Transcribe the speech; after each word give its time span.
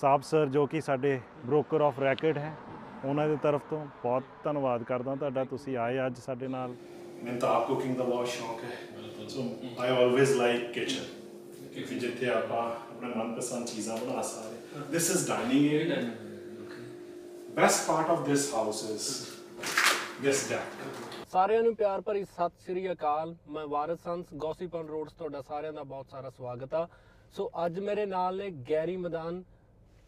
ਸਾਬ 0.00 0.22
ਸਰ 0.22 0.46
ਜੋ 0.46 0.66
ਕਿ 0.66 0.80
ਸਾਡੇ 0.80 1.18
ਬ੍ਰੋਕਰ 1.46 1.80
ਆਫ 1.80 1.98
ਰੈਕਟ 2.00 2.38
ਹੈ 2.38 2.52
ਉਹਨਾਂ 3.04 3.28
ਦੀ 3.28 3.36
ਤਰਫ 3.42 3.62
ਤੋਂ 3.70 3.84
ਬਹੁਤ 4.02 4.24
ਧੰਨਵਾਦ 4.44 4.82
ਕਰਦਾ 4.82 5.14
ਤੁਹਾਡਾ 5.16 5.44
ਤੁਸੀਂ 5.44 5.76
ਆਏ 5.76 6.06
ਅੱਜ 6.06 6.18
ਸਾਡੇ 6.18 6.48
ਨਾਲ। 6.48 6.74
ਮੈਨੂੰ 7.22 7.38
ਤਾਂ 7.40 7.50
ਆਪ 7.50 7.66
ਕੁਕਿੰਗ 7.68 7.96
ਦਾ 7.96 8.04
ਬਹੁਤ 8.04 8.28
ਸ਼ੌਕ 8.28 8.64
ਹੈ। 8.64 9.28
So 9.28 9.42
I 9.80 9.90
always 9.90 10.32
like 10.36 10.70
kitchen 10.72 11.04
ਕਿ 11.74 11.98
ਜਿੱਥੇ 11.98 12.28
ਆਪਾਂ 12.30 12.62
ਆਪਣੇ 12.66 13.14
ਮਨਪਸੰਦ 13.14 13.66
ਚੀਜ਼ਾਂ 13.66 13.96
ਬਣਾ 13.96 14.22
ਸਕਦੇ 14.22 14.90
this 14.90 15.10
is 15.10 15.26
dining 15.28 15.72
area 15.72 15.96
best 17.56 17.86
part 17.88 18.10
of 18.10 18.26
this 18.26 18.52
house 18.54 18.84
is 18.90 19.08
this 20.22 20.48
deck 20.50 21.26
ਸਾਰਿਆਂ 21.32 21.62
ਨੂੰ 21.62 21.74
ਪਿਆਰ 21.76 22.00
ਭਰੀ 22.00 22.24
ਸਤਿ 22.24 22.64
ਸ੍ਰੀ 22.64 22.90
ਅਕਾਲ। 22.92 23.34
ਮੈਂ 23.48 23.66
ਵਾਰਿਸ 23.66 24.02
ਸੰਸ 24.04 24.26
ਗੋਸੀਪਨ 24.34 24.86
ਰੋਡਸ 24.88 25.12
ਤੁਹਾਡਾ 25.12 25.42
ਸਾਰਿਆਂ 25.42 25.72
ਦਾ 25.72 25.82
ਬਹੁਤ 25.84 26.10
ਸਾਰਾ 26.10 26.30
ਸਵਾਗਤ 26.30 26.74
ਆ। 26.74 26.86
ਸੋ 27.32 27.50
ਅੱਜ 27.66 27.78
ਮੇਰੇ 27.80 28.06
ਨਾਲ 28.06 28.36
ਨੇ 28.36 28.50
ਗੈਰੀ 28.70 28.96
ਮੈਦਾਨ 28.96 29.42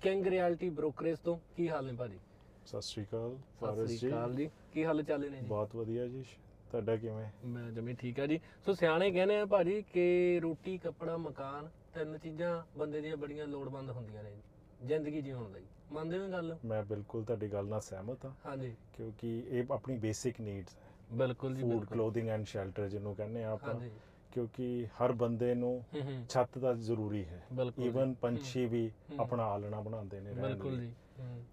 ਕਿੰਗ 0.03 0.27
ਰਿਐਲਿਟੀ 0.27 0.69
ਬ੍ਰੋਕਰੇਜ 0.71 1.19
ਤੋਂ 1.19 1.39
ਕੀ 1.57 1.69
ਹਾਲ 1.69 1.87
ਨੇ 1.87 1.93
ਭਾਜੀ? 1.93 2.19
ਸਤਿ 2.67 2.81
ਸ਼੍ਰੀ 2.83 3.05
ਅਕਾਲ 3.05 3.37
ਸਤਿ 3.37 3.59
ਫਾਰਸ 3.61 3.87
ਸ੍ਰੀ 3.87 3.97
ਜੀ। 3.97 4.09
ਅਕਾਲ 4.09 4.35
ਜੀ। 4.35 4.51
ਕੀ 4.73 4.85
ਹਾਲ 4.85 5.03
ਚਾਲ 5.03 5.21
ਨੇ 5.21 5.29
ਜੀ? 5.29 5.47
ਬਹੁਤ 5.47 5.77
ਵਧੀਆ 5.77 6.07
ਜੀ। 6.07 6.25
ਤੁਹਾਡਾ 6.71 6.97
ਕਿਵੇਂ? 6.97 7.27
ਮੈਂ 7.45 7.71
ਜਮੀ 7.71 7.95
ਠੀਕ 7.95 8.21
ਆ 8.21 8.27
ਜੀ। 8.27 8.41
ਸੋ 8.67 8.73
ਸਿਆਣੇ 8.73 9.11
ਕਹਿੰਦੇ 9.11 9.39
ਆ 9.39 9.47
ਭਾਜੀ 9.47 9.83
ਕਿ 9.83 10.41
ਰੋਟੀ 10.43 10.79
ਕੱਪੜਾ 10.79 11.17
ਮਕਾਨ 11.17 11.69
ਤਿੰਨ 11.95 12.19
ਚੀਜ਼ਾਂ 12.19 12.63
ਬੰਦੇ 12.79 13.01
ਦੀਆਂ 13.01 13.17
ਬੜੀਆਂ 13.17 13.47
ਲੋੜਵੰਦ 13.47 13.91
ਹੁੰਦੀਆਂ 13.91 14.23
ਨੇ 14.23 14.31
ਜੀ। 14.31 14.43
ਜ਼ਿੰਦਗੀ 14.87 15.21
ਜਿਉਣ 15.23 15.53
ਲਈ। 15.53 15.65
ਮੰਨਦੇ 15.93 16.19
ਹੋ 16.19 16.29
ਗੱਲ? 16.29 16.57
ਮੈਂ 16.65 16.83
ਬਿਲਕੁਲ 16.83 17.25
ਤੁਹਾਡੀ 17.25 17.49
ਗੱਲ 17.53 17.67
ਨਾਲ 17.67 17.81
ਸਹਿਮਤ 17.81 18.25
ਹਾਂ। 18.25 18.33
ਹਾਂਜੀ। 18.47 18.75
ਕਿਉਂਕਿ 18.93 19.43
ਇਹ 19.49 19.65
ਆਪਣੀ 19.71 19.97
ਬੇਸਿਕ 19.97 20.41
ਨੀਡਸ 20.41 20.77
ਬਿਲਕੁਲ 21.13 21.55
ਜੀ 21.55 21.63
ਫੂਡ 21.63 21.71
ਬਿਲਕੁਲ। 21.71 21.87
ਕਲੋਥਿੰਗ 21.89 22.29
ਐਂਡ 22.29 22.45
ਸ਼ੈਲਟਰ 22.45 22.89
ਜਿਹਨੂੰ 22.89 23.15
ਕਹਿੰਦੇ 23.15 23.45
ਆ 23.45 23.51
ਆਪਾਂ। 23.51 23.75
ਹਾਂਜੀ। 23.75 23.91
ਕਿਉਂਕਿ 24.39 24.87
ਹਰ 24.87 25.13
ਬੰਦੇ 25.13 25.55
ਨੂੰ 25.55 25.85
ਛੱਤ 26.29 26.59
ਦਾ 26.59 26.73
ਜ਼ਰੂਰੀ 26.73 27.25
ਹੈ। 27.25 27.47
ਈਵਨ 27.79 28.15
ਪੰਛੀ 28.15 28.67
ਵੀ। 28.67 28.91
ਆਪਣਾ 29.21 29.45
ਆਲਣਾ 29.45 29.81
ਬਣਾਉਂਦੇ 29.81 30.21
ਨੇ 30.21 30.33
ਬਿਲਕੁਲ 30.33 30.81
ਜੀ। 30.81 30.93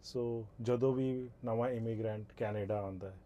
ਸੋ 0.03 0.45
ਜਦੋਂ 0.61 0.93
ਵੀ 0.93 1.29
ਨਵਾਂ 1.45 1.69
ਇਮੀਗ੍ਰੈਂਟ 1.69 2.25
ਕੈਨੇਡਾ 2.37 2.79
ਆਉਂਦਾ 2.79 3.09
ਹੈ 3.09 3.17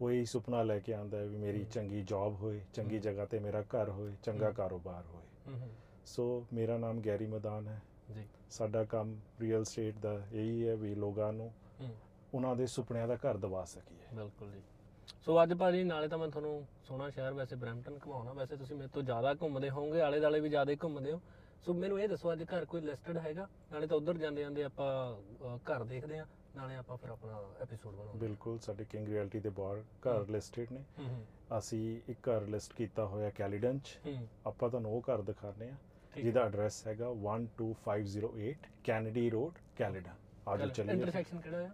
ਉਹ 0.00 0.10
ਇਹ 0.10 0.24
ਸੁਪਨਾ 0.24 0.62
ਲੈ 0.62 0.78
ਕੇ 0.78 0.94
ਆਉਂਦਾ 0.94 1.18
ਹੈ 1.18 1.26
ਵੀ 1.26 1.36
ਮੇਰੀ 1.36 1.64
ਚੰਗੀ 1.64 2.02
ਜੌਬ 2.02 2.34
ਹੋਏ 2.34 2.60
ਚੰਗੀ 2.74 2.98
ਜਗ੍ਹਾ 2.98 3.24
ਤੇ 3.24 3.38
ਮੇਰਾ 3.38 3.62
ਘਰ 3.62 3.88
ਹੋਏ 3.88 4.12
ਚੰਗਾ 4.22 4.50
ਕਾਰੋਬਾਰ 4.50 5.04
ਹੋਏ। 5.06 5.58
ਸੋ 6.06 6.46
ਮੇਰਾ 6.52 6.78
ਨਾਮ 6.78 7.00
ਗੈਰੀ 7.00 7.26
ਮਦਾਨ 7.26 7.68
ਹੈ। 7.68 7.82
ਜੀ। 8.14 8.22
ਸਾਡਾ 8.50 8.84
ਕੰਮ 8.84 9.16
ਰੀਅਲ 9.40 9.64
ਸਟੇਟ 9.64 9.94
ਦਾ 9.98 10.22
ਇਹੀ 10.32 10.68
ਹੈ 10.68 10.76
ਵੀ 10.76 10.94
ਲੋਕਾਂ 10.94 11.32
ਨੂੰ 11.32 11.52
ਉਹਨਾਂ 12.34 12.56
ਦੇ 12.56 12.66
ਸੁਪਨਿਆਂ 12.66 13.08
ਦਾ 13.08 13.16
ਘਰ 13.16 13.36
ਦਵਾ 13.36 13.64
ਸਕੀਏ। 13.64 14.16
ਬਿਲਕੁਲ 14.16 14.52
ਜੀ। 14.52 14.60
ਸੋ 15.24 15.42
ਅੱਜ 15.42 15.54
ਭਾਜੀ 15.54 15.84
ਨਾਲੇ 15.84 16.08
ਤਾਂ 16.08 16.18
ਮੈਂ 16.18 16.28
ਤੁਹਾਨੂੰ 16.28 16.66
ਸੋਹਣਾ 16.84 17.10
ਸ਼ਹਿਰ 17.10 17.32
ਵੈਸੇ 17.32 17.56
ਬਰੈਂਪਟਨ 17.56 17.98
ਘੁਮਾਉਣਾ। 18.06 18.32
ਵੈਸੇ 18.32 18.56
ਤੁਸੀਂ 18.56 18.76
ਮੇਰੇ 18.76 18.88
ਤੋਂ 18.88 19.02
ਜ਼ਿਆਦਾ 19.02 19.34
ਘੁੰਮਦੇ 19.34 19.70
ਹੋਵੋਗੇ 19.70 20.00
ਆਲੇ 20.00 20.20
ਦਾਲੇ 20.20 20.40
ਵੀ 20.40 20.48
ਜ਼ਿਆਦਾ 20.48 20.72
ਘੁੰਮਦੇ 20.82 21.12
ਹੋ। 21.12 21.20
ਸੋ 21.64 21.74
ਮੈਨੂੰ 21.74 22.00
ਇਹ 22.00 22.08
ਦੱਸੋ 22.08 22.32
ਅੱਜ 22.32 22.42
ਘਰ 22.44 22.64
ਕੋਈ 22.64 22.80
ਲਿਸਟਡ 22.80 23.16
ਹੈਗਾ? 23.18 23.48
ਨਾਲੇ 23.72 23.86
ਤਾਂ 23.86 23.96
ਉਧਰ 23.96 24.18
ਜਾਂਦੇ 24.18 24.42
ਜਾਂਦੇ 24.42 24.64
ਆਪਾਂ 24.64 25.16
ਅ, 25.16 25.58
ਘਰ 25.70 25.84
ਦੇਖਦੇ 25.84 26.18
ਆ 26.18 26.26
ਨਾਲੇ 26.56 26.76
ਆਪਾਂ 26.76 26.96
ਫਿਰ 26.96 27.10
ਆਪਣਾ 27.10 27.40
ਐਪੀਸੋਡ 27.60 27.94
ਬਣਾਉਂਦੇ 27.94 28.18
ਬਿਲਕੁਲ 28.18 28.58
ਸਾਡੇ 28.58 28.84
ਕਿੰਗ 28.84 29.08
ਰਿਐਲਿਟੀ 29.08 29.40
ਦੇ 29.40 29.48
ਬਾਹਰ 29.48 29.82
ਘਰ 30.06 30.28
ਲਿਸਟਡ 30.28 30.72
ਨੇ। 30.72 30.84
ਹੂੰ 30.98 31.06
ਹੂੰ। 31.06 31.24
ਅਸੀਂ 31.58 32.00
ਇੱਕ 32.08 32.28
ਘਰ 32.28 32.46
ਲਿਸਟ 32.46 32.72
ਕੀਤਾ 32.72 33.06
ਹੋਇਆ 33.06 33.30
ਕੈਲੀਡਨ 33.30 33.78
ਚ 33.78 33.98
ਹੂੰ। 34.06 34.26
ਆਪਾਂ 34.46 34.70
ਤੁਹਾਨੂੰ 34.70 34.92
ਉਹ 34.92 35.02
ਘਰ 35.02 35.22
ਦਿਖਾਣੇ 35.22 35.70
ਆ 35.70 35.74
ਠੀਕ 36.12 36.24
ਜਿਹਦਾ 36.24 36.44
ਐਡਰੈਸ 36.44 36.86
ਹੈਗਾ 36.86 37.08
12508 37.08 38.54
ਕੈਨੇਡੀ 38.84 39.30
ਰੋਡ 39.30 39.58
ਕੈਲੀਡਨ 39.76 40.14
ਆਜੋ 40.48 40.66
ਚੱਲੀਏ। 40.66 40.94
ਇੰਟਰਸੈਕਸ਼ਨ 40.94 41.40
ਕਿਹੜਾ 41.40 41.58
ਆ? 41.58 41.70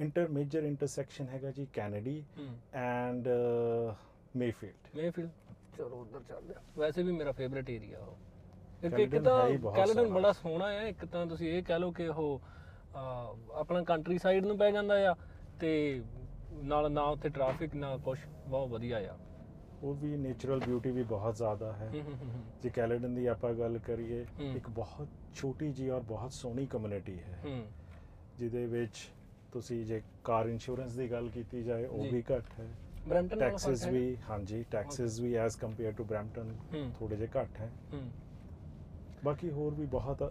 ਇੰਟਰ 0.00 0.28
ਮੇਜਰ 0.28 0.62
ਇੰਟਰਸੈਕਸ਼ਨ 0.62 1.28
ਹੈਗਾ 1.28 1.50
ਜੀ 1.50 1.66
ਕੈਨੇਡੀ 1.72 2.24
ਐਂਡ 2.74 3.28
ਮੇਫੀਲਡ 4.36 4.96
ਮੇਫੀਲਡ 4.96 5.30
ਚਲੋ 5.78 6.00
ਉਧਰ 6.00 6.20
ਚੱਲਦੇ 6.28 6.54
ਆ 6.54 6.60
ਵੈਸੇ 6.78 7.02
ਵੀ 7.02 7.12
ਮੇਰਾ 7.12 7.32
ਫੇਵਰਿਟ 7.32 7.70
ਏਰੀਆ 7.70 7.98
ਉਹ। 7.98 8.16
ਇੱਕ 8.84 8.98
ਇੱਕ 8.98 9.18
ਤਾਂ 9.18 9.48
ਸੋਹਣਾ। 9.86 10.02
ਬੜਾ 10.14 10.32
ਸੋਹਣਾ 10.32 10.72
ਹੈ 10.72 10.88
ਇੱਕ 10.88 11.04
ਤਾਂ 11.04 11.26
ਤੁਸੀਂ 11.26 11.48
ਇਹ 11.48 11.62
ਕਹਿ 11.62 11.78
ਲਓ 11.78 11.90
ਕਿ 11.90 12.08
ਉਹ 12.08 12.40
ਆਪਣਾ 13.54 13.82
ਕੰਟਰੀ 13.82 14.18
ਸਾਈਡ 14.18 14.46
ਨੂੰ 14.46 14.58
ਪੈ 14.58 14.70
ਜਾਂਦਾ 14.70 15.10
ਆ 15.10 15.14
ਤੇ 15.60 16.02
ਨਾਲ 16.64 16.92
ਨਾ 16.92 17.02
ਉੱਥੇ 17.02 17.28
ਟ੍ਰੈਫਿਕ 17.28 17.74
ਨਾ 17.74 17.96
ਕੁਛ 17.96 18.18
ਬਹੁਤ 18.48 18.68
ਵਧੀਆ 18.68 18.98
ਆ। 19.12 19.16
ਉਹ 19.82 19.94
ਵੀ 19.94 20.16
ਨੇਚਰਲ 20.16 20.60
ਬਿਊਟੀ 20.60 20.90
ਵੀ 20.90 21.02
ਬਹੁਤ 21.02 21.36
ਜ਼ਿਆਦਾ 21.36 21.72
ਹੈ। 21.72 21.90
ਜੇ 22.62 22.70
ਕੈਲੀਡਨ 22.70 23.14
ਦੀ 23.14 23.26
ਆਪਾਂ 23.26 23.52
ਗੱਲ 23.54 23.78
ਕਰੀਏ। 23.78 24.26
ਇੱਕ 24.40 24.70
ਬਹੁਤ 24.70 25.08
ਛੋਟੀ 25.34 25.72
ਜੀ 25.72 25.88
ਔਰ 25.90 26.00
ਬਹੁਤ 26.00 26.32
ਸੋਹਣੀ 26.32 26.66
ਕਮਿਊਨਿਟੀ 26.66 27.18
ਹੈ। 27.18 27.40
ਹੂੰ। 27.44 27.66
ਜਿਹਦੇ 28.38 28.66
ਵਿੱਚ 28.66 29.08
ਤੁਸੀਂ 29.52 29.84
ਜੇ 29.86 30.02
ਕਾਰ 30.24 30.46
ਇੰਸ਼ੋਰੈਂਸ 30.46 30.92
ਦੀ 30.92 31.10
ਗੱਲ 31.10 31.28
ਕੀਤੀ 31.28 31.62
ਜਾਏ 31.62 31.84
ਉਹ 31.86 32.02
ਜੀ। 32.02 32.10
ਵੀ 32.10 32.22
ਘੱਟ 32.32 32.58
ਹੈ। 32.60 32.68
ਬ੍ਰੈਂਟਨ 33.06 33.38
ਨਾਲੋਂ 33.38 33.50
ਟੈਕਸਸ 33.50 33.80
ਫ਼ਰਕ 33.80 33.92
ਵੀ 33.92 34.16
ਹਾਂਜੀ 34.30 34.64
ਟੈਕਸਸ 34.70 35.18
ਵੀ 35.20 35.34
ਐਸ 35.36 35.56
ਕੰਪੇਅਰ 35.56 35.92
ਟੂ 35.92 36.04
ਬ੍ਰੈਂਪਟਨ 36.04 36.56
ਹੂੰ। 36.74 36.90
ਥੋੜੇ 36.98 37.16
ਜਿਹਾ 37.16 37.42
ਘੱਟ 37.42 37.60
ਹੈ। 37.60 37.70
ਹੂੰ। 37.92 38.10
ਬਾਕੀ 39.22 39.50
ਹੋਰ 39.50 39.74
ਵੀ 39.74 39.86
ਬਹੁਤ 39.86 40.22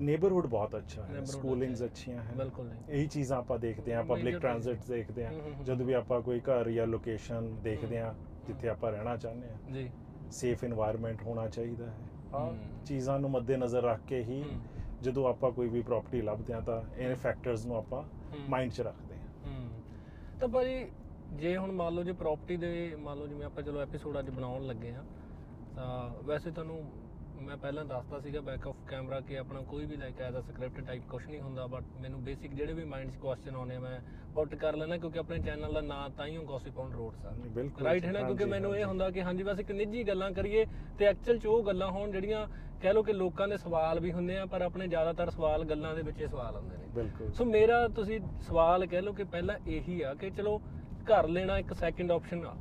ਨੇਬਰਹੁੱਡ 0.00 0.46
ਬਹੁਤ 0.46 0.76
ਅੱਛਾ 0.76 1.02
ਹੈ। 1.02 1.08
Neighborhood 1.10 1.24
ਅੱਛਾ 1.24 1.38
ਸਕੂਲਿੰਗਸ 1.38 1.82
ਹੈ। 1.82 1.86
ਅੱਛੀਆਂ 1.86 2.22
ਹੈ। 2.22 2.34
ਬਿਲਕੁਲ 2.34 2.66
ਨਹੀਂ 2.66 2.82
ਇਹੀ 2.88 3.06
ਚੀਜ਼ਾਂ 3.06 3.38
ਆਪਾਂ 3.38 3.58
ਦੇਖਦੇ 3.58 3.94
ਹਾਂ 3.94 4.02
Major 4.02 4.08
ਪਬਲਿਕ 4.08 4.38
ਟ੍ਰਾਂਜ਼ਿਟ 4.40 4.78
ਦੇਖਦੇ 4.88 5.26
ਹਮ, 5.26 5.32
ਹਮ, 5.32 5.40
ਹਾਂ 5.40 5.54
ਹਮ। 5.54 5.64
ਜਦੋਂ 5.64 5.86
ਵੀ 5.86 5.92
ਆਪਾਂ 5.92 6.20
ਕੋਈ 6.22 6.40
ਘਰ 6.40 6.70
ਜਾਂ 6.70 6.86
ਲੋਕੇਸ਼ਨ 6.86 7.54
ਦੇਖਦੇ 7.62 8.00
ਹਾਂ 8.00 8.14
ਜਿੱਥੇ 8.46 8.68
ਆਪਾਂ 8.68 8.92
ਰਹਿਣਾ 8.92 9.16
ਚਾਹੁੰਦੇ 9.16 9.50
ਹਾਂ। 9.50 9.58
ਜੀ। 9.72 9.90
ਸੇਫ 10.32 10.64
এনवायरमेंट 10.64 11.24
ਹੋਣਾ 11.26 11.48
ਚਾਹੀਦਾ 11.48 11.90
ਹੈ। 11.90 12.06
ਆਹ 12.34 12.50
ਹਮ। 12.50 12.80
ਚੀਜ਼ਾਂ 12.86 13.18
ਨੂੰ 13.18 13.30
ਮੱਦੇਨਜ਼ਰ 13.30 13.82
ਰੱਖ 13.82 14.00
ਕੇ 14.06 14.22
ਹੀ 14.22 14.42
ਹਮ। 14.42 14.60
ਜਦੋਂ 15.04 15.26
ਆਪਾਂ 15.28 15.50
ਕੋਈ 15.52 15.68
ਵੀ 15.68 15.82
ਪ੍ਰਾਪਰਟੀ 15.82 16.20
ਲੱਭਦੇ 16.22 16.52
ਹਾਂ 16.52 16.60
ਤਾਂ 16.62 16.82
ਇਹ 16.98 17.14
ਫੈਕਟਰਸ 17.16 17.64
ਨੂੰ 17.66 17.76
ਆਪਾਂ। 17.76 18.02
ਮਾਈਂਡ 18.48 18.70
'ਚ 18.72 18.80
ਰੱਖਦੇ 18.80 19.14
ਹੂੰ 19.44 19.82
ਤਾਂ 20.40 20.48
ਭਾਜੀ 20.48 20.84
ਜੇ 21.32 21.56
ਹੁਣ 21.56 21.72
ਮੰਨ 21.72 21.94
ਲਓ 21.94 22.02
ਜੇ 22.02 22.12
ਪ੍ਰਾਪਰਟੀ 22.12 22.56
ਦੇ 22.56 22.94
ਮੰਨ 22.96 23.18
ਲਓ 23.18 23.26
ਜਿਵੇਂ 23.26 23.44
ਆਪਾਂ 23.46 23.62
ਚਲੋ 23.62 23.80
ਐਪੀਸੋਡ 23.80 24.18
ਅੱਜ 24.18 24.30
ਬਣਾਉਣ 24.30 24.66
ਲੱਗੇ 24.66 24.90
ਆ 24.92 25.04
ਤਾਂ 25.76 26.22
ਵੈਸੇ 26.22 26.50
ਤੁਹਾਨੂੰ 26.50 26.82
ਮੈਂ 27.36 27.56
ਪਹਿਲਾਂ 27.56 27.84
ਦੱਸਦਾ 27.84 28.18
ਸੀਗਾ 28.20 28.40
ਬੈਕ 28.40 28.66
ਆਫ 28.68 28.76
ਕੈਮਰਾ 28.88 29.20
ਕਿ 29.20 29.38
ਆਪਣਾ 29.38 29.60
ਕੋਈ 29.60 29.84
ਵੀ 29.86 29.96
like 29.96 30.20
as 30.20 30.36
a 30.36 30.40
script 30.40 30.84
type 30.86 31.02
ਕੁਝ 31.08 31.22
ਨਹੀਂ 31.26 31.40
ਹੁੰਦਾ 31.40 31.66
ਬਟ 31.66 31.84
ਮੈਨੂੰ 32.00 32.22
ਬੇਸਿਕ 32.24 32.54
ਜਿਹੜੇ 32.54 32.72
ਵੀ 32.72 32.84
ਮਾਈਂਡ 32.84 33.10
'ਚ 33.10 33.16
ਕੁਐਸਚਨ 33.16 33.54
ਆਉਂਦੇ 33.56 33.76
ਆ 33.76 33.80
ਮੈਂ 33.80 33.98
ਪੁੱਟ 34.34 34.54
ਕਰ 34.54 34.76
ਲੈਣਾ 34.76 34.96
ਕਿਉਂਕਿ 34.96 35.18
ਆਪਣੇ 35.18 35.38
ਚੈਨਲ 35.38 35.72
ਦਾ 35.72 35.80
ਨਾਂ 35.80 36.08
ਤਾਂ 36.10 36.26
ਹੀ 36.26 36.36
ਗੋਸਿਪ 36.44 36.78
ਔਨ 36.78 36.92
ਰੋਡਸ 36.92 37.24
ਆ 37.26 37.32
ਰਾਈਟ 37.84 38.04
ਹੈ 38.04 38.12
ਨਾ? 38.12 38.22
ਕਿਉਂਕਿ 38.22 38.44
ਮੈਨੂੰ 38.44 38.74
ਇਹ। 38.76 38.84
ਹੁੰਦਾ 38.84 39.10
ਕਿ 39.10 39.22
ਹਾਂਜੀ 39.22 39.42
ਬਸ 39.42 39.60
ਇੱਕ 39.60 39.70
ਨਿੱਜੀ 39.72 40.02
ਗੱਲਾਂ 40.08 40.30
ਕਰੀਏ 40.30 40.64
ਤੇ 40.98 41.04
ਐਕਚੁਅਲ 41.04 41.38
'ਚ 41.38 41.46
ਉਹ 41.46 41.62
ਗੱਲਾਂ 41.64 41.90
ਹੋਣ 41.90 42.10
ਜਿਹੜੀਆਂ 42.12 42.46
ਕਹਿ 42.82 42.92
ਲਓ 42.92 43.02
ਕਿ 43.02 43.12
ਲੋਕਾਂ 43.12 43.48
ਦੇ 43.48 43.56
ਸਵਾਲ 43.56 44.00
ਵੀ 44.00 44.12
ਹੁੰਦੇ 44.12 44.36
ਆ 44.38 44.44
ਪਰ 44.46 44.62
ਆਪਣੇ 44.62 44.86
ਜ਼ਿਆਦਾਤਰ 44.88 45.30
ਸਵਾਲ 45.30 45.64
ਗੱਲਾਂ 45.64 45.94
ਦੇ 45.94 46.02
ਵਿੱਚ 46.02 46.20
ਹੀ 46.20 46.26
ਸਵਾਲ 46.26 46.56
ਆਉਂਦੇ 46.56 46.76
ਨੇ। 46.76 46.86
ਬਿਲਕੁਲ। 46.94 47.32
ਸੋ 47.32 47.44
ਮੇਰਾ 47.44 47.86
ਤੁਸੀਂ 47.88 48.20
ਸਵਾਲ 48.40 48.86
ਕਹਿ 48.86 49.00
ਲਓ 49.02 49.12
ਕਿ 49.12 49.24
ਪਹਿਲਾਂ 49.24 49.58
ਇਹੀ 49.66 50.00
ਆ 50.02 50.14
ਕਿ 50.14 50.30
ਚਲੋ 50.30 50.58
ਘਰ 51.04 51.28
ਲੈਣਾ 51.28 51.58
ਇੱਕ 51.58 51.72
ਸੈਕਿੰਡ 51.72 52.12
ਆਪਸ਼ਨ 52.12 52.44
ਆ। 52.46 52.54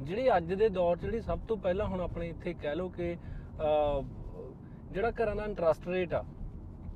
ਜਿਹੜੀ 0.00 0.28
ਅੱਜ 0.36 0.52
ਦੇ 0.54 0.68
ਦੌਰ 0.68 0.96
'ਚ 0.96 1.00
ਜਿਹੜੀ 1.00 1.20
ਸਭ 1.20 1.38
ਤੋਂ 1.48 1.56
ਪਹਿਲਾਂ 1.56 1.86
ਹੁਣ 1.86 2.00
ਆਪਣੇ 2.00 2.28
ਇੱਥੇ 2.28 2.52
ਕਹਿ 2.54 2.74
ਲਓ 2.74 2.88
ਕਿ 2.88 3.16
ਜਿਹੜਾ 4.92 5.10
ਘਰਾਂ 5.12 5.34
ਦਾ 5.36 5.44
ਇੰਟਰਸਟ 5.44 5.88
ਰੇਟ 5.88 6.14
ਆ 6.14 6.24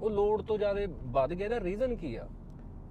ਉਹ 0.01 0.11
ਲੋਡ 0.11 0.43
ਤੋਂ 0.43 0.57
ਜ਼ਿਆਦਾ 0.59 0.81
ਵੱਧ 1.13 1.33
ਗਿਆ। 1.33 1.47
ਇਹਦਾ 1.47 1.61
ਰੀਜ਼ਨ 1.61 1.95
ਕੀ 1.97 2.15
ਆ? 2.17 2.27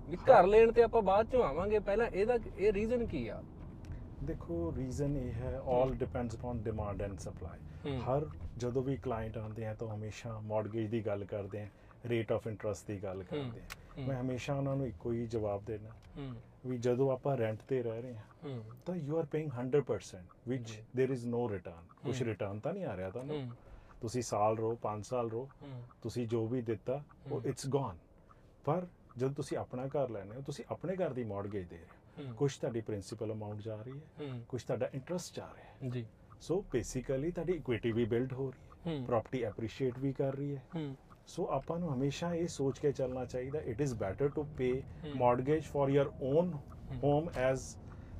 ਵੀ 0.09 0.17
ਘਰ 0.29 0.47
ਲੈਣ 0.47 0.71
ਤੇ 0.71 0.83
ਆਪਾਂ 0.83 1.01
ਬਾਅਦ 1.01 1.31
ਚੋਂ 1.31 1.43
ਆਵਾਂਗੇ। 1.43 1.79
ਪਹਿਲਾਂ 1.79 2.07
ਇਹਦਾ 2.07 2.37
ਇਹ 2.57 2.71
ਰੀਜ਼ਨ 2.73 3.05
ਕੀ 3.05 3.27
ਆ? 3.27 3.41
ਦੇਖੋ 4.23 4.73
ਰੀਜ਼ਨ 4.77 5.15
ਇਹ 5.17 5.31
ਹੈ 5.33 5.59
all 5.75 5.93
depends 5.95 6.43
on 6.45 6.61
demand 6.63 7.01
and 7.01 7.17
supply. 7.19 7.97
ਹਰ 7.99 8.25
ਜਦੋਂ 8.57 8.83
ਵੀ 8.83 8.95
ਕਲਾਇੰਟ 8.97 9.37
ਆਉਂਦੇ 9.37 9.65
ਆ 9.65 9.73
ਤਾਂ 9.73 9.87
ਹਮੇਸ਼ਾ 9.87 10.39
ਮਾਰਗੇਜ 10.45 10.89
ਦੀ 10.91 11.05
ਗੱਲ 11.05 11.23
ਕਰਦੇ 11.25 11.61
ਆ 11.61 11.67
ਰੇਟ 12.09 12.31
ਆਫ 12.31 12.47
ਇੰਟਰਸਟ 12.47 12.87
ਦੀ 12.87 12.97
ਗੱਲ 13.03 13.23
ਕਰਦੇ 13.23 13.59
ਆ। 13.59 14.05
ਮੈਂ 14.07 14.21
ਹਮੇਸ਼ਾ 14.21 14.53
ਉਹਨਾਂ 14.53 14.75
ਨੂੰ 14.75 14.87
ਇੱਕੋ 14.87 15.11
ਹੀ 15.11 15.25
ਜਵਾਬ 15.27 15.63
ਦੇਣਾ। 15.65 15.89
ਵੀ 16.65 16.77
ਜਦੋਂ 16.77 17.11
ਆਪਾਂ 17.11 17.37
ਰੈਂਟ 17.37 17.59
ਤੇ 17.67 17.83
ਰਹਿ 17.83 18.01
ਰਹੇ 18.01 18.15
ਹਾਂ 18.15 18.61
ਤਾਂ 18.85 18.95
ਯੂ 18.95 19.17
ਆਰ 19.17 19.25
ਪੇਇੰਗ 19.25 19.51
100% 19.51 20.51
which 20.51 20.67
ਜੀ। 20.67 20.83
there 20.99 21.13
is 21.13 21.23
no 21.33 21.43
return 21.53 21.83
ਕੁਝ। 22.03 22.23
ਰਿਟਰਨ 22.23 22.59
ਤਾਂ 22.59 22.73
ਨਹੀਂ 22.73 22.85
ਆ 22.85 22.97
ਰਿਹਾ 22.97 23.09
ਹੂੰ। 23.09 23.49
ਤੁਸੀਂ 24.01 24.21
ਸਾਲ 24.21 24.57
ਰੋ 24.57 24.77
5 24.81 25.03
ਸਾਲ 25.03 25.29
ਰੋ 25.29 25.49
ਤੁਸੀਂ 26.01 26.27
ਜੋ 26.27 26.47
ਵੀ 26.47 26.61
ਦਿੱਤਾ 26.61 27.03
ਉਹ। 27.31 27.41
ਇਟਸ 27.45 27.67
ਗੋਨ 27.67 27.97
ਪਰ 28.65 28.87
ਜਦੋਂ 29.17 29.33
ਤੁਸੀਂ 29.33 29.57
ਆਪਣਾ 29.57 29.87
ਘਰ 29.87 30.09
ਲੈਣੇ 30.09 30.35
ਹੋ 30.35 30.41
ਤੁਸੀਂ 30.41 30.65
ਆਪਣੇ 30.69 30.95
ਘਰ 30.95 31.13
ਦੀ 31.13 31.23
ਮਾਰਗੇਜ 31.23 31.67
ਦੇ 31.67 31.77
ਰਹੇ 31.77 32.27
ਹੋ। 32.27 32.33
ਕੁਝ 32.33 32.57
ਤੁਹਾਡੀ 32.57 32.81
ਪ੍ਰਿੰਸੀਪਲ 32.81 33.31
ਅਮਾਉਂਟ 33.31 33.61
ਜਾ 33.61 33.81
ਰਹੀ 33.81 33.99
ਹੈ 33.99 34.39
ਕੁਝ 34.49 34.63
ਤੁਹਾਡਾ 34.63 34.89
ਇੰਟਰਸਟ 34.93 35.35
ਜਾ 35.35 35.49
ਰਿਹਾ 35.55 35.65
ਹੈ। 35.65 35.89
ਜੀ। 35.89 36.05
ਸੋ 36.41 36.65
ਬੇਸਿਕਲੀ 36.71 37.31
ਤੁਹਾਡੀ 37.31 37.53
ਇਕੁਇਟੀ 37.53 37.91
ਵੀ 37.91 38.05
ਬਿਲਡ 38.05 38.33
ਹੋ 38.33 38.51
ਰਹੀ 38.51 38.99
ਹੈ। 38.99 39.05
ਪ੍ਰਾਪਰਟੀ 39.05 39.43
ਐਪਰੀਸ਼ੀਏਟ 39.43 39.99
ਵੀ 39.99 40.13
ਕਰ 40.13 40.35
ਰਹੀ 40.35 40.57
ਹੂੰ। 40.75 40.95
ਸੋ 41.31 41.45
ਆਪਾਂ 41.51 41.77
ਨੂੰ 41.79 41.93
ਹਮੇਸ਼ਾ 41.93 42.33
ਇਹ 42.35 42.47
ਸੋਚ 42.47 42.79
ਕੇ 42.79 42.91
ਚੱਲਣਾ 42.91 43.25
ਚਾਹੀਦਾ 43.25 43.59
it 43.61 43.81
is 43.81 43.93
better 43.95 44.29
to 44.29 44.43
pay 44.57 44.71
ਹੂੰ। 45.03 45.11
Mortgage 45.17 45.63
for 45.65 45.89
your 45.89 46.09
own 46.21 46.51
home 47.03 47.29
as 47.37 47.61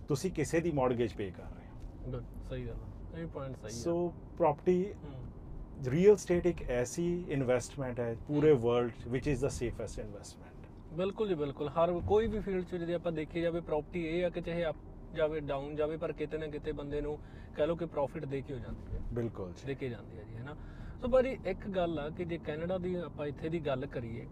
ਤੁਸੀਂ 0.08 0.32
ਕਿਸੇ 0.32 0.60
ਦੀ 0.60 0.72
ਮਾਰਗੇਜ 0.72 1.14
ਪੇ 1.14 1.30
ਕਰ 1.32 1.44
ਰਹੇ 1.44 1.68
ਹੋ। 1.68 2.12
ਗੁੱਡ 2.12 2.24
ਸਹੀ 2.50 2.66
ਗੱਲ। 2.68 3.20
ਇਹ 3.22 3.28
ਪੁਆਇੰਟ 3.28 3.58
ਸਹੀ 3.58 3.68
ਆ। 3.68 3.74
ਸੋ 3.74 4.14
ਪ੍ਰਾਪਰਟੀ 4.38 4.94
ਹੂੰ। 4.94 5.90
ਰੀਅਲ 5.92 6.16
ਸਟੇਟ 6.16 6.46
ਇੱਕ 6.46 6.62
ਐਸੀ 6.72 7.06
ਇਨਵੈਸਟਮੈਂਟ 7.30 8.00
ਹੈ 8.00 8.16
ਪੂਰੇ 8.28 8.52
ਵਰਲਡ 8.54 9.08
ਵਿਚ 9.08 9.28
ਇਜ਼ 9.28 9.42
ਦਾ 9.42 9.50
ਸੇਫੈਸਟ 9.50 10.00
ਇਨਵੈਸਟਮੈਂਟ 10.00 10.50
ਬਿਲਕੁਲ 10.94 11.28
ਜੀ 11.28 11.36
ਬਿਲਕੁਲ। 11.36 11.70
ਹਰ 11.70 11.92
ਕੋਈ 12.08 12.28
ਵੀ 12.28 12.40
ਫੀਲਡ 12.40 12.64
'ਚ 12.66 12.76
ਜੇ 12.76 12.94
ਆਪਾਂ 12.94 13.12
ਦੇਖੀ 13.12 13.42
ਜਾਵੇ 13.42 13.60
ਪ੍ਰਾਪਰਟੀ 13.62 14.06
ਇਹ 14.08 14.26
ਆ 14.26 14.30
ਕਿ 14.30 14.42
ਚਾਹੇ 14.42 14.66
ਅਪ 14.70 14.76
ਜਾਵੇ 15.16 15.40
ਡਾਊਨ 15.40 15.76
ਜਾਵੇ 15.76 15.98
ਪਰ 15.98 16.12
ਕਿਤੇ 16.12 16.38
ਨਾ 16.38 16.48
ਕਿਤੇ 16.48 16.72
ਬੰਦੇ 16.72 17.02
ਨੂੰ 17.02 17.18
ਕਹਿ 17.56 17.68
ਲਓ 17.68 17.76
ਕਿ 17.76 17.86
ਪ੍ਰੋਫਿਟ 17.86 18.26
ਦੇ 18.26 18.42
ਕੇ 18.42 18.54
ਹੋ 18.54 18.60
ਜਾਂਦੀ 18.60 18.96
ਹੈ। 18.96 19.00
ਬਿਲਕੁਲ 19.14 19.52
ਜੀ। 19.54 19.66
ਦੇ 19.66 19.76
ਕੇ 19.76 19.90
ਜਾਂਦੀ 19.90 20.18
ਹੈ 20.18 20.24
ਜੀ 20.24 20.36
ਹੈਨਾ 20.36 20.56
ਸੋ 21.02 21.08
ਭਾਜੀ 21.08 21.38
ਇੱਕ 21.46 21.68
ਗੱਲ 21.68 22.00
ਆ 22.00 22.10
ਕਿ 22.10 22.26
ਜੇ 22.26 22.38
ਕੈਨੇਡਾ 22.38 22.78
ਦੀ 22.78 22.96
ਆਪਾਂ 22.96 23.28
ਇੱਥੇ 23.28 23.50
ਦੀ 23.50 23.60
ਗੱਲ 23.60 23.86
ਕਰੀਏ 23.86 24.26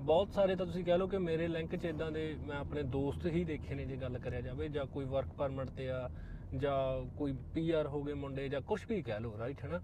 ਬਹੁਤ 0.00 0.32
ਸਾਰੇ 0.32 0.56
ਤਾਂ 0.56 0.66
ਤੁਸੀਂ 0.66 0.84
ਕਹਿ 0.84 0.98
ਲਓ 0.98 1.06
ਕਿ 1.06 1.18
ਮੇਰੇ 1.18 1.48
ਲਿੰਕ 1.48 1.76
'ਚ 1.76 1.84
ਇਦਾਂ 1.84 2.10
ਦੇ 2.12 2.36
ਮੈਂ 2.46 2.56
ਆਪਣੇ 2.56 2.82
ਦੋਸਤ 2.82 3.26
ਹੀ 3.26 3.44
ਦੇਖੇ 3.44 3.74
ਨੇ 3.74 3.84
ਜੇ 3.84 3.96
ਗੱਲ 3.96 4.18
ਕਰਿਆ 4.18 4.40
ਜਾਵੇ 4.40 4.68
ਜਾਂ 4.68 4.86
ਕੋਈ 4.86 5.04
ਵਰਕ 5.04 5.28
ਪਰਮਿਟ 5.28 5.70
ਤੇ 5.70 5.88
ਆ 5.90 6.10
ਜਾਂ 6.56 7.06
ਕੋਈ 7.16 7.32
ਪੀਆਰ 7.54 7.86
ਹੋ 7.86 8.02
ਗਏ 8.02 8.12
ਮੁੰਡੇ 8.12 8.48
ਜਾਂ 8.48 8.60
ਕੁਝ 8.60 8.80
ਵੀ 8.88 9.02
ਕਹਿ 9.02 9.20
ਲਓ 9.20 9.38
ਰਾਈਟ 9.38 9.64
ਹੈਨਾ? 9.64 9.80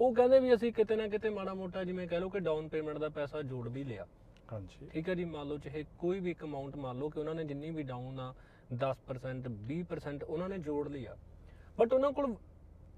ਉਹ 0.00 0.14
ਕਹਿੰਦੇ 0.14 0.40
ਵੀ 0.40 0.54
ਅਸੀਂ 0.54 0.72
ਕਿਤੇ 0.72 0.96
ਨਾ 0.96 1.08
ਕਿਤੇ 1.08 1.30
ਮਾੜਾ 1.30 1.54
ਮੋਟਾ 1.54 1.84
ਜਿਵੇਂ 1.84 2.08
ਕਹਿ 2.08 2.20
ਲਓ 2.20 2.28
ਕਿ 2.28 2.40
ਡਾਊਨ 2.40 2.68
ਪੇਮੈਂਟ 2.68 2.98
ਦਾ 2.98 3.08
ਪੈਸਾ 3.08 3.42
ਜੋੜ 3.42 3.68
ਵੀ 3.68 3.84
ਲਿਆ। 3.84 4.06
ਹਾਂਜੀ। 4.52 4.86
ਠੀਕ 4.90 5.08
ਹੈ 5.08 5.14
ਜੀ 5.14 5.24
ਮੰਨ 5.24 5.48
ਲਓ 5.48 5.58
ਚਾਹੇ 5.58 5.84
ਕੋਈ 5.98 6.20
ਵੀ 6.20 6.30
ਇੱਕ 6.30 6.44
ਅਮਾਉਂਟ 6.44 6.76
ਮੰਨ 6.76 6.98
ਲਓ 6.98 7.08
ਕਿ 7.08 7.20
ਉਹਨਾਂ 7.20 7.34
ਨੇ 7.34 7.44
ਜਿੰਨੀ 7.44 7.70
ਵੀ 7.70 7.82
ਡਾਊਨ 7.82 8.20
ਆ 8.20 8.34
10% 8.74 9.50
20% 9.68 10.24
ਉਹਨਾਂ 10.24 10.48
ਨੇ 10.48 10.58
ਜੋੜ 10.58 10.88
ਲਿਆ। 10.88 11.16
ਬਟ 11.78 11.92
ਉਹਨਾਂ 11.92 12.12
ਕੋਲ 12.12 12.34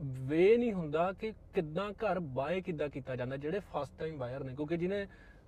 ਵੇ 0.02 0.56
ਨਹੀਂ 0.56 0.72
ਹੁੰਦਾ 0.72 1.12
ਕਿ 1.12 1.32
ਕਿੱਦਾਂ 1.54 1.90
ਘਰ 1.92 2.18
ਬਾਏ 2.36 2.60
ਕਿੱਦਾਂ 2.60 2.88
ਕੀਤਾ 2.88 3.16
ਜਾਂਦਾ 3.16 3.36
ਜਿਹੜੇ 3.36 3.60
ਫਸਟ 3.72 3.98
ਟਾਈਮ 3.98 4.18
ਬਾਇਰ 4.18 4.44
ਨੇ 4.44 4.54
ਕਿਉਂਕਿ 4.54 4.76
ਜਿਹਨੇ 4.76 5.06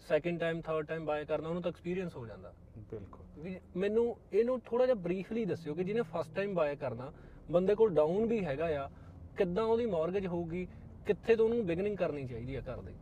second 0.08 0.40
time 0.40 0.60
third 0.60 0.86
time 0.86 1.04
buy 1.04 1.24
ਕਰਨਾ 1.24 1.48
ਉਹਨੂੰ 1.48 1.62
ਤਾਂ 1.62 1.70
ਐਕਸਪੀਰੀਅੰਸ 1.70 2.16
ਹੋ 2.16 2.26
ਜਾਂਦਾ। 2.26 2.52
ਬਿਲਕੁਲ। 2.90 3.54
ਮੈਨੂੰ 3.76 4.16
ਇਹਨੂੰ 4.32 4.60
ਥੋੜਾ 4.60 4.86
ਜਿਹਾ 4.86 4.94
ਬਰੀਫਲੀ 4.94 5.44
ਦੱਸਿਓ 5.44 5.74
ਕਿ 5.74 5.84
ਜਿਹਨੇ 5.84 6.02
ਫਸਟ 6.02 6.34
ਟਾਈਮ 6.34 6.54
ਬਾਏ 6.54 6.76
ਕਰਨਾ 6.76 7.12
ਬੰਦੇ 7.50 7.74
ਕੋਲ 7.74 7.94
ਡਾਊਨ 7.94 8.26
ਵੀ 8.26 8.44
ਹੈਗਾ 8.44 8.66
ਆ 8.84 8.88
ਕਿੱਦਾਂ 9.36 9.64
ਉਹਦੀ 9.64 9.86
ਮਾਰਗੇਜ 9.86 10.26
ਹੋਊਗੀ 10.26 10.66
ਕਿੱਥੇ 11.06 11.36
ਤੋਂ 11.36 11.44
ਉਹਨੂੰ 11.44 11.66
ਬਿਗਨਿੰਗ 11.66 11.96
ਕਰਨੀ 11.96 12.26
ਚਾਹੀਦੀ 12.26 12.54
ਆ 12.54 12.60
ਘਰ 12.60 12.82
ਦੀ। 12.82 12.94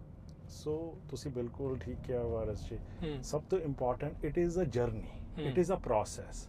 ਸੋ 0.55 0.73
ਤੁਸੀਂ 1.09 1.31
ਬਿਲਕੁਲ 1.31 1.79
ਠੀਕ 1.79 1.99
ਕਿਹਾ 1.99 2.23
ਵਾਰਸ 2.23 2.69
ਜੀ। 2.71 2.79
ਸਭ 3.23 3.43
ਤੋਂ 3.43 3.59
important 3.59 4.25
it 4.25 4.39
is 4.39 4.59
a 4.59 4.63
journey. 4.63 5.11
It 5.39 5.59
is 5.59 5.73
a 5.73 5.75
process 5.75 6.47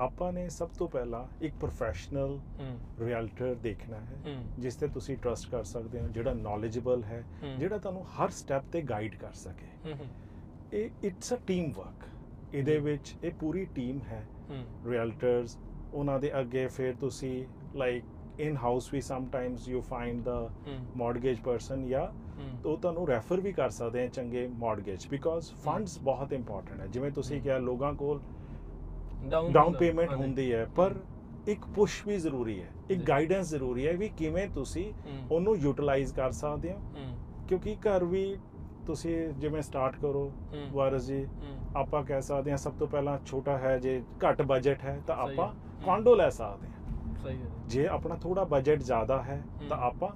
ਆਪਾਂ 0.00 0.32
ਨੇ 0.32 0.48
ਸਭ 0.48 0.68
ਤੋਂ 0.68 0.88
ਪਹਿਲਾਂ 0.88 1.44
ਇੱਕ 1.44 1.54
ਪ੍ਰੋਫੈਸ਼ਨਲ 1.60 2.38
ਹੂੰ। 2.58 2.78
ਰਿਐਲਟਰ 3.00 3.54
ਦੇਖਣਾ 3.54 3.96
ਹੈ 3.96 4.16
ਜਿਸ 4.58 4.76
ਤੇ 4.76 4.88
ਤੁਸੀਂ 4.88 5.16
ਟਰਸਟ 5.16 5.50
ਕਰ 5.50 5.64
ਸਕਦੇ 5.64 6.00
ਹੋ 6.00 6.08
ਜਿਹੜਾ 6.08 6.32
ਨੌਲੇਜੇਬਲ 6.34 7.02
ਹੈ। 7.02 7.24
ਜਿਹੜਾ 7.58 7.78
ਤੁਹਾਨੂੰ 7.78 8.04
ਹਰ 8.14 8.28
ਸਟੈਪ 8.28 8.62
ਤੇ 8.72 8.82
ਗਾਈਡ 8.82 9.16
ਕਰ 9.16 9.32
ਸਕੇ। 9.32 9.94
ਇਹ 10.72 10.90
ਇਟਸ 11.04 11.32
ਅ 11.34 11.36
ਟੀਮ 11.46 11.72
ਵਰਕ 11.76 12.06
ਇਹਦੇ 12.54 12.78
ਵਿੱਚ 12.78 13.14
ਇਹ 13.24 13.32
ਪੂਰੀ 13.40 13.64
ਟੀਮ 13.64 14.00
ਹੈ। 14.02 14.26
realtors 14.86 15.58
ਉਹਨਾਂ 15.94 16.18
ਦੇ 16.20 16.40
ਅੱਗੇ 16.40 16.66
ਫਿਰ 16.66 16.94
ਤੁਸੀਂ 16.94 17.46
ਲਾਈਕ 17.74 18.04
ਇਨ 18.40 18.56
ਹਾਊਸ 18.56 18.92
ਵੀ 18.94 19.00
ਸਮਟਾਈਮਸ 19.00 19.68
ਯੂ 19.68 19.80
ਫਾਈਂਡ 19.80 20.22
ਦਾ 20.24 20.50
ਹੂੰ। 20.66 20.78
mortgage 21.02 21.40
person 21.48 21.86
ਜਾਂ 21.86 22.06
ਹੂੰ। 22.38 22.72
ਉਹ 22.72 22.76
ਤੁਹਾਨੂੰ 22.78 23.06
ਰੈਫਰ 23.08 23.40
ਵੀ 23.40 23.52
ਕਰ 23.52 23.70
ਸਕਦੇ 23.70 24.02
ਆ 24.04 24.06
ਚੰਗੇ 24.06 24.48
mortgage 24.62 25.08
ਬਿਕੋਜ਼ 25.10 25.50
ਫੰਡਸ 25.64 25.98
ਬਹੁਤ 25.98 26.32
ਇੰਪੋਰਟੈਂਟ 26.32 26.80
ਹੈ। 26.80 26.86
ਜਿਵੇਂ 26.86 27.10
ਤੁਸੀਂ 27.10 27.40
ਕਿਹਾ 27.42 27.58
ਲੋਕਾਂ 27.58 27.92
ਕੋਲ 27.94 28.20
ਡਾਊਨ 29.52 29.72
ਪੇਮੈਂਟ 29.72 30.12
ਹੁੰਦੀ। 30.12 30.52
ਹੈ 30.52 30.64
ਪਰ 30.76 30.94
ਇੱਕ 31.48 31.66
ਪੁਸ਼ 31.74 32.06
ਵੀ 32.06 32.16
ਜ਼ਰੂਰੀ 32.16 32.60
ਹੈ 32.62 32.68
ਇੱਕ। 32.90 33.02
ਗਾਈਡੈਂਸ 33.08 33.48
ਜ਼ਰੂਰੀ 33.50 33.86
ਹੈ 33.86 33.92
ਵੀ 33.92 34.08
ਕਿਵੇਂ 34.08 34.48
ਤੁਸੀਂ 34.48 34.92
ਉਹਨੂੰ 35.30 35.56
ਯੂਟਿਲਾਈਜ਼ 35.56 36.14
ਕਰ 36.14 36.30
ਸਕਦੇ 36.30 36.72
ਹੋ। 36.72 36.80
ਕਿਉਂਕਿ 37.48 37.76
ਘਰ 37.76 38.04
ਵੀ 38.04 38.36
ਤੁਸੀਂ 38.86 39.16
ਜਿਵੇਂ 39.28 39.62
ਸਟਾਰਟ 39.62 39.96
ਕਰੋ। 39.96 40.30
ਵਾਰਸ 40.72 41.06
ਜੀ 41.06 41.26
ਆਪਾਂ 41.76 42.02
ਕਹਿ 42.04 42.22
ਸਕਦੇ 42.22 42.50
ਹਾਂ 42.50 42.58
ਸਭ 42.58 42.72
ਤੋਂ 42.78 42.86
ਪਹਿਲਾਂ 42.86 43.18
ਛੋਟਾ 43.26 43.58
ਹੈ 43.58 43.78
ਜੇ 43.78 44.02
ਘੱਟ 44.24 44.42
ਬਜਟ 44.42 44.84
ਹੈ 44.84 45.00
ਤਾਂ 45.06 45.16
ਆਪਾਂ। 45.16 45.48
ਕੌਂਡੋ 45.84 46.14
ਲੈ 46.14 46.28
ਸਕਦੇ 46.30 46.68
ਹਾਂ। 46.68 47.14
ਸਹੀ 47.22 47.36
ਹੈ। 47.36 47.48
ਜੇ 47.66 47.86
ਆਪਣਾ 47.88 48.16
ਥੋੜਾ 48.16 48.44
ਬਜਟ 48.44 48.82
ਜ਼ਿਆਦਾ 48.82 49.22
ਹੈ। 49.22 49.42
ਤਾਂ। 49.68 49.78
ਆਪਾਂ 49.78 50.08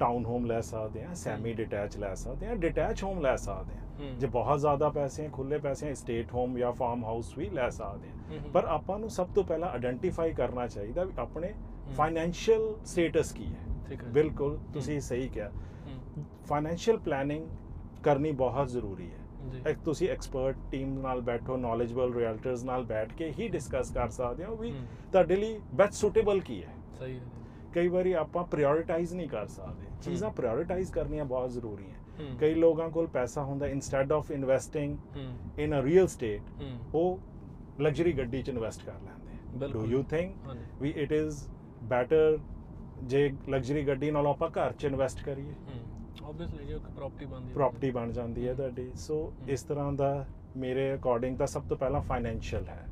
ਟਾਊਨ 0.00 0.24
ਹੋਮ 0.24 0.46
ਲੈ 0.46 0.60
ਸਕਦੇ 0.60 1.04
ਹਾਂ 1.04 1.14
ਸੈਮੀ 1.14 1.52
ਡਿਟੈਚ 1.52 1.96
ਲੈ 1.96 2.14
ਸਕਦੇ 2.14 2.46
ਹਾਂ 2.46 2.56
ਡਿਟੈਚ 2.56 3.02
ਹੋਮ 3.04 3.20
ਲੈ 3.20 3.36
ਸਕਦੇ 3.36 3.74
ਹੂੰ। 4.00 4.18
ਜੇ 4.18 4.26
ਬਹੁਤ 4.26 4.60
ਜ਼ਿਆਦਾ 4.60 4.88
ਪੈਸੇ 4.88 5.22
ਹੈ 5.24 5.28
ਖੁੱਲੇ 5.32 5.58
ਪੈਸੇ 5.58 5.88
ਹੈ 5.88 5.94
ਸਟੇਟ 5.94 6.32
ਹੋਮ 6.34 6.58
ਜਾਂ 6.58 6.72
ਫਾਰਮ 6.72 7.04
ਹਾਊਸ 7.04 7.38
ਵੀ 7.38 7.48
ਲੈ 7.50 7.68
ਸਕਦੇ 7.70 8.08
ਹੂੰ। 8.30 8.50
ਪਰ 8.52 8.64
ਆਪਾਂ 8.64 8.98
ਨੂੰ 8.98 9.10
ਸਭ 9.10 9.28
ਤੋਂ 9.34 9.44
ਪਹਿਲਾਂ 9.44 9.68
ਆਇਡੈਂਟੀਫਾਈ 9.68 10.32
ਕਰਨਾ 10.32 10.66
ਚਾਹੀਦਾ 10.66 11.04
ਵੀ 11.04 11.12
ਆਪਣੇ 11.18 11.54
ਫਾਈਨੈਂਸ਼ੀਅਲ 11.96 12.74
ਸਟੇਟਸ 12.84 13.32
ਕੀ 13.32 13.46
ਹੈ। 13.46 13.66
ਬਿਲਕੁਲ 14.12 14.58
ਤੁਸੀਂ 14.72 15.00
ਸਹੀ 15.00 15.28
ਕਿਹਾ। 15.28 15.50
ਫਾਈਨੈਂਸ਼ੀਅਲ 16.46 16.98
ਪਲੈਨਿੰਗ 16.98 17.46
ਕਰਨੀ 18.02 18.32
ਬਹੁਤ 18.32 18.68
ਜ਼ਰੂਰੀ 18.68 19.10
ਹੈ। 19.10 19.18
ਇੱਕ 19.70 19.78
ਤੁਸੀਂ 19.78 20.08
ਐਕਸਪਰਟ 20.08 20.56
ਟੀਮ 20.70 20.98
ਨਾਲ 20.98 21.20
ਬੈਠੋ 21.20 21.56
ਨੌਲੇਜਬਲ 21.56 22.14
ਰਿਐਲਟਰਸ 22.14 22.64
ਨਾਲ 22.64 22.84
ਬੈਠ 22.84 23.12
ਕੇ 23.12 23.32
ਹੀ 23.38 23.48
ਡਿਸਕਸ 23.48 23.90
ਕਰ 23.90 24.08
ਸਕਦੇ 24.08 24.44
ਹੋ 24.44 24.56
ਵੀ। 24.56 24.72
ਤੁਹਾਡੇ 25.12 25.36
ਲਈ 25.36 25.60
ਬੈਸਟ 25.74 25.92
ਸੁਟੇਬਲ 25.92 26.40
ਕੀ 26.40 26.62
ਹੈ। 26.62 26.74
ਸਹੀ 26.98 27.18
ਹੈ। 27.18 27.39
ਕਈ 27.74 27.88
ਵਾਰੀ 27.88 28.12
ਆਪਾਂ 28.12 28.44
ਪ੍ਰਾਇੋਰਟਾਈਜ਼ 28.44 29.14
ਨਹੀਂ 29.14 29.28
ਕਰ 29.28 29.46
ਸਕਦੇ। 29.46 29.86
ਚੀਜ਼ਾਂ 30.02 30.30
ਪ੍ਰਾਇੋਰਟਾਈਜ਼ 30.30 30.92
ਕਰਨੀਆਂ 30.92 31.24
ਬਹੁਤ 31.24 31.50
ਜ਼ਰੂਰੀ 31.50 31.84
ਹੈ। 31.84 31.98
ਕਈ 32.40 32.54
ਲੋਕਾਂ 32.54 32.88
ਕੋਲ 32.90 33.06
ਪੈਸਾ 33.06 33.42
ਹੁੰਦਾ 33.42 33.66
instead 33.66 34.12
of 34.12 34.30
investing 34.30 34.96
in 35.58 35.78
a 35.80 35.82
real 35.82 36.06
estate 36.06 36.64
ਉਹ 36.94 37.18
ਲਗਜ਼ਰੀ 37.80 38.12
ਗੱਡੀ 38.12 38.42
'ਚ 38.42 38.48
ਇਨਵੈਸਟ 38.48 38.84
ਕਰ 38.84 38.92
ਲੈਂਦੇ 38.92 39.68
do. 39.72 39.84
You 39.86 40.02
think 40.02 40.56
we 40.82 40.92
it 40.96 41.12
is 41.12 41.38
better 41.84 42.38
ਜੇ 43.02 43.32
ਲਗਜ਼ਰੀ 43.48 43.86
ਗੱਡੀ 43.86 44.10
ਨਾਲ 44.10 44.26
ਆਪਾਂ 44.26 44.50
ਘਰ 44.50 44.72
'ਚ 44.72 44.84
ਇਨਵੈਸਟ 44.84 45.24
ਕਰੀਏ? 45.24 45.54
ਆਬਵੀਅਸਲੀ 46.24 46.66
ਜੇ 46.66 46.78
ਪ੍ਰਾਪਰਟੀ 46.78 47.24
ਬਣਦੀ 47.24 47.48
ਹੈ। 47.48 47.54
ਪ੍ਰਾਪਰਟੀ 47.54 47.90
ਬਣ 47.90 48.12
ਜਾਂਦੀ 48.12 48.46
ਹੈ 48.48 48.54
ਤੁਹਾਡੀ। 48.54 48.90
ਸੋ 48.96 49.32
ਇਸ 49.48 49.62
ਤਰ੍ਹਾਂ 49.62 49.92
ਦਾ 49.92 50.26
ਮੇਰੇ 50.56 50.94
ਅਕੋਰਡਿੰਗ 50.94 51.38
ਤਾਂ 51.38 51.46
ਸਭ 51.46 51.62
ਤੋਂ 51.62 51.76
ਪਹਿਲਾਂ 51.76 52.00
ਫਾਈਨੈਂਸ਼ੀਅਲ 52.00 52.64
ਹੈ। 52.64 52.86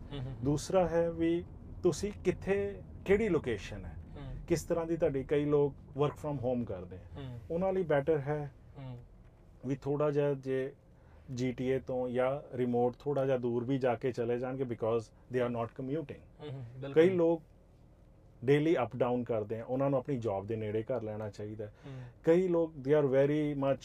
ਦੂਸਰਾ 0.45 0.89
ਹੈ 0.89 1.11
ਵੀ 1.11 1.45
ਤੁਸੀਂ 1.83 2.13
ਕਿੱਥੇ 2.25 2.57
ਕਿਹੜੀ 3.05 3.29
ਲੋਕੇਸ਼ਨ 3.29 3.85
ਹੂੰ? 3.85 3.93
ਕਿਸ 4.49 4.62
ਤਰ੍ਹਾਂ 4.62 4.87
ਦੀ 4.87 4.97
ਤੁਹਾਡੀ 4.97 5.23
ਕਈ 5.25 5.45
ਲੋਕ 5.45 5.75
ਵਰਕ 5.99 6.15
ਫਰਮ 6.15 6.39
ਹੋਮ 6.39 6.65
ਕਰਦੇ 6.65 6.97
ਹੂੰ। 7.17 7.39
ਉਹਨਾਂ 7.50 7.73
ਲਈ 7.73 7.83
ਬੈਟਰ 7.83 8.19
ਹੈ 8.19 8.50
ਵੀ 9.67 9.77
ਥੋੜਾ 9.77 10.11
ਜਿਹਾ 10.11 10.33
ਜੇ 10.35 10.73
GTA 11.33 11.81
ਤੋਂ 11.87 12.09
ਜਾਂ 12.09 12.56
ਰਿਮੋਟ 12.56 12.95
ਥੋੜਾ 12.99 13.25
ਜਿਹਾ 13.27 13.37
ਦੂਰ 13.37 13.65
ਵੀ 13.65 13.79
ਜਾ 13.79 13.95
ਕੇ 13.95 14.12
ਚਲੇ 14.12 14.39
ਜਾਣਗੇ 14.39 14.65
because 14.65 15.09
they 15.33 15.41
are 15.41 15.49
not 15.49 15.73
computing 15.75 16.93
ਕਈ 16.95 17.11
ਲੋਕ 17.11 17.43
ਡੇਲੀ 18.45 18.77
ਅਪ 18.83 18.97
ਡਾਊਨ 18.97 19.25
ਕਰਦੇ 19.25 19.61
ਆ। 19.61 19.65
ਉਹਨਾਂ 19.65 19.91
ਨੂੰ 19.91 19.99
ਆਪਣੀ 19.99 20.17
ਜੌਬ 20.19 20.47
ਦੇ 20.47 20.56
ਨੇੜੇ 20.56 20.83
ਘਰ 20.83 21.03
ਲੈਣਾ 21.03 21.29
ਚਾਹੀਦਾ। 21.31 21.69
ਕਈ 22.25 22.49
ਲੋਕ 22.49 22.73
they 22.79 22.95
are 22.95 23.06
very 23.06 23.55
much 23.55 23.85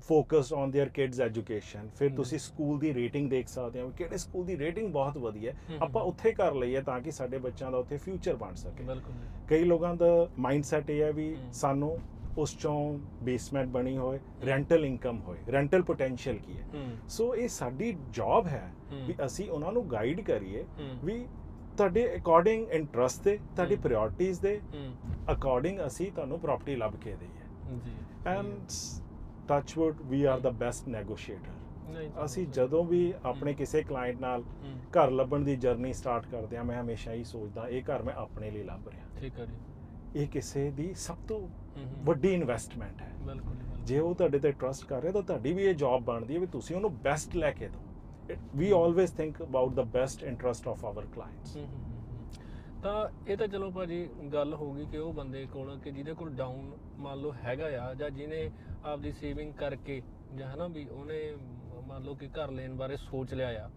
Focused 0.00 0.52
on 0.52 0.70
their 0.70 0.88
kids 0.88 1.20
education 1.20 1.88
ਫਿਰ 1.96 2.08
ਹਮ। 2.10 2.16
ਤੁਸੀਂ 2.16 2.38
ਸਕੂਲ 2.38 2.78
ਦੀ 2.78 2.92
ਰੇਟਿੰਗ 2.94 3.28
ਦੇਖ 3.30 3.48
ਸਕਦੇ 3.48 3.80
ਹੋ 3.80 3.88
ਕਿਹੜੇ 3.98 4.16
ਸਕੂਲ 4.16 4.44
ਦੀ 4.46 4.56
ਰੇਟਿੰਗ 4.58 4.92
ਬਹੁਤ 4.92 5.16
ਵਧੀਆ 5.18 5.52
ਹੈ 5.52 5.56
ਹਮ। 5.70 5.82
ਆਪਾਂ 5.82 6.02
ਉੱਥੇ 6.02 6.32
ਕਰ 6.32 6.54
ਲਈਏ 6.54 6.80
ਤਾਂ 6.82 7.00
ਕਿ 7.00 7.10
ਸਾਡੇ 7.10 7.38
ਬੱਚਿਆਂ 7.38 7.70
ਦਾ 7.70 7.78
ਉੱਥੇ 7.78 7.96
ਫਿਊਚਰ 7.96 8.36
ਬਣ 8.36 8.54
ਸਕੇ 8.54 8.84
ਬਿਲਕੁਲ 8.84 9.14
ਜੀ। 9.14 9.28
ਕਈ 9.48 9.64
ਲੋਕਾਂ 9.64 9.94
ਦਾ 9.96 10.06
ਮਾਈਂਡਸੈਟ 10.38 10.90
ਇਹ 10.90 11.02
ਹੈ 11.02 11.10
ਵੀ 11.12 11.34
ਹਮ। 11.34 11.50
ਸਾਨੂੰ 11.52 11.98
ਉਸ 12.38 12.56
ਚੋਂ 12.58 12.74
ਬੇਸਮੈਂਟ 13.22 13.68
ਬਣੀ 13.68 13.96
ਹੋਏ 13.96 14.18
ਰੈਂਟਲ 14.46 14.84
ਇਨਕਮ 14.84 15.18
ਹੋਏ 15.20 15.38
ਰੈਂਟਲ 15.52 15.82
ਪੋਟੈਂਸ਼ੀਅਲ 15.82 16.38
ਕੀ 16.38 16.56
ਹੈ 16.58 16.66
ਹੂੰ 16.74 16.86
ਸੋ 17.08 17.34
ਇਹ 17.34 17.48
ਸਾਡੀ 17.48 17.92
ਜੌਬ 18.10 18.46
ਹੈ 18.46 18.64
ਹਮ। 18.92 19.04
ਵੀ 19.06 19.14
ਅਸੀਂ 19.26 19.48
ਉਹਨਾਂ 19.50 19.72
ਨੂੰ 19.72 19.90
ਗਾਈਡ 19.90 20.20
ਕਰੀਏ 20.20 20.62
ਹੂੰ 20.78 20.88
ਵੀ 21.04 21.24
ਤੁਹਾਡੇ 21.78 22.06
ਅਕੋਰਡਿੰਗ 22.16 22.68
ਇੰਟਰਸਟ 22.70 23.22
ਦੇ 23.22 23.36
ਤੁਹਾਡੀ 23.56 23.74
ਹਮ। 23.76 23.80
ਪ੍ਰਾਇੋਰਟੀਜ਼ 23.82 24.40
ਦੇ 24.40 24.58
ਹੂੰ 24.74 24.92
ਅਕੋਰਡਿੰਗ 25.32 25.80
ਅਸੀਂ 25.86 26.10
ਤੁਹਾਨੂੰ 26.12 26.40
ਪ੍ਰਾਪਰਟੀ 26.40 26.76
ਲੱਭ 26.76 26.96
ਕੇ 26.96 27.16
ਦਈਏ 27.16 27.78
ਜੀ 27.84 27.92
and 28.26 28.70
touch wood 29.47 30.01
we 30.01 30.23
are 30.23 30.39
the 30.39 30.49
best 30.59 30.87
negotiator 30.87 31.53
ਅਸੀਂ। 32.25 32.45
ਜਦੋਂ 32.47 32.83
ਵੀ 32.83 33.13
ਆਪਣੇ 33.25 33.53
ਕਿਸੇ 33.53 33.81
ਕਲਾਇੰਟ 33.83 34.19
ਨਾਲ 34.21 34.43
ਘਰ 34.91 35.11
ਲੱਭਣ 35.11 35.43
ਦੀ 35.43 35.55
ਜਰਨੀ 35.55 35.93
ਸਟਾਰਟ 35.93 36.25
ਕਰਦੇ 36.31 36.57
ਆ 36.57 36.63
ਮੈਂ 36.63 36.81
ਹਮੇਸ਼ਾ 36.81 37.13
ਹੀ 37.13 37.23
ਸੋਚਦਾ 37.23 37.67
ਇਹ 37.67 37.83
ਘਰ 37.83 38.03
ਮੈਂ 38.03 38.13
ਆਪਣੇ 38.13 38.51
ਲਈ 38.51 38.63
ਲੱਭ 38.63 38.87
ਰਿਹਾ। 38.87 39.05
ਠੀਕ 39.19 39.39
ਹੈ 39.39 39.45
ਜੀ। 39.45 39.53
ਇਹ 40.15 40.27
ਕਿਸੇ 40.27 40.69
ਦੀ 40.71 40.93
ਸਭ 40.93 41.17
ਤੋਂ। 41.27 41.47
ਵੱਡੀ 42.05 42.33
ਇਨਵੈਸਟਮੈਂਟ 42.33 43.01
ਹੈ। 43.01 43.11
ਬਿਲਕੁਲ 43.21 43.55
ਜੀ, 43.85 43.97
ਉਹ 43.99 44.13
ਤੁਹਾਡੇ 44.15 44.39
ਤੇ 44.39 44.51
ਟਰਸਟ 44.51 44.85
ਕਰ 44.85 45.01
ਰਿਹਾ 45.01 45.13
ਤਾਂ 45.13 45.21
ਤੁਹਾਡੀ 45.21 45.53
ਵੀ 45.53 45.63
ਇਹ 45.63 45.73
ਜੌਬ 45.75 46.03
ਬਣਦੀ 46.03 46.35
ਹੈ 46.35 46.39
ਵੀ 46.39 46.47
ਤੁਸੀਂ 46.47 46.75
ਉਹਨੂੰ 46.75 46.93
ਬੈਸਟ 46.99 47.35
ਲੈ 47.35 47.51
ਕੇ 47.51 47.67
ਦਿਓ। 47.67 48.35
We 48.55 48.69
always 48.71 49.11
think 49.11 49.41
about 49.43 49.73
the 49.73 49.83
best 49.93 50.23
interest 50.23 50.67
of 50.67 50.85
our 50.85 51.05
clients. 51.05 51.57
ਤਾਂ 52.85 53.07
ਇਹ 53.27 53.37
ਤਾਂ 53.37 53.47
ਚਲੋ 53.47 53.69
ਭਾਜੀ 53.71 54.07
ਗੱਲ 54.33 54.53
ਹੋ 54.53 54.71
ਗਈ 54.73 54.85
ਕਿ 54.85 54.97
ਉਹ 54.97 55.13
ਬੰਦੇ 55.13 55.45
ਕੋਲ 55.45 55.77
ਕਿ 55.79 55.91
ਜਿਹਦੇ 55.91 56.13
ਕੋਲ 56.13 56.29
ਡਾਊਨ 56.29 56.71
ਮੰਨ 56.97 57.19
ਲਓ 57.19 57.31
ਹੈਗਾ 57.45 57.67
ਆ 57.81 57.93
ਜਾਂ 57.93 58.09
ਜਿਹਨੇ 58.09 58.49
ਆਪਦੀ 58.85 59.11
ਸੇਵਿੰਗ 59.11 59.53
ਕਰਕੇ 59.53 60.01
ਜਾਂ 60.35 60.53
ਹਨਾ 60.53 60.67
ਵੀ 60.67 60.85
ਉਹਨੇ 60.89 61.19
ਮੰਨ 61.87 62.03
ਲਓ 62.03 62.15
ਕਿ 62.15 62.27
ਘਰ 62.27 62.51
ਲੈਣ 62.51 62.73
ਬਾਰੇ 62.73 62.95
ਸੋਚ 62.97 63.33
ਲਿਆ 63.33 63.65
ਆ। 63.65 63.69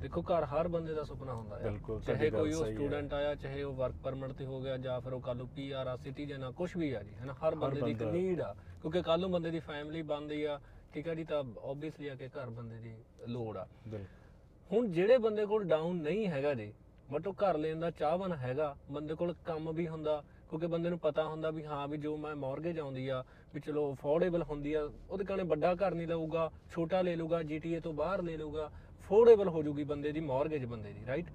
ਦੇਖੋ 0.00 0.22
ਘਰ 0.22 0.44
ਹਰ 0.44 0.68
ਬੰਦੇ 0.68 0.94
ਦਾ 0.94 1.02
ਸੁਪਨਾ 1.04 1.34
ਹੁੰਦਾ 1.34 1.58
ਹੈ 1.58 1.70
ਚਾਹੇ 2.06 2.30
ਕੋਈ 2.30 2.52
ਉਹ। 2.52 2.64
ਸਟੂਡੈਂਟ 2.66 3.12
ਆਇਆ 3.14 3.34
ਚਾਹੇ 3.34 3.62
ਉਹ 3.62 3.74
ਵਰਕ 3.74 3.94
ਪਰਮਿਟ 4.02 4.32
ਤੇ 4.32 4.46
ਹੋ 4.46 4.60
ਗਿਆ 4.60 4.76
ਜਾਂ 4.76 5.00
ਫਿਰ 5.00 5.12
ਉਹ 5.12 5.20
ਕੱਲ 5.20 5.44
ਪੀਆਰ 5.46 5.86
ਆ 5.86 5.96
ਸਿਟੀਜ਼ਨ 5.96 6.44
ਆ 6.44 6.50
ਕੁਝ 6.50 6.70
ਵੀ 6.76 6.92
ਆ 6.92 7.02
ਜੀ 7.02 7.14
ਹਨਾ 7.14 7.32
ਹਰ 7.42 7.54
ਬੰਦੇ 7.54 7.80
ਦੀ 7.80 7.90
ਇੱਕ 7.90 8.02
ਨੀਡ 8.02 8.40
ਆ। 8.40 8.54
ਕਿਉਂਕਿ 8.82 9.02
ਕੱਲ 9.02 9.26
ਬੰਦੇ 9.26 9.50
ਦੀ 9.50 9.58
ਫੈਮਿਲੀ 9.60 10.02
ਬਣਦੀ 10.02 10.42
ਆ 10.44 10.58
ਠੀਕ 10.92 11.08
ਆ 11.08 11.14
ਜੀ 11.14 11.24
ਤਾਂ 11.24 11.38
ਆਬਵੀਅਸਲੀ 11.64 12.08
ਆ 12.08 12.14
ਕਿ 12.14 12.28
ਘਰ 12.28 12.50
ਬੰਦੇ 12.50 12.78
ਦੀ 12.78 12.94
ਲੋੜ 13.28 13.56
ਆ। 13.56 13.66
ਹੁਣ 14.70 14.90
ਜਿਹੜੇ 14.90 15.18
ਬੰਦੇ 15.18 15.46
ਕੋਲ 15.46 15.64
ਡਾਊਨ 15.64 16.02
ਨਹੀਂ 16.02 16.26
ਹੈਗਾ 16.28 16.54
ਜੀ 16.54 16.72
ਬਟ 17.12 17.26
ਉਹ 17.26 17.34
ਘਰ 17.34 17.56
ਲੈਣ 17.58 17.80
ਦਾ 17.80 17.90
ਚਾਹਵਨ 17.90 18.32
ਹੈਗਾ 18.32 18.74
ਬੰਦੇ 18.90 19.14
ਕੋਲ 19.14 19.34
ਕੰਮ 19.44 19.70
ਵੀ 19.72 19.86
ਹੁੰਦਾ 19.88 20.22
ਕਿਉਂਕਿ 20.50 20.66
ਬੰਦੇ 20.66 20.90
ਨੂੰ 20.90 20.98
ਪਤਾ 20.98 21.24
ਹੁੰਦਾ 21.24 21.50
ਵੀ 21.50 21.64
ਹਾਂ 21.64 21.86
ਵੀ 21.88 21.96
ਜੋ 21.96 22.16
ਮੈਂ 22.16 22.34
ਮਾਰਗੇਜ 22.36 22.78
ਆਉਂਦੀ 22.78 23.06
ਆ 23.08 23.22
ਵੀ 23.54 23.60
ਚਲੋ 23.60 23.92
ਅਫੋਰਡੇਬਲ 23.92 24.42
ਹੁੰਦੀ 24.42 24.72
ਆ 24.74 24.82
ਉਹਦੇ 25.10 25.24
ਕਾਣੇ 25.24 25.42
ਵੱਡਾ 25.42 25.74
ਘਰ 25.74 25.94
ਨਹੀਂ 25.94 26.06
ਲਊਗਾ 26.08 26.50
ਛੋਟਾ 26.70 27.00
ਲੈ 27.02 27.16
ਲਊਗਾ 27.16 27.40
GTA 27.42 27.80
ਤੋਂ 27.80 27.92
ਬਾਹਰ 27.92 28.22
ਲੈ 28.22 28.36
ਲਊਗਾ 28.36 28.66
ਅਫੋਰਡੇਬਲ 29.00 29.48
ਹੋ 29.48 29.62
ਜੂਗੀ 29.62 29.84
ਬੰਦੇ 29.84 30.12
ਦੀ 30.12 30.20
ਮਾਰਗੇਜ 30.20 30.64
ਬੰਦੇ 30.64 30.92
ਦੀ 30.92 31.06
ਰਾਈਟ 31.06 31.26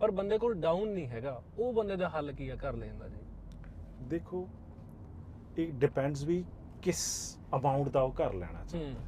ਪਰ 0.00 0.10
ਬੰਦੇ 0.10 0.38
ਕੋਲ 0.38 0.54
ਡਾਊਨ 0.54 0.88
ਨਹੀਂ 0.88 1.06
ਹੈਗਾ 1.08 1.42
ਉਹ 1.58 1.72
ਬੰਦੇ 1.72 1.96
ਦਾ 1.96 2.08
ਹੱਲ 2.08 2.32
ਕੀ 2.32 2.48
ਆ 2.48 2.56
ਘਰ 2.56 2.72
ਲੈਣ 2.72 2.98
ਦਾ 2.98 3.08
ਜੀ? 3.08 3.16
ਦੇਖੋ 4.08 4.46
ਇਹ 5.58 5.72
ਡਿਪੈਂਡਸ 5.72 6.24
ਵੀ 6.24 6.44
ਕਿਸ 6.82 7.04
ਅਮਾਉਂਟ 7.56 7.88
ਦਾ 7.88 8.00
ਉਹ 8.00 8.12
ਘਰ 8.12 8.34
ਲੈਣਾ 8.34 8.64
ਚਾਹੁੰਦਾ। 8.64 9.00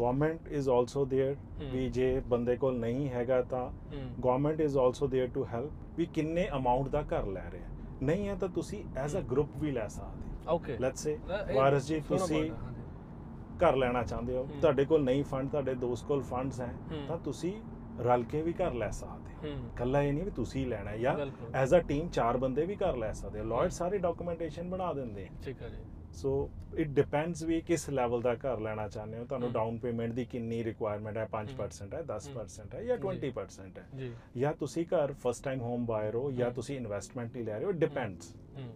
ਗਵਰਨਮੈਂਟ 0.00 0.48
ਇਜ਼ 0.50 0.68
ਆਲਸੋ 0.70 1.02
देयर 1.06 1.34
ਹਮ। 1.60 1.70
ਵੀ 1.70 1.88
ਜੇ 1.90 2.20
ਬੰਦੇ 2.28 2.56
ਕੋਲ 2.56 2.78
ਨਹੀਂ 2.78 3.08
ਹੈਗਾ 3.10 3.40
ਤਾਂ 3.50 3.64
ਹੂੰ 3.92 4.02
government 4.24 4.60
is 4.60 4.76
also 4.78 5.06
there 5.06 5.30
to 5.34 5.44
help 5.44 5.98
ਵੀ 5.98 6.06
ਕਿੰਨੇ 6.14 6.48
ਅਮਾਉਂਟ 6.56 6.88
ਦਾ 6.88 7.02
ਘਰ 7.10 7.26
ਲੈ 7.28 7.50
ਰਿਹਾ 7.50 7.68
ਨਹੀਂ 8.02 8.28
ਹੈ 8.28 8.34
ਤਾਂ 8.34 8.48
ਤੁਸੀਂ 8.50 8.82
ਐਜ਼ 8.96 9.16
ਅ 9.16 9.20
ਹਮ। 9.20 9.26
ਗਰੁੱਪ 9.26 9.56
ਵੀ 9.56 9.70
ਲੈ 9.70 9.86
ਸਕਦੇ 9.88 10.30
ਓਕੇ 10.48 10.76
ਲੈਟਸ 10.80 11.02
ਸੇ 11.02 11.16
ਵਾਰਸ 11.54 11.86
ਜੀ 11.86 12.00
ਤੁਸੀਂ 12.08 12.42
ਘਰ 13.60 13.76
ਲੈਣਾ 13.76 14.02
ਚਾਹੁੰਦੇ 14.04 14.36
ਹੋ 14.36 14.44
ਹਮ। 14.44 14.60
ਤੁਹਾਡੇ 14.60 14.84
ਕੋਲ 14.84 15.02
ਨਹੀਂ 15.04 15.22
ਫੰਡ 15.24 15.50
ਤੁਹਾਡੇ 15.50 15.74
ਦੋਸਤ 15.76 16.06
ਕੋਲ 16.06 16.22
ਫੰਡਸ 16.24 16.60
ਹੈ 16.60 16.72
ਹਮ। 16.92 17.06
ਤਾਂ 17.08 17.18
ਤੁਸੀਂ 17.24 17.52
ਰਲ 18.00 18.22
ਕੇ 18.24 18.40
ਵੀ 18.42 18.52
ਘਰ 18.54 18.74
ਲੈ 18.74 18.90
ਸਕਦੇ 18.90 19.34
ਹੋ 19.34 19.40
ਹੂੰ 19.44 19.66
ਇਕੱਲਾ 19.66 20.00
ਇਹ 20.02 20.12
ਨਹੀਂ 20.12 20.24
ਵੀ 20.24 20.30
ਤੁਸੀਂ 20.30 20.60
ਹੀ 20.60 20.68
ਲੈਣਾ 20.68 20.90
ਹੈ 20.90 20.96
ਜਾਂ 20.98 21.14
ਬਿਲਕੁਲ 21.16 21.54
ਐਜ਼ 21.54 21.74
ਅ 21.74 21.78
ਟੀਮ 21.88 22.08
ਚਾਰ 22.08 22.36
ਬੰਦੇ 22.38 22.64
ਵੀ 22.66 22.76
ਘਰ 22.76 22.96
ਲੈ 22.96 23.12
ਸਕਦੇ 23.12 23.40
ਹੋ 23.40 23.44
ਲਾਇਰ 23.46 23.68
ਸਾਰੇ 23.72 23.98
ਡਾਕੂਮੈਂਟੇਸ਼ਨ 23.98 24.70
ਬਣਾ 24.70 24.92
ਦਿੰਦੇ 24.92 25.24
ਆ 25.24 25.30
ਠੀਕ 25.44 25.62
ਹੈ 25.62 25.68
ਜੀ 25.68 25.76
ਸੋ 26.17 26.49
ਇਟ 26.77 26.87
ਡਿਪੈਂਡਸ 26.87 27.43
ਵੀ 27.43 27.61
ਕਿਸ 27.61 27.89
ਲੈਵਲ 27.89 28.21
ਦਾ 28.21 28.33
ਘਰ 28.35 28.59
ਲੈਣਾ 28.59 28.87
ਚਾਹੁੰਦੇ 28.87 29.17
ਹੋ। 29.17 29.25
ਤੁਹਾਨੂੰ। 29.25 29.51
ਡਾਊਨ 29.51 29.77
ਪੇਮੈਂਟ 29.77 30.13
ਦੀ 30.13 30.25
ਕਿੰਨੀ 30.25 30.63
ਰਿਕੁਆਇਰਮੈਂਟ 30.63 31.17
ਹੈ 31.17 31.25
5% 31.25 31.93
ਹੈ 31.93 32.01
10% 32.03 32.75
ਹੈ 32.75 32.83
ਜਾਂ 32.83 32.97
ਜੀ। 32.97 33.03
20% 33.03 33.77
ਹੈ। 33.79 33.87
ਜੀ। 33.95 34.13
ਤੁਸੀਂ 34.59 34.85
ਘਰ 34.85 35.13
ਫਸਟ 35.13 35.43
ਟਾਈਮ 35.43 35.61
ਹੋਮ 35.61 35.85
ਬਾਇਰ 35.85 36.15
ਹੋ 36.15 36.31
ਜਾਂ। 36.31 36.51
ਤੁਸੀਂ 36.51 36.77
ਇਨਵੈਸਟਮੈਂਟ 36.77 37.33
ਲਈ 37.33 37.43
ਲੈ 37.43 37.57
ਰਹੇ 37.57 37.65
ਹੋ 37.65 37.71
ਡਿਪੈਂਡਸ 37.71 38.33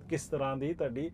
ਕਿਸ 0.10 0.26
ਤਰ੍ਹਾਂ 0.26 0.58
ਦੀ 0.58 0.74
ਤੁਹਾਡੀ 0.74 1.12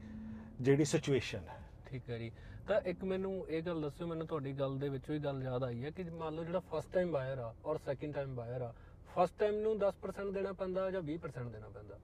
ਜਿਹੜੀ 0.62 0.86
ਸਿਚੁਏਸ਼ਨ 0.86 1.48
ਹੈ। 1.48 1.58
ਠੀਕ 1.86 2.10
ਹੈ 2.10 2.18
ਜੀ। 2.18 2.32
ਤਾਂ 2.68 2.82
ਇੱਕ 2.82 3.04
ਮੈਨੂੰ 3.04 3.48
ਇਹ 3.50 3.62
ਗੱਲ 3.64 3.82
ਦੱਸਿਓ 3.82 4.08
ਮੈਨੂੰ 4.08 4.28
ਤੁਹਾਡੀ 4.28 4.54
ਗੱਲ 4.54 4.78
ਦੇ 4.78 4.90
ਵਿੱਚੋਂ 4.90 5.16
ਹੀ 5.16 5.20
ਗੱਲ 5.20 5.44
ਯਾਦ 5.44 5.64
ਆਈ 5.64 5.84
ਹੈ 5.84 5.90
ਕਿ 5.90 6.04
ਮੰਨ 6.04 6.36
ਲਓ 6.36 6.44
ਜਿਹੜਾ 6.44 6.60
ਫਸਟ 6.60 6.94
ਟਾਈਮ 6.94 7.12
ਬਾਇਰ 7.12 7.38
ਆ 7.38 7.54
ਔਰ 7.66 7.78
ਸੈਕਿੰਡ 7.78 8.14
ਟਾਈਮ 8.16 8.36
ਬਾਇਰ 8.36 8.62
ਆ 8.62 8.74
ਫਸਟ 9.16 9.40
ਟਾਈਮ 9.40 9.56
ਨੂੰ 9.56 9.78
10% 9.78 10.32
ਦੇਣਾ 10.34 10.54
ਪੈਂਦਾ 10.54 10.92
ਜਾਂ 10.92 11.02
20% 11.02 11.52
ਦੇਣਾ 11.52 11.70
ਪੈਂਦਾ? 11.70 12.00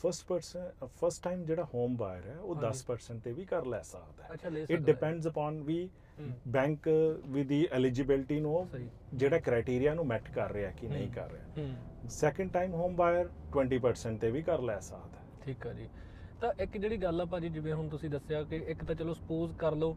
ਫਸਟ 0.00 0.26
ਪਰਸਨ 0.26 0.70
ਫਸਟ 0.84 1.24
ਟਾਈਮ 1.24 1.44
ਜਿਹੜਾ 1.44 1.64
ਹੋਮ 1.74 1.96
ਬਾਇਰ 1.96 2.26
ਹੈ 2.26 2.36
ਉਹ 2.38 2.54
ਹਾਂਜੀ। 2.54 2.66
10% 2.68 3.20
ਤੇ 3.20 3.32
ਵੀ 3.32 3.44
ਕਰ 3.44 3.66
ਲੈ 3.66 3.80
ਸਕਦਾ 3.82 4.24
ਹੈ। 4.24 4.64
ਇਟ। 4.70 4.80
ਡਿਪੈਂਡਸ 4.80 5.28
ਅਪਨ 5.28 5.60
ਵੀ 5.62 5.88
ਬੈਂਕ 6.48 6.88
ਵਿਦ 7.26 7.48
ਦੀ 7.48 7.68
ਐਲੀਜੀਬਿਲਟੀ 7.72 8.40
ਨੂੰ 8.40 8.68
ਜਿਹੜਾ 9.14 9.38
ਕ੍ਰਾਈਟੇਰੀਆ 9.38 9.94
ਨੂੰ 9.94 10.06
ਮੈਟ 10.06 10.30
ਕਰ 10.30 10.52
ਰਿਹਾ 10.52 10.70
ਕਿ 10.70 10.88
ਨਹੀਂ। 10.88 11.10
ਕਰ 11.10 11.30
ਰਿਹਾ। 11.30 11.74
ਸੈਕੰਡ 12.08 12.52
ਟਾਈਮ 12.52 12.74
ਹੋਮ 12.74 12.96
ਬਾਇਰ 12.96 13.28
20% 13.52 14.18
ਤੇ 14.18 14.30
ਵੀ 14.30 14.42
ਕਰ 14.42 14.60
ਲੈ 14.62 14.78
ਸਕਦਾ 14.80 15.18
ਹੈ। 15.18 15.26
ਠੀਕ 15.44 15.66
ਹੈ 15.66 15.72
ਜੀ। 15.72 15.88
ਤਾਂ 16.40 16.52
ਇੱਕ 16.60 16.76
ਜਿਹੜੀ 16.76 16.96
ਗੱਲ 16.96 17.20
ਆ 17.20 17.24
ਭਾਜੀ 17.24 17.48
ਜਿਵੇਂ 17.48 17.74
ਹੁਣ 17.74 17.88
ਤੁਸੀਂ 17.88 18.10
ਦੱਸਿਆ 18.10 18.42
ਕਿ 18.42 18.56
ਇੱਕ 18.56 18.84
ਤਾਂ 18.84 18.94
ਚਲੋ 18.94 19.14
ਸਪੋਜ਼ 19.14 19.56
ਕਰ 19.56 19.74
ਲਓ 19.74 19.96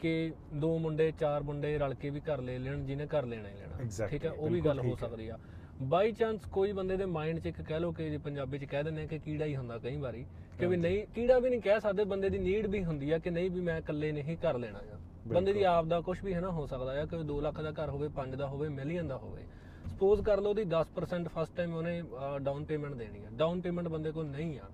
ਕਿ 0.00 0.32
ਦੋ 0.54 0.78
ਮੁੰਡੇ 0.78 1.12
ਚਾਰ 1.12 1.42
ਮੁੰਡੇ 1.42 1.78
ਰਲ 1.78 1.94
ਕੇ 1.94 2.10
ਵੀ 2.10 2.20
ਘਰ 2.20 2.40
ਲੈ 2.40 2.58
ਲੈਣ 2.58 2.84
ਜਿਹਨੇ 2.86 3.06
ਘਰ 3.06 3.26
ਲੈਣਾ 3.26 3.48
ਹੀ 3.48 3.54
ਲੈਣਾ। 3.54 4.06
ਠੀਕ 4.06 4.24
ਹੈ 4.26 4.30
ਉਹ 4.30 4.48
ਵੀ 4.48 4.60
ਗੱਲ 4.60 4.80
ਹੈ। 4.80 4.94
ਸਕਦੀ 4.94 5.28
ਆ। 5.28 5.38
ਬਾਈ 5.82 6.12
ਚਾਂਸ 6.12 6.44
ਕੋਈ 6.44 6.72
ਬੰਦੇ 6.72 6.96
ਦੇ 6.96 7.04
ਮਾਈਂਡ 7.06 7.38
'ਚ 7.38 7.46
ਇੱਕ 7.46 7.60
ਕਹਿ 7.62 7.80
ਲਓ 7.80 7.92
ਕਿ 7.92 8.10
ਜੇ 8.10 8.18
ਪੰਜਾਬੀ 8.18 8.58
'ਚ 8.58 8.64
ਕਹਿ 8.64 8.82
ਦਿੰਦੇ 8.84 9.02
ਆ 9.02 9.06
ਕਿ 9.06 9.18
ਕੀੜਾ 9.18 9.44
ਹੀ 9.44 9.56
ਹੁੰਦਾ 9.56 9.78
ਕਈ 9.78 9.96
ਵਾਰੀ 9.96 10.24
ਕਿ 10.58 10.66
ਵੀ। 10.66 10.76
ਨਹੀਂ 10.76 11.06
ਕੀੜਾ 11.06 11.38
ਵੀ 11.38 11.50
ਨਹੀਂ 11.50 11.60
ਕਹਿ 11.60 11.80
ਸਕਦੇ 11.80 12.04
ਬੰਦੇ 12.04 12.30
ਦੀ 12.30 12.38
ਨੀਡ 12.38 12.66
ਵੀ 12.66 12.84
ਹੁੰਦੀ 12.84 13.10
ਆ 13.10 13.18
ਕਿ 13.18 13.30
ਨਹੀਂ 13.30 13.50
ਵੀ 13.50 13.60
ਮੈਂ 13.60 13.78
ਇਕੱਲੇ 13.78 14.12
ਨਹੀਂ 14.12 14.36
ਘਰ 14.36 14.58
ਲੈਣਾ 14.58 14.78
ਆ। 14.78 14.98
ਬੰਦੇ 15.26 15.52
ਦੀ। 15.52 15.62
ਆਪ 15.62 15.84
ਦਾ 15.84 16.00
ਕੁਝ 16.00 16.24
ਵੀ 16.24 16.34
ਹੈ 16.34 16.40
ਨਾ 16.40 16.50
ਹੋ 16.50 16.66
ਸਕਦਾ 16.66 17.00
ਆ 17.02 17.04
ਕਿ 17.04 17.16
2 17.24 17.40
ਲੱਖ 17.40 17.60
ਦਾ 17.60 17.70
ਘਰ 17.70 17.88
ਹੋਵੇ 17.90 18.08
5 18.08 18.36
ਦਾ 18.36 18.46
ਹੋਵੇ 18.46 18.68
ਮਿਲੀਅਨ 18.68 19.08
ਦਾ 19.08 19.16
ਹੋਵੇ। 19.16 19.42
ਸਪੋਜ਼ 19.86 20.22
ਕਰ 20.22 20.40
ਲਓ 20.40 20.50
ਉਹਦੀ 20.50 20.64
10% 20.64 21.28
ਫਸਟ 21.28 21.56
ਟਾਈਮ 21.56 21.74
ਉਹਨੇ 21.74 22.02
ਡਾਊਨ 22.42 22.64
ਪੇਮੈਂਟ 22.64 22.94
ਦੇਣੀ 22.94 23.24
ਆ। 23.24 23.28
ਡਾਊਨ 23.32 23.60
ਪੇਮੈਂਟ 23.60 23.88
ਬੰਦੇ 23.88 24.10
ਕੋਲ 24.10 24.26
ਨਹੀਂ 24.26 24.58
ਆ। 24.58 24.68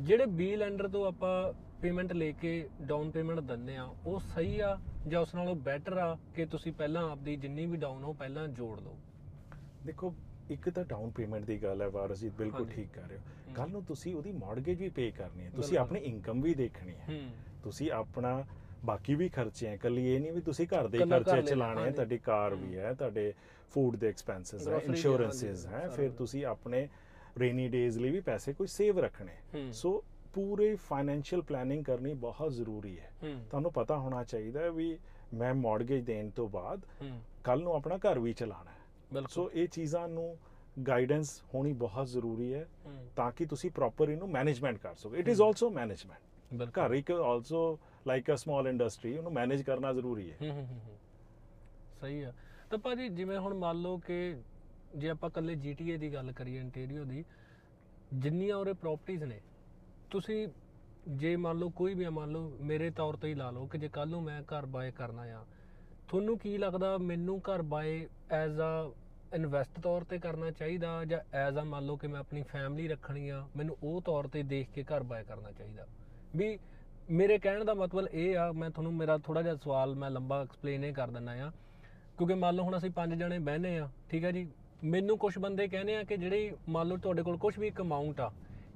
ਜਿਹੜੇ 0.00 0.26
ਬੀ 0.26 0.56
ਲੈਂਡਰ 0.56 0.88
ਤੋਂ 0.88 1.06
ਆਪਾਂ 1.06 1.52
ਪੇਮੈਂਟ 1.82 2.12
ਲੈ 2.12 2.30
ਕੇ 2.30 2.68
ਡਾਊਨ 2.82 3.10
ਪੇਮੈਂਟ 3.10 3.40
ਦਿੰਦੇ 3.40 3.76
ਆ 3.76 3.84
ਉਹ 4.06 4.20
ਸਹੀ 4.20 4.60
ਆ 4.60 4.78
ਜਾਂ 5.08 5.20
ਉਸ 5.20 5.34
ਨਾਲੋਂ 5.34 5.54
ਬੈਟਰ 5.54 5.92
ਆ 5.92 6.16
ਕਿ 6.34 6.44
ਤੁਸੀਂ 6.44 6.72
ਪਹਿਲਾਂ 6.72 7.10
ਆਪਦੀ 7.10 7.36
ਜਿੰਨੀ 7.36 7.66
ਵੀ 7.66 7.76
ਡਾਊਨ 7.76 8.02
ਹੋ 8.02 8.12
ਪਹਿਲਾਂ 8.12 8.48
ਜੋੜ 8.48 8.80
ਲਓ। 8.80 8.96
ਦੇਖੋ 9.86 10.14
ਇੱਕ 10.50 10.68
ਤਾਂ 10.70 10.84
ਡਾਊਨ 10.84 11.10
ਪੇਮੈਂਟ 11.10 11.44
ਦੀ 11.44 11.62
ਗੱਲ 11.62 11.82
ਹੈ 11.82 11.88
ਵਾਰਸੀਤ 11.88 12.32
ਬਿਲਕੁਲ। 12.32 12.66
ਠੀਕ 12.66 12.88
ਕਰ 12.94 13.08
ਰਹੇ 13.08 13.16
ਹੋ। 13.18 13.54
ਕੱਲ 13.54 13.70
ਨੂੰ 13.70 13.82
ਤੁਸੀਂ 13.84 14.14
ਉਹਦੀ 14.14 14.32
ਮਾਰਗੇਜ 14.32 14.80
ਵੀ 14.80 14.88
ਪੇ 14.88 15.10
ਕਰਨੀ 15.10 15.44
ਹੈ। 15.44 15.50
ਤੁਸੀਂ। 15.50 15.78
ਆਪਣੀ 15.78 16.00
ਇਨਕਮ 16.00 16.40
ਵੀ 16.42 16.54
ਦੇਖਣੀ 16.54 16.94
ਹੈ। 16.94 17.20
ਤੁਸੀਂ 17.64 17.90
ਆਪਣਾ 17.92 18.44
ਬਾਕੀ 18.84 19.14
ਵੀ 19.14 19.28
ਖਰਚੇ 19.28 19.66
ਹੈ। 19.66 19.76
ਕੱਲੀ 19.76 20.06
ਇਹ 20.14 20.20
ਨਹੀਂ 20.20 20.32
ਵੀ 20.32 20.40
ਤੁਸੀਂ 20.40 20.66
ਘਰ 20.66 20.88
ਦੇ 20.88 20.98
ਖਰਚੇ 20.98 21.42
ਚਲਾਣੇ 21.42 21.80
ਹੈ 21.80 21.84
ਹਾਂਜੀ। 21.84 21.94
ਤੁਹਾਡੀ 21.94 22.18
ਕਾਰ 22.18 22.54
ਵੀ 22.54 22.76
ਹੈ। 22.76 22.92
ਤੁਹਾਡੇ 22.94 23.32
ਫੂਡ 23.70 23.96
ਦੇ 23.96 24.08
ਐਕਸਪੈਂਸਸ 24.08 24.68
ਹੈ 24.68 24.78
ਇੰਸ਼ੋਰੈਂਸਸ 24.78 25.66
ਹੈ। 25.66 25.88
ਫਿਰ। 25.88 26.10
ਤੁਸੀਂ 26.10 26.44
ਆਪਣੇ 26.46 26.88
ਰੇਨੀ 27.38 27.68
ਡੇਜ਼ 27.68 27.98
ਲਈ 27.98 28.10
ਵੀ 28.10 28.20
ਪੈਸੇ 28.20 28.52
ਕੋਈ 28.52 28.66
ਸੇਵ 28.66 28.98
ਰੱਖਣੇ 28.98 29.72
ਸੋ 29.72 30.02
ਪੂਰੇ 30.34 30.74
ਫਾਈਨੈਂਸ਼ੀਅਲ 30.74 31.42
ਪਲੈਨਿੰਗ 31.42 31.84
ਕਰਨੀ 31.84 32.14
ਬਹੁਤ 32.14 32.52
ਜ਼ਰੂਰੀ 32.52 32.98
ਹੈ। 32.98 33.10
ਤੁਹਾਨੂੰ 33.50 33.72
ਪਤਾ 33.72 33.98
ਹੋਣਾ 33.98 34.24
ਚਾਹੀਦਾ 34.24 34.68
ਵੀ 34.70 34.98
ਮੈਂ 35.34 35.54
ਮਾਰਗੇਜ 35.54 36.04
ਦੇਣ 36.04 36.30
ਤੋਂ 36.30 36.48
ਬਾਅਦ 36.48 36.80
ਕੱਲ 37.44 37.62
ਨੂੰ 37.62 37.74
ਆਪਣਾ 37.74 37.96
ਘਰ 37.96 38.18
ਵੀ 38.18 38.32
ਚਲਾਣਾ 38.32 38.71
ਸੋ 39.28 39.50
ਇਹ 39.54 39.68
ਚੀਜ਼ਾਂ 39.68 40.08
ਨੂੰ 40.08 40.36
ਗਾਈਡੈਂਸ 40.88 41.42
ਹੋਣੀ 41.54 41.72
ਬਹੁਤ 41.72 42.06
ਜ਼ਰੂਰੀ 42.08 42.54
ਹੈ 42.54 42.66
ਤਾਂ 43.16 43.30
ਕਿ 43.32 43.46
ਤੁਸੀਂ 43.46 43.70
ਪ੍ਰੋਪਰ 43.70 44.08
ਇਹਨੂੰ 44.08 44.28
ਮੈਨੇਜਮੈਂਟ 44.30 44.78
ਕਰ 44.78 44.94
ਸਕੋ। 44.94 45.16
It 45.16 45.28
is. 45.28 45.42
ਆਲਸੋ 45.42 45.70
ਮੈਨੇਜਮੈਂਟ 45.70 46.70
ਘਰ 46.78 46.90
ਇੱਕ 46.90 47.10
also 47.10 47.78
like 48.06 48.32
a 48.32 48.36
small 48.36 48.68
industry 48.68 49.16
ਉਹਨੂੰ 49.18 49.32
ਮੈਨੇਜ 49.32 49.62
ਕਰਨਾ 49.62 49.92
ਜ਼ਰੂਰੀ 49.92 50.30
ਹੈ। 50.30 50.36
ਸਹੀ 52.00 52.22
ਆ। 52.22 52.32
ਤਾਂ 52.70 52.78
ਭਾਜੀ 52.78 53.08
ਜਿਵੇਂ 53.08 53.38
ਹੁਣ 53.38 53.54
ਮੰਨ 53.54 53.80
ਲਓ 53.82 53.98
ਕਿ 53.98 54.36
ਜੇ 54.96 55.08
ਆਪਾਂ 55.08 55.30
ਕੱਲੇ 55.30 55.54
GTA 55.54 55.98
ਦੀ 55.98 56.12
ਗੱਲ 56.14 56.32
ਕਰੀਏ 56.32 56.60
ਇੰਟੀਰੀਅਰ 56.60 57.04
ਦੀ 57.04 57.24
ਜਿੰਨੀਆਂ 58.14 58.56
ਉਹਰੇ 58.56 58.72
ਪ੍ਰਾਪਰਟੀਆਂ 58.72 59.26
ਨੇ 59.26 59.40
ਤੁਸੀਂ 60.10 60.48
ਜੇ 61.08 61.36
ਮੰਨ 61.36 61.58
ਲਓ 61.58 61.68
ਕੋਈ 61.68 61.94
ਵੀ 61.94 62.08
ਮੰਨ 62.08 62.30
ਲਓ 62.30 62.52
ਮੇਰੇ 62.60 62.90
ਤੌਰ 62.90 63.16
ਤੇ 63.16 63.28
ਹੀ 63.28 63.34
ਲਾ 63.34 63.50
ਲਓ 63.50 63.66
ਕਿ 63.66 63.78
ਜੇ 63.78 63.88
ਕੱਲ 63.88 64.08
ਨੂੰ 64.08 64.22
ਮੈਂ 64.22 64.42
ਘਰ 64.42 64.66
ਬਾਏ 64.66 64.90
ਕਰਨਾ 64.90 65.22
ਆ 65.22 65.44
ਤੁਹਾਨੂੰ 66.08 66.38
ਕੀ 66.38 66.58
ਲੱਗਦਾ 66.58 66.98
ਮੈਨੂੰ 66.98 67.40
ਘਰ 67.40 67.62
ਬਾਏ 67.62 68.08
ਐਜ਼ 68.30 68.60
ਅ 68.60 68.90
ਇਨਵੈਸਟ 69.34 69.80
ਤੌਰ 69.80 70.04
ਤੇ 70.04 70.18
ਕਰਨਾ 70.18 70.50
ਚਾਹੀਦਾ 70.50 71.04
ਜਾਂ 71.04 71.20
ਐਜ਼ 71.34 71.58
ਅ 71.58 71.64
ਮੰਨ 71.64 71.86
ਲਓ 71.86 71.96
ਕਿ 71.96 72.06
ਮੈਂ 72.06 72.20
ਆਪਣੀ 72.20 72.42
ਫੈਮਿਲੀ 72.42 72.88
ਰੱਖਣੀ 72.88 73.28
ਆ, 73.28 73.46
ਮੈਨੂੰ 73.56 73.76
ਉਹ 73.82 74.00
ਤੌਰ 74.02 74.26
ਤੇ 74.26 74.42
ਦੇਖ 74.42 74.68
ਕੇ 74.68 74.82
ਘਰ 74.82 75.02
ਬਾਏ 75.02 75.24
ਕਰਨਾ 75.24 75.52
ਚਾਹੀਦਾ। 75.52 75.86
ਵੀ 76.36 76.58
ਮੇਰੇ 77.10 77.38
ਕਹਿਣ 77.38 77.64
ਦਾ 77.64 77.74
ਮਤਲਬ 77.74 78.08
ਇਹ 78.12 78.36
ਆ, 78.38 78.52
ਮੈਂ 78.52 78.70
ਤੁਹਾਨੂੰ 78.70 78.94
ਮੇਰਾ 78.94 79.18
ਥੋੜਾ 79.18 79.42
ਜਿਹਾ 79.42 79.54
ਸਵਾਲ 79.54 79.94
ਮੈਂ 79.94 80.10
ਲੰਬਾ 80.10 80.42
ਐਕਸਪਲੇਨ 80.42 80.84
ਇਹ 80.84 80.92
ਕਰ 80.94 81.10
ਦਿੰਦਾ 81.10 81.32
ਆ। 81.32 81.50
ਕਿਉਂਕਿ 82.18 82.34
ਮੰਨ 82.34 82.54
ਲਓ 82.54 82.64
ਹੁਣ 82.64 82.76
ਅਸੀਂ 82.76 82.90
ਪੰਜ 82.90 83.14
ਜਣੇ 83.14 83.38
ਬਹਿਨੇ 83.38 83.78
ਆ, 83.78 83.88
ਠੀਕ 84.10 84.24
ਹੈ 84.24 84.30
ਜੀ? 84.32 84.46
ਮੈਨੂੰ 84.84 85.18
ਕੁਝ 85.18 85.38
ਬੰਦੇ 85.38 85.68
ਕਹਿੰਦੇ 85.68 85.96
ਆ 85.96 86.02
ਕਿ 86.02 86.16
ਜਿਹੜੀ 86.16 86.50
ਮੰਨ 86.68 86.88
ਲਓ 86.88 86.96
ਤੁਹਾਡੇ 86.96 87.22
ਕੋਲ 87.22 87.36
ਕੁਝ 87.36 87.58
ਵੀ 87.58 87.66
ਇੱਕ 87.66 87.80
ਅਮਾਉਂਟ 87.82 88.20
ਆ, 88.20 88.30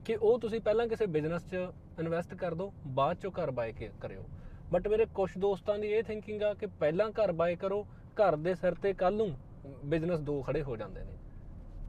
ਕਿ 0.04 0.14
ਉਹ 0.14 0.38
ਤੁਸੀਂ 0.38 0.60
ਪਹਿਲਾਂ 0.60 0.86
ਕਿਸੇ 0.88 1.06
ਬਿਜ਼ਨਸ 1.06 1.50
'ਚ 1.50 1.66
ਇਨਵੈਸਟ 2.00 2.34
ਕਰ 2.34 2.54
ਦਿਓ 2.54 2.72
ਬਾਅਦ 2.86 3.16
'ਚੋਂ 3.16 3.30
ਘਰ 3.32 3.50
ਬਾਏ 3.50 3.72
ਕਰਿਓ। 4.00 4.24
ਬਟ 4.72 4.88
ਮੇਰੇ 4.88 5.06
ਕੁਝ 5.06 5.30
ਦੋਸਤਾਂ 5.38 5.78
ਦੀ 5.78 5.88
ਇਹ 5.88 6.02
ਥਿੰਕਿੰਗ 6.02 6.42
ਆ 6.42 6.54
ਕਿ 6.54 6.66
ਪਹਿਲਾਂ 6.66 7.10
ਘਰ 7.10 7.32
ਬਾਏ 7.32 7.56
ਕਰੋ, 7.56 7.82
ਘਰ 8.20 8.36
ਦੇ 8.36 8.54
ਸਿਰ 8.54 8.74
ਤੇ 8.74 8.92
ਕੱਲ 8.92 9.14
ਨੂੰ 9.14 9.28
ਬਿਜ਼ਨਸ 9.84 10.20
ਦੋ 10.20 10.40
ਖੜੇ 10.42 10.62
ਹੋ 10.62 10.76
ਜਾਂਦੇ 10.76 11.04
ਨੇ। 11.04 11.12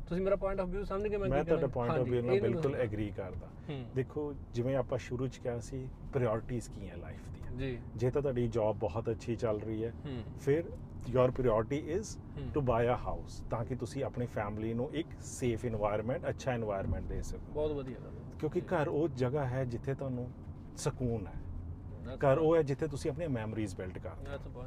ਤੁਸੀਂ 0.08 0.24
ਮੇਰਾ 0.24 0.36
ਪੁਆਇੰਟ 0.36 0.60
ਆਫ 0.62 0.68
View 0.68 0.84
ਸਮਝ 0.84 1.08
ਗਏ 1.08 1.18
ਮੈਂ 1.18 1.30
ਮੈਂ 1.30 1.44
ਤੁਹਾਡਾ 1.44 1.68
ਪੁਆਇੰਟ 1.68 1.98
ਆਫ 1.98 2.08
View 2.08 2.24
ਨਾਲ 2.24 2.40
ਬਿਲਕੁਲ 2.42 2.76
ਐਗਰੀ 2.76 3.10
ਕਰਦਾ। 3.12 3.48
ਦੇਖੋ 3.96 4.34
ਜਿਵੇਂ 4.54 4.76
ਆਪਾਂ 4.76 4.98
ਸ਼ੁਰੂ 4.98 5.28
ਚ 5.28 5.38
ਕਿਹਾ 5.38 5.60
ਸੀ 5.60 5.88
ਪ੍ਰਾਇੋਰਟੀਆਂ 6.14 6.62
ਕੀ 6.76 6.90
ਹੈ 6.90 6.96
ਲਾਈਫ 6.96 7.28
ਦੀਆਂ। 7.30 7.52
ਜੀ। 7.52 7.78
ਜੇ 7.96 8.10
ਤਾਂ 8.12 8.22
ਤੁਹਾਡੀ 8.22 8.48
ਜੌਬ 8.48 8.78
ਬਹੁਤ 8.78 9.10
ਅੱਛੀ 9.10 9.36
ਚੱਲ 9.36 9.60
ਰਹੀ 9.60 9.84
ਹੈ 9.84 9.94
ਫਿਰ 10.40 10.64
your 11.08 11.32
priority 11.32 11.78
is 11.88 12.18
to 12.54 12.62
buy 12.62 12.88
a 12.88 12.96
house 13.06 13.42
ਤਾਂ 13.50 13.64
ਕਿ 13.66 13.76
ਤੁਸੀਂ 13.76 14.04
ਆਪਣੀ 14.04 14.26
ਫੈਮਿਲੀ 14.26 14.74
ਨੂੰ 14.74 14.90
ਇੱਕ 14.94 15.08
ਸੇਫ 15.22 15.66
এনवायरमेंट 15.66 16.30
ਅੱਛਾ 16.30 16.56
এনवायरमेंट 16.56 17.08
ਦੇ 17.08 17.22
ਸਕੋ। 17.22 17.54
ਬਹੁਤ 17.54 17.72
ਵਧੀਆ 17.72 18.12
ਕਿਉਂਕਿ 18.40 18.62
ਘਰ 18.62 18.88
ਉਹ 18.88 19.08
ਜਗ੍ਹਾ 19.16 19.46
ਹੈ 19.46 19.66
ਜਿੱਥੇ 19.66 19.94
ਤੁਹਾਨੂੰ 19.94 20.30
ਸਕੂਨ 20.78 21.28
ਹੈ। 21.28 22.16
ਘਰ 22.16 22.38
ਉਹ 22.38 22.56
ਹੈ 22.56 22.62
ਜਿੱਥੇ 22.62 22.88
ਤੁਸੀਂ 22.88 23.12
ਆਪਣੀਆਂ 23.12 23.30
ਮੈਮਰੀਜ਼ 23.30 23.76
ਬਿਲਡ 23.76 23.98
ਕਰਦੇ 23.98 24.38
ਹੋ। 24.50 24.66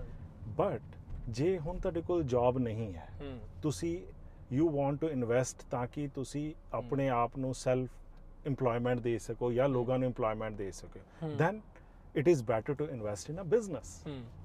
ਬਟ 0.59 0.97
ਜੇ 1.31 1.59
ਹੁਣ 1.59 1.79
ਤੁਹਾਡੇ 1.79 2.01
ਕੋਲ 2.03 2.23
ਜੌਬ 2.23 2.59
ਨਹੀਂ 2.59 2.93
ਹੈ 2.95 3.09
ਤੁਸੀਂ 3.63 3.99
ਯੂ 4.53 4.69
ਵਾਂਟ 4.71 5.01
ਟੂ 5.01 5.09
ਇਨਵੈਸਟ 5.09 5.63
ਤਾਂ 5.71 5.87
ਕਿ 5.87 6.09
ਤੁਸੀਂ 6.15 6.53
ਆਪਣੇ 6.73 7.09
ਆਪ 7.09 7.37
ਨੂੰ 7.39 7.55
ਸੈਲਫ 7.55 7.91
EMPLOYMENT 8.49 9.01
ਦੇ 9.01 9.19
ਸਕੋ 9.19 9.53
ਜਾਂ 9.53 9.69
ਲੋਕਾਂ 9.69 9.99
ਨੂੰ 9.99 10.09
EMPLOYMENT 10.11 10.57
ਦੇ 10.57 10.71
ਸਕੋ। 10.71 11.01
Then 11.37 11.61
it 12.15 12.29
is 12.29 12.43
better 12.45 12.75
to 12.75 12.85
invest 12.85 13.31
in 13.31 13.41
a 13.41 13.45
business 13.45 14.03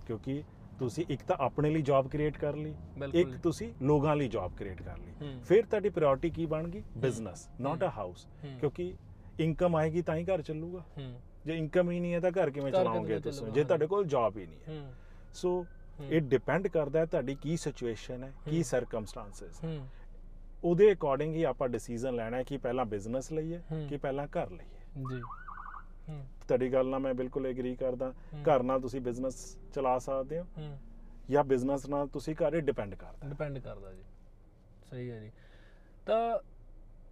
ਕਿਉਂਕਿ 0.07 0.43
ਤੁਸੀਂ 0.79 1.05
ਇੱਕ 1.09 1.21
ਤਾਂ 1.23 1.35
ਆਪਣੇ 1.39 1.69
ਲਈ 1.69 1.81
ਜੌਬ 1.81 2.07
ਕ੍ਰੀਏਟ 2.09 2.37
ਕਰ 2.37 2.55
ਲਈ 2.55 2.73
ਇੱਕ। 3.13 3.29
ਤੁਸੀਂ 3.43 3.73
ਲੋਕਾਂ 3.81 4.15
ਲਈ 4.15 4.27
ਜੌਬ 4.27 4.51
ਕ੍ਰੀਏਟ 4.57 4.81
ਕਰ 4.81 4.97
ਲਈ। 4.97 5.39
ਫਿਰ 5.45 5.65
ਤੁਹਾਡੀ 5.65 5.89
ਪ੍ਰਾਇੋਰਟੀ 5.89 6.29
ਕੀ 6.29 6.45
ਬਣ 6.45 6.67
ਗਈ? 6.67 6.83
Business 6.97 7.47
not 7.61 7.83
a. 7.83 7.89
ਹਾਊਸ। 7.97 8.27
ਕਿਉਂਕਿ 8.59 8.93
ਇਨਕਮ 9.39 9.75
ਆਏਗੀ 9.75 10.01
ਤਾਂ 10.01 10.15
ਹੀ 10.15 10.25
ਘਰ 10.25 10.41
ਚੱਲੂਗਾ। 10.41 10.83
ਜੇ 11.45 11.57
ਇਨਕਮ 11.57 11.91
ਹੀ 11.91 11.99
ਨਹੀਂ 11.99 12.13
ਹੈ 12.13 12.19
ਤਾਂ 12.19 12.31
ਘਰ 12.31 12.49
ਕਿਵੇਂ 12.49 12.71
ਚਲਾਓਗੇ 12.71 13.19
ਤੁਸੀਂ? 13.19 13.47
ਜੇ। 13.47 13.63
ਤੁਹਾਡੇ 13.63 13.87
ਕੋਲ 13.87 14.05
ਜੌਬ 14.05 14.37
ਹੀ 14.37 14.45
ਨਹੀਂ 14.45 14.59
ਹੂੰ। 14.67 14.93
ਸੋ 15.33 15.65
ਹੂੰ। 15.99 16.07
ਇਟ 16.09 16.23
ਡਿਪੈਂਡ 16.23 16.67
ਕਰਦਾ 16.67 16.99
ਹੈ 16.99 17.05
ਤੁਹਾਡੀ 17.05 17.35
ਕੀ 17.35 17.57
ਸਿਚੁਏਸ਼ਨ 17.57 18.23
ਹੈ 18.23 18.31
ਕੀ। 18.45 18.63
ਸਰਕਮਸਟੈਂਸਸ 18.63 19.61
ਉਹਦੇ 20.63 20.91
ਅਕੋਰਡਿੰਗ 20.93 21.35
ਹੀ 21.35 21.43
ਆਪਾਂ 21.43 21.69
ਡਿਸੀਜਨ 21.69 22.15
ਲੈਣਾ 22.15 22.37
ਹੈ 22.37 22.43
ਕਿ 22.43 22.57
ਪਹਿਲਾਂ 22.57 22.85
ਬਿਜ਼ਨਸ 22.85 23.31
ਲਈਏ। 23.31 23.59
ਕਿ 23.89 23.97
ਪਹਿਲਾਂ 23.97 24.27
ਘਰ 24.27 24.49
ਲਈਏ 24.51 25.03
ਜੀ। 25.09 25.21
ਤੁਹਾਡੀ 26.47 26.73
ਗੱਲ 26.73 26.87
ਨਾਲ 26.87 26.99
ਮੈਂ 26.99 27.13
ਬਿਲਕੁਲ 27.13 27.45
ਐਗਰੀ 27.45 27.75
ਕਰਦਾ। 27.75 28.13
ਘਰ 28.41 28.63
ਨਾਲ 28.63 28.79
ਤੁਸੀਂ 28.81 29.01
ਬਿਜ਼ਨਸ 29.01 29.57
ਚਲਾ 29.73 29.99
ਸਕਦੇ 29.99 30.39
ਹੋ 30.39 30.45
ਜਾਂ 31.29 31.43
ਬਿਜ਼ਨਸ 31.43 31.85
ਨਾਲ 31.85 32.07
ਤੁਸੀਂ 32.07 32.35
ਘਰ 32.35 32.59
ਡਿਪੈਂਡ 32.61 32.95
ਕਰਦਾ 32.95 33.27
ਡਿਪੈਂਡ 33.27 33.59
ਕਰਦਾ 33.59 33.93
ਜੀ। 33.93 34.03
ਸਹੀ 34.89 35.11
ਹੈ 35.11 35.19
ਜੀ। 35.19 35.31
ਤਾਂ 36.05 36.39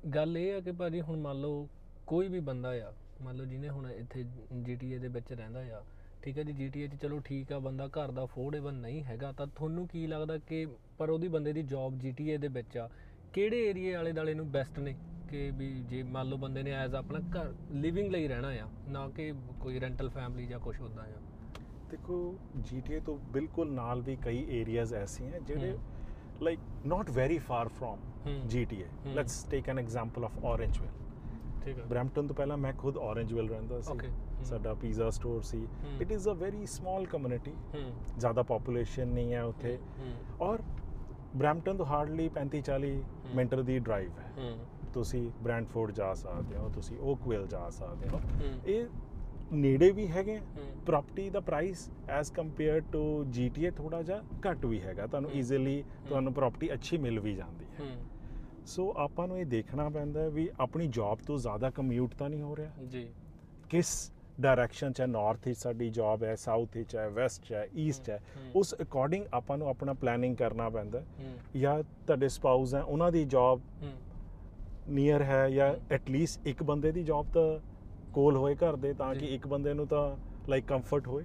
ਗੱਲ 0.10 0.38
ਇਹ 0.38 0.52
ਹੈ 0.54 0.60
ਕਿ 0.62 0.72
ਭਾਜੀ 0.72 1.02
ਹੁਣ 1.02 1.20
ਮੰਨ 1.20 1.42
ਲਓ 1.42 1.68
ਕੋਈ 2.08 2.28
ਵੀ 2.28 2.40
ਬੰਦਾ 2.40 2.70
ਆ 2.90 2.94
ਮੰਨ 3.22 3.36
ਲਓ 3.36 3.46
ਜਿਹਨੇ 3.46 3.70
ਹੁਣ 3.70 3.92
ਇੱਥੇ 3.92 4.26
GTA 4.64 5.00
ਦੇ 5.00 5.08
ਵਿੱਚ 5.08 5.34
ਰਹਿੰਦਾ 5.34 5.60
ਆ 5.60 5.84
ਠੀਕ 6.24 6.38
ਹੈ 6.38 6.44
ਜੀ 6.44 6.54
GTA 6.56 6.88
'ਚ 6.88 7.02
ਚਲੋ 7.02 7.20
ਠੀਕ 7.20 7.52
ਆ 7.52 7.60
ਬੰਦਾ 7.60 7.88
ਘਰ 7.90 8.12
ਦਾ 8.12 8.24
ਅਫੋਰਡੇਬਲ 8.24 8.74
ਨਹੀਂ 8.76 9.04
ਹੈਗਾ 9.04 9.32
ਤਾਂ 9.32 9.48
ਤੁਹਾਨੂੰ 9.48 9.88
ਕੀ 9.88 10.06
ਲੱਗਦਾ 10.08 10.38
ਕਿ 10.48 10.66
ਪਰ 11.00 11.10
ਉਹਦੀ 11.10 11.28
ਬੰਦੇ 11.28 11.54
ਦੀ 11.54 11.64
ਜੌਬ 11.64 11.98
GTA 12.02 12.38
ਦੇ 12.40 12.48
ਵਿੱਚ 12.50 12.78
ਆ 12.78 12.90
ਕਿਹੜੇ 13.34 13.60
ਏਰੀਏ 13.70 13.96
ਵਾਲੇ 13.96 14.12
ਦਾਲੇ 14.12 14.34
ਨੂੰ 14.34 14.50
ਬੈਸਟ 14.52 14.80
ਨੇ? 14.80 14.96
ਕਿ 15.30 15.50
ਵੀ 15.52 15.72
ਜੇ 15.90 16.02
ਮੰਨ 16.06 16.28
ਲਓ 16.30 16.38
ਬੰਦੇ 16.38 16.64
ਨੇ 16.64 16.72
ਐਜ਼ 16.72 16.96
ਆਪਣਾ 16.96 17.20
ਘਰ 17.36 17.54
ਲਿਵਿੰਗ 17.74 18.12
ਲਈ 18.12 18.28
ਰਹਿਣਾ 18.28 18.48
ਆ 18.60 18.68
ਨਾ 18.90 19.08
ਕਿ 19.10 19.32
ਕੋਈ 19.60 19.80
ਰੈਂਟਲ 19.80 20.10
ਫੈਮਿਲੀ 20.10 20.46
ਜਾਂ 20.48 20.60
ਕੁਝ 20.60 20.80
ਉਦਾਂ 20.82 21.04
ਆ 21.06 21.20
ਦੇਖੋ 21.92 22.18
GTA 22.66 23.00
ਤੋਂ 23.06 23.18
ਬਿਲਕੁਲ 23.34 23.72
ਨਾਲ 23.72 24.02
ਵੀ 24.02 24.16
ਕਈ 24.16 24.46
ਏਰੀਆਜ਼ 24.52 24.94
ਐਸੇ 24.94 25.26
ਹੈ 25.26 25.40
ਜਿਹੜੇ 25.40 25.78
like 26.42 26.60
not 26.86 27.10
very 27.10 27.38
far 27.40 27.68
from 27.70 28.00
ਹੂੰ। 28.26 29.14
Let's 29.16 29.44
take 29.44 29.70
an 29.70 29.80
example 29.80 30.24
of 30.26 30.44
Orangeville 30.46 30.90
ਠੀਕ 31.66 31.78
ਹੈ 31.80 31.84
ਬ੍ਰੈਂਪਟਨ 31.84 32.28
ਤੋਂ 32.28 32.36
ਪਹਿਲਾਂ 32.36 32.58
ਮੈਂ 32.58 32.74
ਖੁਦ 32.74 32.98
ਔਰੇਂਜਵਿਲ 33.00 33.50
ਰਹਿੰਦਾ 33.50 33.82
ਸੀ। 33.82 33.92
Okay. 33.92 34.12
ਸਾਡਾ 34.44 34.74
pizza 34.74 35.10
store 35.10 35.42
C. 35.42 35.68
It 36.02 36.12
is 36.12 36.28
a 36.30 36.34
very 36.34 36.66
small 36.66 37.06
community 37.06 37.54
ਜ਼ਿਆਦਾ 38.18 38.44
ਪੋਪੂਲੇਸ਼ਨ 38.44 39.08
ਨਹੀਂ 39.08 39.34
ਹੈ 39.34 39.44
ਉੱਥੇ। 39.44 39.78
ਔਰ 40.42 40.62
ਬ੍ਰੈਂਪਟਨ 41.36 41.78
ਤੋਂ 41.78 41.86
ਹਾਰਡਲੀ 41.86 42.30
35 42.30 42.62
40 42.62 42.92
ਹੂੰ। 42.96 43.36
ਮਿੰਟ 43.36 43.56
ਦੀ 43.56 43.80
ਡਰਾਈਵ 43.80 44.20
ਹੈ। 44.20 44.54
ਤੁਸੀਂ 44.94 45.30
ਬ੍ਰੈਂਡਫੋਰਡ 45.44 45.92
ਜਾ 45.92 46.14
ਸਕਦੇ 46.14 46.58
ਹੋ 46.58 46.70
ਤੁਸੀਂ 46.70 46.98
ਓਕਵਿਲ 47.00 47.48
ਜਾ 47.48 47.70
ਸਕਦੇ 47.70 48.10
ਹੋ। 48.10 48.20
ਇਹ 48.66 48.86
ਨੇੜੇ 49.54 49.92
ਵੀ 49.92 50.08
ਹੈਗੇ 50.08 50.40
property 50.86 51.30
the 51.30 51.40
price 51.40 51.90
as 52.10 52.32
compare 52.32 52.80
to 52.92 53.02
GTA 53.38 53.72
ਥੋੜਾ 53.78 54.02
ਜਿਹਾ 54.02 54.22
ਘੱਟ 54.48 54.66
ਵੀ 54.66 54.82
ਹੈਗਾ। 54.82 55.08
ਤੁਹਾਨੂੰ। 55.08 55.32
ਈਜ਼ੀਲੀ 55.32 55.84
ਤੁਹਾਨੂੰ 56.10 56.34
ਪ੍ਰਾਪਰਟੀ 56.34 56.74
ਅੱਛੀ 56.74 56.98
ਮਿਲ 56.98 57.20
ਵੀ 57.20 57.34
ਜਾਂਦੀ 57.36 57.66
ਹੈ। 57.80 57.96
ਸੋ 58.66 58.94
ਆਪਾਂ 58.98 59.28
ਨੂੰ 59.28 59.40
ਇਹ 59.40 59.46
ਦੇਖਣਾ 59.46 59.90
ਪੈਂਦਾ 59.90 60.28
ਵੀ 60.30 60.50
ਆਪਣੀ 60.60 60.88
ਜੌਬ 60.88 61.20
ਤੋਂ 61.28 61.38
ਜ਼ਿਆਦਾ 61.38 61.70
ਕਮਿਊਟ 61.70 62.14
ਤਾਂ 62.16 62.30
ਨਹੀਂ 62.30 62.42
ਹੋ 62.42 62.56
ਰਿਹਾ। 62.56 62.84
ਜੀ। 62.84 63.08
ਕਿਸ 63.70 64.13
ਡਾਇਰੈਕਸ਼ਨ 64.42 64.92
ਚ 64.92 65.02
ਹੈ 65.02 65.06
ਨਾਰਥ 65.08 65.48
ਵਿੱਚ 65.48 65.60
ਸਾਡੀ 65.60 65.90
ਜੌਬ 65.90 66.24
ਹੈ 66.24 66.36
ਸਾਊਥ 66.36 66.78
ਵਿੱਚ 66.78 66.96
ਹੈ 66.96 67.08
ਵੈਸਟ 67.10 67.52
ਹੈ 67.52 67.68
ਈਸਟ 67.76 68.10
ਹੈ। 68.10 68.20
ਉਸ 68.56 68.76
ਅਕੋਰਡਿੰਗ 68.82 69.26
ਆਪਾਂ 69.34 69.58
ਨੂੰ 69.58 69.68
ਆਪਣਾ 69.70 69.94
ਪਲੈਨਿੰਗ 69.94 70.36
ਕਰਨਾ 70.38 70.70
ਪੈਂਦਾ 70.70 71.04
ਜਾਂ 71.58 71.84
ਤੁਹਾਡੇ 71.84 72.30
ਸਪਾਊਸ 72.30 72.76
ਹੈ 72.76 72.82
ਉਹਨਾਂ 72.82 73.12
ਦੀ 73.12 73.26
ਜੌਬ 73.26 73.62
ਨੀਅਰ 74.90 75.22
ਹੈ 75.22 75.50
ਜਾਂ 75.50 75.74
ਹਮ। 75.74 75.80
ਐਟਲੀਸਟ 75.92 76.48
ਇੱਕ 76.48 76.64
ਬੰਦੇ 76.64 76.92
ਦੀ 76.92 77.04
ਜੌਬ 77.04 77.28
ਤਾਂ 77.34 77.60
ਕੋਲ 78.14 78.38
ਹੋਏ 78.38 78.56
ਘਰ 78.56 78.76
ਦੇ 78.76 78.94
ਤਾਂ 78.94 79.16
ਕਿ। 79.16 79.26
ਇੱਕ 79.26 79.48
ਬੰਦੇ 79.48 79.74
ਨੂੰ 79.74 79.88
ਤਾਂ 79.88 80.16
ਲਾਈਕ 80.50 80.66
ਕੰਫਰਟ 80.66 81.08
ਹੋਏ। 81.08 81.24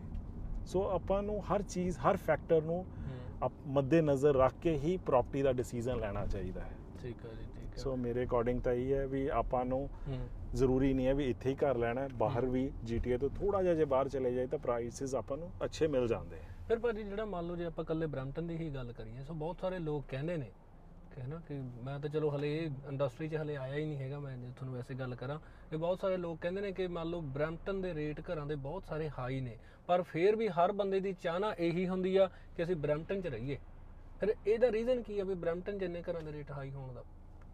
ਸੋ 0.66 0.82
ਆਪਾਂ 0.88 1.22
ਨੂੰ 1.22 1.42
ਹਰ 1.44 1.62
ਚੀਜ਼ 1.62 1.98
ਹਰ 1.98 2.16
ਫੈਕਟਰ 2.16 2.62
ਨੂੰ 2.62 2.84
ਆਪ 3.42 3.52
ਮੱਦੇ 3.66 4.00
ਨਜ਼ਰ 4.02 4.34
ਰੱਖ 4.36 4.54
ਕੇ 4.62 4.76
ਹੀ 4.76 4.96
ਪ੍ਰਾਪਰਟੀ 4.96 5.42
ਦਾ 5.42 5.52
ਡਿਸੀਜਨ 5.52 5.98
ਲੈਣਾ 5.98 6.26
ਚਾਹੀਦਾ 6.26 6.60
ਹੈ। 6.60 6.70
ਠੀਕ 7.02 7.24
ਹੈ 7.24 7.30
ਜੀ 7.30 7.44
ਠੀਕ 7.60 7.72
ਹੈ 7.72 7.82
ਸੋ 7.82 7.96
ਮੇਰੇ 7.96 8.24
ਅਕੋਰਡਿੰਗ 8.24 8.60
ਤਾਂ 8.60 8.72
ਇਹ 8.72 8.94
ਹੈ 8.94 9.06
ਵੀ 9.06 9.26
ਆਪਾਂ 9.28 9.64
ਨੂੰ 9.64 9.88
ਜ਼ਰੂਰੀ 10.54 10.92
ਨਹੀਂ 10.94 11.06
ਹੈ 11.06 11.14
ਵੀ 11.14 11.28
ਇੱਥੇ 11.30 11.50
ਹੀ 11.50 11.54
ਘਰ 11.54 11.76
ਲੈਣਾ 11.76 12.00
ਹੈ 12.00 12.08
ਬਾਹਰ। 12.08 12.46
ਵੀ 12.46 12.70
GTA 12.84 13.18
ਤੋਂ 13.18 13.30
ਥੋੜਾ 13.30 13.62
ਜਿਹਾ 13.62 13.74
ਜੇ 13.74 13.84
ਬਾਹਰ 13.84 14.08
ਚਲੇ 14.08 14.32
ਜਾਏ 14.34 14.46
ਤਾਂ 14.46 14.58
ਪ੍ਰਾਈਸਿਸ 14.58 15.14
ਆਪਾਂ 15.14 15.36
ਨੂੰ 15.36 15.50
ਅੱਛੇ 15.64 15.86
ਮਿਲ 15.86 16.06
ਜਾਂਦੇ 16.08 16.36
ਹੈ 16.36 16.54
ਫਿਰ 16.68 16.78
ਭਾਜੀ 16.78 17.02
ਜਿਹੜਾ 17.02 17.24
ਮੰਨ 17.24 17.46
ਲਓ 17.46 17.56
ਜੇ 17.56 17.64
ਆਪਾਂ 17.64 17.84
ਕੱਲੇ 17.84 18.06
ਬ੍ਰੈਂਪਟਨ 18.06 18.46
ਦੀ 18.46 18.56
ਹੀ 18.56 18.68
ਗੱਲ 18.70 18.92
ਕਰੀਏ 18.92 19.22
ਸੋ 19.24 19.34
ਬਹੁਤ 19.34 19.60
ਸਾਰੇ 19.60 19.78
ਲੋਕ 19.78 20.04
ਕਹਿੰਦੇ 20.08 20.36
ਨੇ 20.36 20.50
ਕਿ 21.14 21.22
ਹਨਾ 21.22 21.40
ਕਿ 21.48 21.60
ਮੈਂ 21.84 21.98
ਤਾਂ 22.00 22.10
ਚਲੋ 22.10 22.30
ਹਲੇ 22.36 22.56
ਇੰਡਸਟਰੀ 22.88 23.28
'ਚ 23.28 23.36
ਹਲੇ 23.36 23.56
ਆਇਆ 23.56 23.74
ਹੀ 23.74 23.84
ਨਹੀਂ 23.84 23.96
ਹੈਗਾ 23.96 24.18
ਮੈਂ 24.18 24.36
ਜੇ 24.36 24.50
ਤੁਹਾਨੂੰ 24.56 24.74
ਵੈਸੇ 24.74 24.94
ਗੱਲ 24.94 25.14
ਕਰਾਂ 25.14 25.38
ਕਿ 25.70 25.76
ਬਹੁਤ 25.76 26.00
ਸਾਰੇ 26.00 26.16
ਲੋਕ 26.16 26.38
ਕਹਿੰਦੇ 26.40 26.60
ਨੇ 26.60 26.72
ਕਿ 26.72 26.86
ਮੰਨ 26.86 27.08
ਲਓ 27.10 27.20
ਬ੍ਰੈਂਪਟਨ 27.20 27.80
ਦੇ 27.80 27.94
ਰੇਟ 27.94 28.20
ਘਰਾਂ 28.20 28.46
ਦੇ 28.46 28.54
ਬਹੁਤ 28.54 28.84
ਸਾਰੇ 28.84 29.08
ਹਾਈ 29.18 29.40
ਨੇ 29.40 29.56
ਪਰ 29.86 30.02
ਫਿਰ 30.02 30.36
ਵੀ 30.36 30.48
ਹਰ 30.48 30.72
ਬੰਦੇ 30.72 31.00
ਦੀ 31.00 31.12
ਚਾਹਨਾ 31.12 31.52
ਇਹੀ 31.58 31.88
ਹੁੰਦੀ 31.88 32.16
ਆ 32.16 32.28
ਕਿ 32.56 32.62
ਅਸੀਂ 32.64 32.76
ਬ੍ਰੈਂਪਟਨ 32.76 33.20
'ਚ 33.20 33.26
ਰਹੀਏ। 33.26 33.58
ਫਿਰ 34.20 34.34
ਇਹਦਾ 34.46 34.72
ਰੀਜ਼ਨ 34.72 35.02
ਕੀ 35.02 35.18
ਆ 35.20 35.24
ਵੀ 35.24 35.34
ਬ੍ਰੈਂਪਟਨ 35.34 35.78
ਜਿੰਨੇ 35.78 36.02
ਘਰਾਂ 36.02 36.22
ਦੇ 36.22 36.32
ਰੇਟ 36.32 36.50
ਹਾਈ 36.50 36.70
ਹੋਣ 36.70 36.94
ਦਾ? 36.94 37.04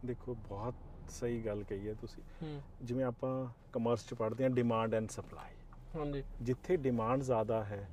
ਦੇਖੋ 0.04 0.34
ਬਹੁਤ 0.34 0.74
ਸਹੀ 1.08 1.40
ਗੱਲ 1.46 1.62
ਕਹੀ 1.62 1.88
ਹੈ 1.88 1.94
ਤੁਸੀਂ। 1.94 2.22
ਜਿਵੇਂ 2.82 3.04
ਆਪਾਂ 3.04 3.46
ਕਮਰਸ 3.72 4.06
ਚ 4.08 4.14
ਪੜ੍ਹਦੇ 4.14 4.44
ਹਾਂ 4.44 4.50
ਡਿਮਾਂਡ 4.50 4.94
ਐਂਡ 4.94 5.08
ਸਪਲਾਈ 5.08 5.54
ਹਾਂਜੀ। 5.96 6.22
ਜਿੱਥੇ 6.42 6.76
ਡਿਮਾਂਡ 6.76 7.22
ਜ਼ਿਆਦਾ 7.22 7.64
ਹੈ 7.64 7.88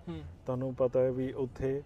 ਤੁਹਾਨੂੰ 0.46 0.74
ਪਤਾ 0.76 1.00
ਹੈ 1.00 1.12
ਵੀ 1.12 1.32
ਉੱਥੇ 1.34 1.82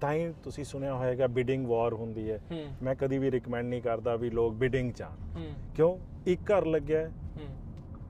ਤਾਂ 0.00 0.12
ਹੀ 0.12 0.32
ਤੁਸੀਂ 0.44 0.64
ਸੁਣਿਆ 0.64 0.94
ਹੋਵੇਗਾ 0.94 1.26
ਬਿਡਿੰਗ 1.26 1.66
ਵਾਰ 1.66 1.92
ਹੁੰਦੀ 1.92 2.30
ਹੈ। 2.30 2.40
ਮੈਂ 2.82 2.94
ਕਦੀ 2.94 3.18
ਵੀ 3.18 3.30
ਰეკਮੈਂਡ 3.30 3.66
ਨਹੀਂ 3.66 3.82
ਕਰਦਾ 3.82 4.16
ਵੀ 4.16 4.30
ਲੋਕ 4.30 4.54
ਬਿਡਿੰਗ 4.54 4.92
ਚਾਹਣ 4.92 5.52
ਕਿਉਂ? 5.76 5.96
ਇੱਕ 6.26 6.40
ਘਰ 6.52 6.66
ਲੱਗਿਆ 6.66 7.10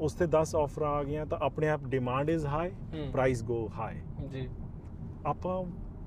ਉਸ 0.00 0.12
ਤੇ 0.14 0.26
10 0.26 0.54
ਆਫਰਾਂ 0.56 0.90
ਆ 0.90 1.02
ਗਈਆਂ 1.04 1.26
ਤਾਂ 1.26 1.38
ਆਪਣੇ 1.42 1.68
ਆਪ 1.68 1.84
demand 1.84 2.30
is 2.30 2.46
high. 2.46 2.70
Price 3.12 3.42
go 3.44 3.70
high 3.74 4.00
ਜੀ। 4.28 4.48
ਆਪਾਂ 5.26 5.62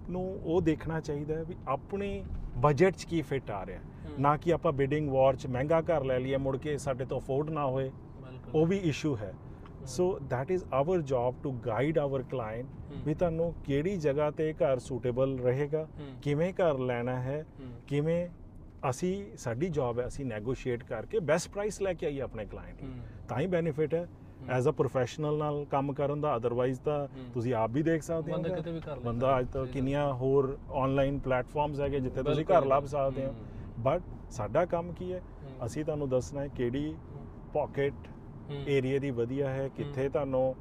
ਨੂੰ 0.09 0.23
ਉਹ 0.43 0.61
ਦੇਖਣਾ 0.61 0.99
ਚਾਹੀਦਾ 0.99 1.35
ਹੈ 1.35 1.43
ਵੀ 1.43 1.55
ਆਪਣੇ 1.67 2.23
ਬਜਟ 2.57 2.95
'ਚ 2.95 3.03
ਕੀ 3.03 3.21
ਫਿੱਟ 3.21 3.51
ਆ 3.51 3.65
ਰਿਹਾ। 3.65 3.79
ਹੂੰ। 3.79 3.90
ਨਾ 4.19 4.37
ਕਿ 4.37 4.53
ਆਪਾਂ 4.53 4.71
ਬਿਡਿੰਗ 4.71 5.09
ਵਾਰ 5.09 5.35
'ਚ 5.35 5.47
ਮਹਿੰਗਾ 5.47 5.81
ਘਰ 5.81 6.03
ਲੈ 6.03 6.19
ਲਈਏ 6.19 6.37
ਮੁੜ 6.37 6.57
ਕੇ 6.57 6.77
ਸਾਡੇ 6.77 7.05
ਤੋਂ 7.05 7.19
ਅਫੋਰਡ 7.19 7.49
ਨਾ 7.49 7.65
ਹੋਏ 7.65 7.91
ਉਹ 8.55 8.65
ਵੀ 8.65 8.77
ਇਸ਼ੂ 8.77 9.15
ਹੈ 9.17 9.33
ਸੋ 9.85 10.19
that 10.33 10.51
is 10.55 10.63
our 10.79 10.97
job 11.11 11.37
to 11.45 11.51
guide 11.67 11.99
our 12.01 12.19
client 12.33 12.65
ਹੂੰ। 12.91 13.01
ਵੀ 13.05 13.13
ਤੁਹਾਨੂੰ 13.13 13.53
ਕਿਹੜੀ 13.65 13.95
ਜਗ੍ਹਾ 13.97 14.31
ਤੇ 14.31 14.53
ਘਰ 14.53 14.79
ਸੂਟੇਬਲ 14.79 15.37
ਰਹੇਗਾ। 15.39 15.87
ਕਿਵੇਂ 16.21 16.53
ਘਰ 16.53 16.79
ਲੈਣਾ 16.79 17.15
ਹੈ। 17.21 17.45
ਕਿਵੇਂ 17.87 18.27
ਅਸੀਂ 18.89 19.37
ਸਾਡੀ 19.37 19.69
ਜੌਬ 19.69 19.99
ਹੈ 19.99 20.07
ਅਸੀਂ 20.07 20.25
ਨੈਗੋਸ਼ੀਏਟ 20.25 20.83
ਕਰਕੇ 20.83 21.19
ਬੈਸਟ 21.19 21.49
ਪ੍ਰਾਈਸ 21.49 21.81
ਲੈ 21.81 21.93
ਕੇ 21.93 22.05
ਆਈਏ 22.05 22.21
ਆਪਣੇ 22.21 22.45
ਕਲਾਇੰਟ 22.45 22.83
ਹੂੰ। 22.83 22.89
ਤਾਂ 23.29 23.39
ਹੀ 23.39 23.47
ਬੈਨੀਫਿਟ 23.47 23.93
ਹੈ 23.93 24.07
ਐਜ਼ 24.49 24.67
ਅ 24.69 24.71
ਪ੍ਰੋਫੈਸ਼ਨਲ 24.71 25.37
ਨਾਲ 25.37 25.65
ਕੰਮ 25.65 25.93
ਕਰਨ 25.93 26.21
ਦਾ 26.21 26.35
ਅਦਰਵਾਈਜ਼ 26.35 26.79
ਤਾਂ। 26.79 27.07
ਤੁਸੀਂ 27.33 27.53
ਆਪ 27.53 27.71
ਵੀ 27.71 27.81
ਦੇਖ 27.83 28.01
ਸਕਦੇ 28.03 28.31
ਬੰਦਾ 28.31 28.49
ਹੋ 28.49 28.55
ਕਿਤੇ 28.55 28.71
ਵੀ 28.71 28.79
ਕਰ 28.79 28.91
ਲੈਂਦਾ 28.91 29.09
ਬੰਦਾ 29.09 29.39
ਅੱਜ 29.39 29.47
ਤਾਂ। 29.47 29.65
ਕਿੰਨੀਆਂ 29.65 30.13
ਹੋਰ 30.13 30.57
ਆਨਲਾਈਨ 30.73 31.19
ਪਲੇਟਫਾਰਮਸ 31.19 31.79
ਹੈਗੇ 31.79 31.99
ਜਿੱਥੇ 31.99 32.23
ਤੁਸੀਂ 32.23 32.45
ਘਰ 32.45 32.65
ਲੱਭ। 32.65 32.85
ਸਕਦੇ 32.85 33.25
ਹੂੰ। 33.25 33.33
ਬਟ 33.81 34.01
ਸਾਡਾ 34.31 34.65
ਕੰਮ 34.65 34.91
ਕੀ 34.93 35.11
ਹੈ। 35.13 35.21
ਅਸੀਂ 35.65 35.83
ਤੁਹਾਨੂੰ 35.85 36.09
ਦੱਸਣਾ 36.09 36.41
ਹੈ 36.41 36.47
ਕਿਹੜੀ 36.47 36.95
ਪਾਕਟ। 37.53 38.07
ਏਰੀਆ 38.67 38.99
ਦੀ 38.99 39.09
ਵਧੀਆ 39.11 39.49
ਹੈ 39.49 39.67
ਕਿੱਥੇ 39.69 40.07
ਤੁਹਾਨੂੰ 40.09 40.55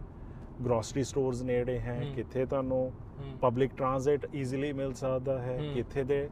ਗਰੋਸਰੀ 0.64 1.02
ਸਟੋਰਸ 1.04 1.42
ਨੇੜੇ 1.42 1.78
ਹੈ। 1.80 2.00
ਕਿੱਥੇ 2.14 2.44
ਤੁਹਾਨੂੰ। 2.46 2.90
ਪਬਲਿਕ 3.42 3.72
ਟਰਾਂਜ਼ਿਟ 3.76 4.26
ਈਜ਼ੀਲੀ 4.34 4.72
ਮਿਲ 4.72 4.92
ਸਕਦਾ 4.94 5.38
ਹੈ। 5.42 5.58
ਕਿੱਥੇ 5.74 6.04
ਦੇ 6.04 6.28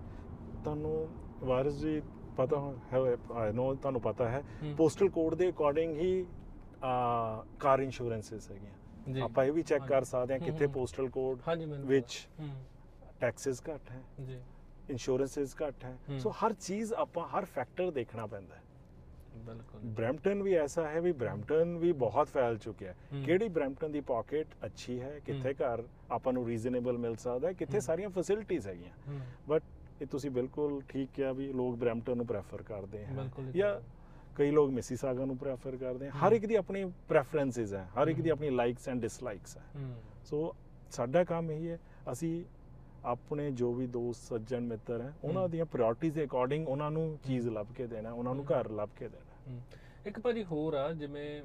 ਤੁਹਾਨੂੰ 0.65 1.09
ਵਾਰਿਸ 1.43 1.75
ਜੀ 1.75 2.01
ਪਤਾ 2.37 2.61
ਹੈ 2.93 2.99
ਆਈ 3.35 3.53
ਨੋ 3.53 3.75
ਤੁਹਾਨੂੰ 3.75 4.01
ਪਤਾ 4.01 4.29
ਹੈ। 4.29 4.43
ਪੋਸਟਲ 4.77 5.09
ਕੋਡ 5.09 5.35
ਦੇ 5.35 5.49
ਅਕੋਰਡਿੰਗ 5.51 5.97
ਹੀ 5.97 6.25
ਕਾਰ 7.61 7.81
ਇੰਸ਼ੋਰੈਂਸਸ 7.81 8.51
ਹੈਗੀਆਂ 8.51 9.23
ਆਪਾਂ 9.25 9.45
ਇਹ 9.45 9.53
ਵੀ 9.53 9.63
ਚੈੱਕ 9.63 9.87
ਕਰ। 9.87 10.05
ਸਕਦੇ 10.05 10.35
ਹਾਂ 10.35 10.41
ਕਿੱਥੇ। 10.41 10.67
ਪੋਸਟਲ 10.69 11.09
ਕੋਡ 11.11 11.41
ਵਿੱਚ 11.87 12.27
ਟੈਕਸਸ 13.21 13.63
ਘੱਟ 13.69 13.91
ਹੈ 13.91 14.03
ਜੀ 14.21 14.39
ਇੰਸ਼ੋਰੈਂਸਸ 14.91 15.55
ਘੱਟ 15.63 15.85
ਹੈ। 15.85 15.97
ਸੋ 16.19 16.31
ਹਰ 16.31 16.53
ਚੀਜ਼ 16.53 16.93
ਆਪਾਂ 16.95 17.27
ਹਰ 17.29 17.45
ਫੈਕਟਰ 17.45 17.91
ਦੇਖਣਾ 17.91 18.27
ਪੈਂਦਾ 18.27 18.55
ਹੈ। 18.55 18.63
ਬਿਲਕੁਲ। 19.47 19.81
ਬ੍ਰੈਂਪਟਨ 19.85 20.43
ਵੀ 20.43 20.55
ਐਸਾ 20.55 20.87
ਹੈ 20.89 21.01
ਵੀ 21.01 21.13
ਬ੍ਰੈਂਪਟਨ 21.13 21.77
ਵੀ 21.77 21.93
ਬਹੁਤ 21.93 22.29
ਫੈਲ 22.29 22.57
ਚੁੱਕਿਆ 22.59 22.93
ਹੈ। 22.93 23.23
ਕਿਹੜੀ 23.25 23.49
ਬ੍ਰੈਂਪਟਨ 23.49 23.93
ਦੀ 23.93 24.01
ਪਾਕਟ 24.01 24.55
ਅੱਛੀ 24.67 25.01
ਹੈ 25.01 25.19
ਕਿੱਥੇ 25.27 25.55
ਘਰ 25.55 25.83
ਆਪਾਂ 26.11 26.33
ਨੂੰ 26.33 26.47
ਰੀਜ਼ਨੇਬਲ 26.47 26.99
ਮਿਲ 26.99 27.17
ਸਕਦਾ 27.17 27.49
ਹੈ 27.49 27.53
ਕਿੱਥੇ। 27.53 27.81
ਸਾਰੀਆਂ 27.81 28.11
ਫੈਸਿਲਿਟੀਆਂ 28.11 28.61
ਹੈਗੀਆਂ। 28.67 29.21
ਬਟ 29.49 29.63
ਇਹ 30.03 30.07
ਤੁਸੀਂ 30.07 30.31
ਬਿਲਕੁਲ 30.31 30.81
ਠੀਕ 30.89 31.09
ਕਿਹਾ 31.15 31.33
ਵੀ 31.33 31.53
ਲੋਕ 31.53 31.77
ਬ੍ਰੈਂਪਟਨ 31.77 32.17
ਨੂੰ 32.17 32.27
ਪ੍ਰੈਫਰ 32.27 32.63
ਕਰਦੇ 32.63 33.05
ਹਨ 33.07 33.31
ਜਾਂ। 33.55 33.81
ਕਈ 34.37 34.51
ਲੋਕ 34.51 34.71
ਮਿਸੀਸਾਗਾ 34.71 35.25
ਨੂੰ 35.25 35.37
ਪ੍ਰੈਫਰ 35.37 35.77
ਕਰਦੇ 35.77 36.09
ਹਨ 36.09 36.19
ਹਰ। 36.19 36.33
ਇੱਕ 36.33 36.45
ਦੀ 36.47 36.55
ਆਪਣੀ 36.55 36.85
ਪ੍ਰੈਫਰੈਂਸਸ 37.09 37.73
ਹੈ 37.75 37.89
ਹਰ 37.97 38.09
ਇੱਕ 38.09 38.21
ਦੀ। 38.21 38.31
ਆਪਣੀ 38.31 38.51
ਲਾਈਕਸ 38.51 38.89
ਐਂਡ 38.89 39.01
ਡਿਸਲਾਈਕਸ 39.01 39.57
ਹੂੰ। 39.77 39.95
ਸੋ 40.25 40.55
ਸਾਡਾ 40.91 41.25
ਕੰਮ 41.25 41.51
ਇਹ 41.51 41.69
ਹੈ 41.69 41.79
ਅਸੀਂ 42.13 42.45
ਆਪਣੇ 43.05 43.51
ਜੋ 43.51 43.73
ਵੀ 43.75 43.87
ਦੋਸਤ 43.87 44.23
ਸੱਜਣ 44.29 44.61
ਮਿੱਤਰ 44.61 45.01
ਹੈ 45.01 45.13
ਉਹਨਾਂ। 45.25 45.49
ਦੀਆਂ 45.49 45.65
ਪ੍ਰਾਇੋਰਟੀਜ਼ 45.67 46.15
ਦੇ 46.15 46.25
ਅਕੋਰਡਿੰਗ 46.25 46.69
ਉਹਨਾਂ 46.69 46.91
ਨੂੰ 46.91 47.19
ਚੀਜ਼ 47.25 47.49
ਲੱਭ 47.49 47.73
ਕੇ 47.73 47.87
ਦੇਣਾ 47.87 48.13
ਉਹਨਾਂ 48.13 48.35
ਨੂੰ। 48.35 48.45
ਘਰ 48.45 48.69
ਲੱਭ 48.71 48.89
ਕੇ 48.99 49.09
ਦੇਣਾ। 49.09 49.61
ਇੱਕ 50.07 50.21
ਭਾਜੀ 50.21 50.45
ਹੋਰ 50.45 50.75
ਆ 50.75 50.93
ਜਿਵੇਂ 50.93 51.43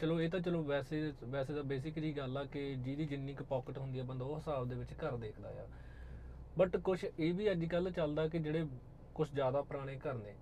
ਚਲੋ 0.00 0.20
ਇਹ 0.20 0.30
ਤਾਂ 0.30 0.40
ਚਲੋ 0.40 0.62
ਵੈਸੇ 0.62 1.12
ਵੈਸੇ 1.24 1.54
ਤਾਂ 1.54 1.62
ਬੇਸਿਕ 1.62 1.98
ਜੀ 1.98 2.16
ਗੱਲ 2.16 2.36
ਆ 2.36 2.44
ਕਿ 2.44 2.74
ਜਿਹਦੀ 2.74 3.04
ਜਿੰਨੀ 3.04 3.34
ਕੁ 3.34 3.44
ਪਾਕਟ 3.44 3.78
ਹੁੰਦੀ 3.78 3.98
ਆ 3.98 4.02
ਬੰਦਾ 4.04 4.24
ਉਹ 4.24 4.36
ਹਿਸਾਬ 4.36 4.68
ਦੇ 4.68 4.74
ਵਿੱਚ 4.74 4.92
ਘਰ 5.04 5.16
ਦੇਖਦਾ 5.16 5.48
ਆ 5.48 5.66
ਬਟ 6.58 6.76
ਕੁਝ 6.76 6.98
ਇਹ 7.18 7.34
ਵੀ 7.34 7.50
ਅੱਜ 7.50 7.64
ਕੱਲ 7.64 7.90
ਚੱਲਦਾ 7.90 8.26
ਕਿ 8.28 8.38
ਜਿਹੜੇ 8.38 8.66
ਕੁਝ 9.14 9.28
ਜ਼ਿਆਦਾ 9.30 9.62
ਪੁਰਾਣੇ 9.62 9.96
ਘਰ 9.98 10.14
ਨੇ 10.14 10.34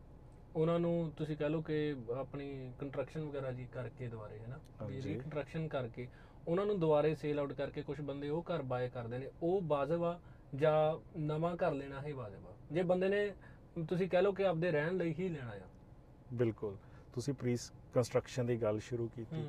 ਉਹਨਾਂ 0.56 0.78
ਨੂੰ 0.80 1.12
ਤੁਸੀਂ 1.16 1.36
ਕਹ 1.36 1.48
ਲਓ 1.48 1.60
ਕਿ 1.60 1.94
ਆਪਣੀ 2.16 2.72
ਕੰਸਟਰਕਸ਼ਨ 2.78 3.24
ਵਗੈਰਾ 3.24 3.52
ਜੀ 3.52 3.66
ਕਰਕੇ 3.72 4.08
ਦੁਬਾਰੇ 4.08 4.38
ਹੈ 4.38 4.46
ਨਾ 4.46 4.58
ਹਾਂਜੀ। 4.80 5.00
ਰੀਕੰਸਟਰਕਸ਼ਨ 5.02 5.68
ਕਰਕੇ 5.68 6.06
ਉਹਨਾਂ 6.48 6.66
ਨੂੰ 6.66 6.78
ਦੁਬਾਰੇ 6.80 7.14
ਸੇਲ 7.14 7.38
ਆਊਟ 7.38 7.52
ਕਰਕੇ 7.52 7.82
ਕੁਝ 7.82 8.00
ਬੰਦੇ 8.00 8.28
ਉਹ 8.28 8.44
ਘਰ 8.50 8.62
ਬਾਏ 8.62 8.88
ਕਰਦੇ 8.88 9.18
ਨੇ 9.18 9.30
ਉਹ 9.42 9.60
ਆ 10.04 10.18
ਜਾਂ 10.54 11.08
ਨਵਾਂ 11.20 11.56
ਘਰ 11.56 11.72
ਲੈਣਾ 11.72 12.02
ਹੀ 12.06 12.12
ਵਾਜਬ। 12.12 12.46
ਆ 12.46 12.52
ਜੇ 12.72 12.82
ਬੰਦੇ 12.82 13.08
ਨੇ 13.08 13.34
ਤੁਸੀਂ 13.88 14.08
ਕਹ 14.08 14.16
ਲਓ 14.16 14.32
ਕਿ 14.32 14.46
ਆਪਦੇ 14.46 14.70
ਰਹਿਣ 14.70 14.96
ਲਈ 14.96 15.14
ਹੀ 15.18 15.28
ਲੈਣਾ 15.28 15.50
ਆ। 15.50 15.60
ਬਿਲਕੁਲ। 16.34 16.76
ਤੁਸੀਂ 17.14 17.34
ਪ੍ਰੀ 17.34 17.56
ਕੰਸਟਰਕਸ਼ਨ 17.94 18.46
ਦੀ 18.46 18.62
ਗੱਲ 18.62 18.78
ਸ਼ੁਰੂ 18.78 19.08
ਕੀਤੀ। 19.16 19.48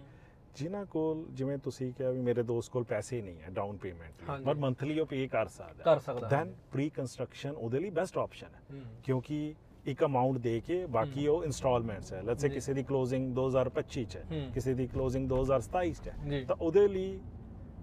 ਜਿਨ੍ਹਾਂ 0.55 0.86
ਕੋਲ 0.86 1.25
ਜਿਵੇਂ 1.31 1.57
ਤੁਸੀਂ 1.57 1.93
ਕਿਹਾ 1.93 2.12
ਵੀ 2.12 2.21
ਮੇਰੇ 2.21 2.43
ਦੋਸਤ 2.43 2.71
ਕੋਲ 2.71 2.83
ਪੈਸੇ 2.83 3.21
ਨਹੀਂ 3.21 3.41
ਹੈ 3.41 3.49
ਡਾਊਨ 3.49 3.77
ਪੇਮੈਂਟ 3.77 4.13
ਲਈ। 4.31 4.43
ਪਰ 4.43 4.55
ਮੰਥਲੀ 4.55 4.99
ਉਹ 4.99 5.05
ਪੇ 5.05 5.27
ਕਰ 5.27 5.45
ਸਕਦਾ। 5.45 5.83
ਕਰ 5.83 5.99
ਸਕਦਾ। 5.99 6.27
ਦੈਨ 6.27 6.55
ਪ੍ਰੀ 6.71 6.89
ਕੰਸਟਰਕਸ਼ਨ 6.89 7.49
ਉਹਦੇ 7.49 7.79
ਲਈ 7.79 7.89
ਬੈਸਟ 7.89 8.17
ਆਪਸ਼ਨ 8.17 8.47
ਹੈ। 8.47 8.62
ਕਿਉਂਕਿ 9.03 9.55
ਇੱਕ 9.86 10.05
ਅਮਾਉਂਟ 10.05 10.38
ਦੇ 10.38 10.62
ਕੇ 10.67 10.86
ਬਾਕੀ। 10.86 11.27
ਉਹ 11.27 11.43
ਇਨਸਟਾਲਮੈਂਟਸ 11.43 12.13
ਹੈ। 12.13 12.21
Let's 12.21 12.41
say. 12.41 12.49
ਕਿਸੇ 12.49 12.73
ਦੀ 12.73 12.83
ਕਲੋਜ਼ਿੰਗ 12.83 13.36
2025 13.36 14.03
ਚ 14.05 14.17
ਹੈ। 14.17 14.23
ਕਿਸੇ 14.53 14.73
ਦੀ 14.73 14.88
ਕਲੋਜ਼ਿੰਗ 14.88 15.29
2027 15.29 16.01
ਚ 16.03 16.10
ਹੈ। 16.10 16.45
ਤਾਂ 16.45 16.55
ਉਹਦੇ 16.62 16.88
ਲਈ 16.88 17.19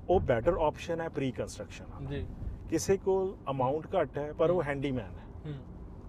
ਉਹ 0.09 0.21
ਬੈਟਰ 0.21 0.53
ਆਪਸ਼ਨ 0.53 1.01
ਹੈ 1.01 1.09
ਪ੍ਰੀ 1.09 1.31
ਕੰਸਟਰਕਸ਼ਨ 1.33 2.07
ਜੀ। 2.07 2.27
ਕਿਸੇ 2.71 2.97
ਕੋਲ 2.97 3.35
ਅਮਾਉਂਟ 3.51 3.87
ਘੱਟ 3.95 4.19
ਹੈ 4.19 4.33
ਪਰ 4.33 4.51
ਉਹ 4.51 4.63
ਹੈਂਡੀਮੈਨ 4.63 5.17
ਹੈ। 5.19 5.55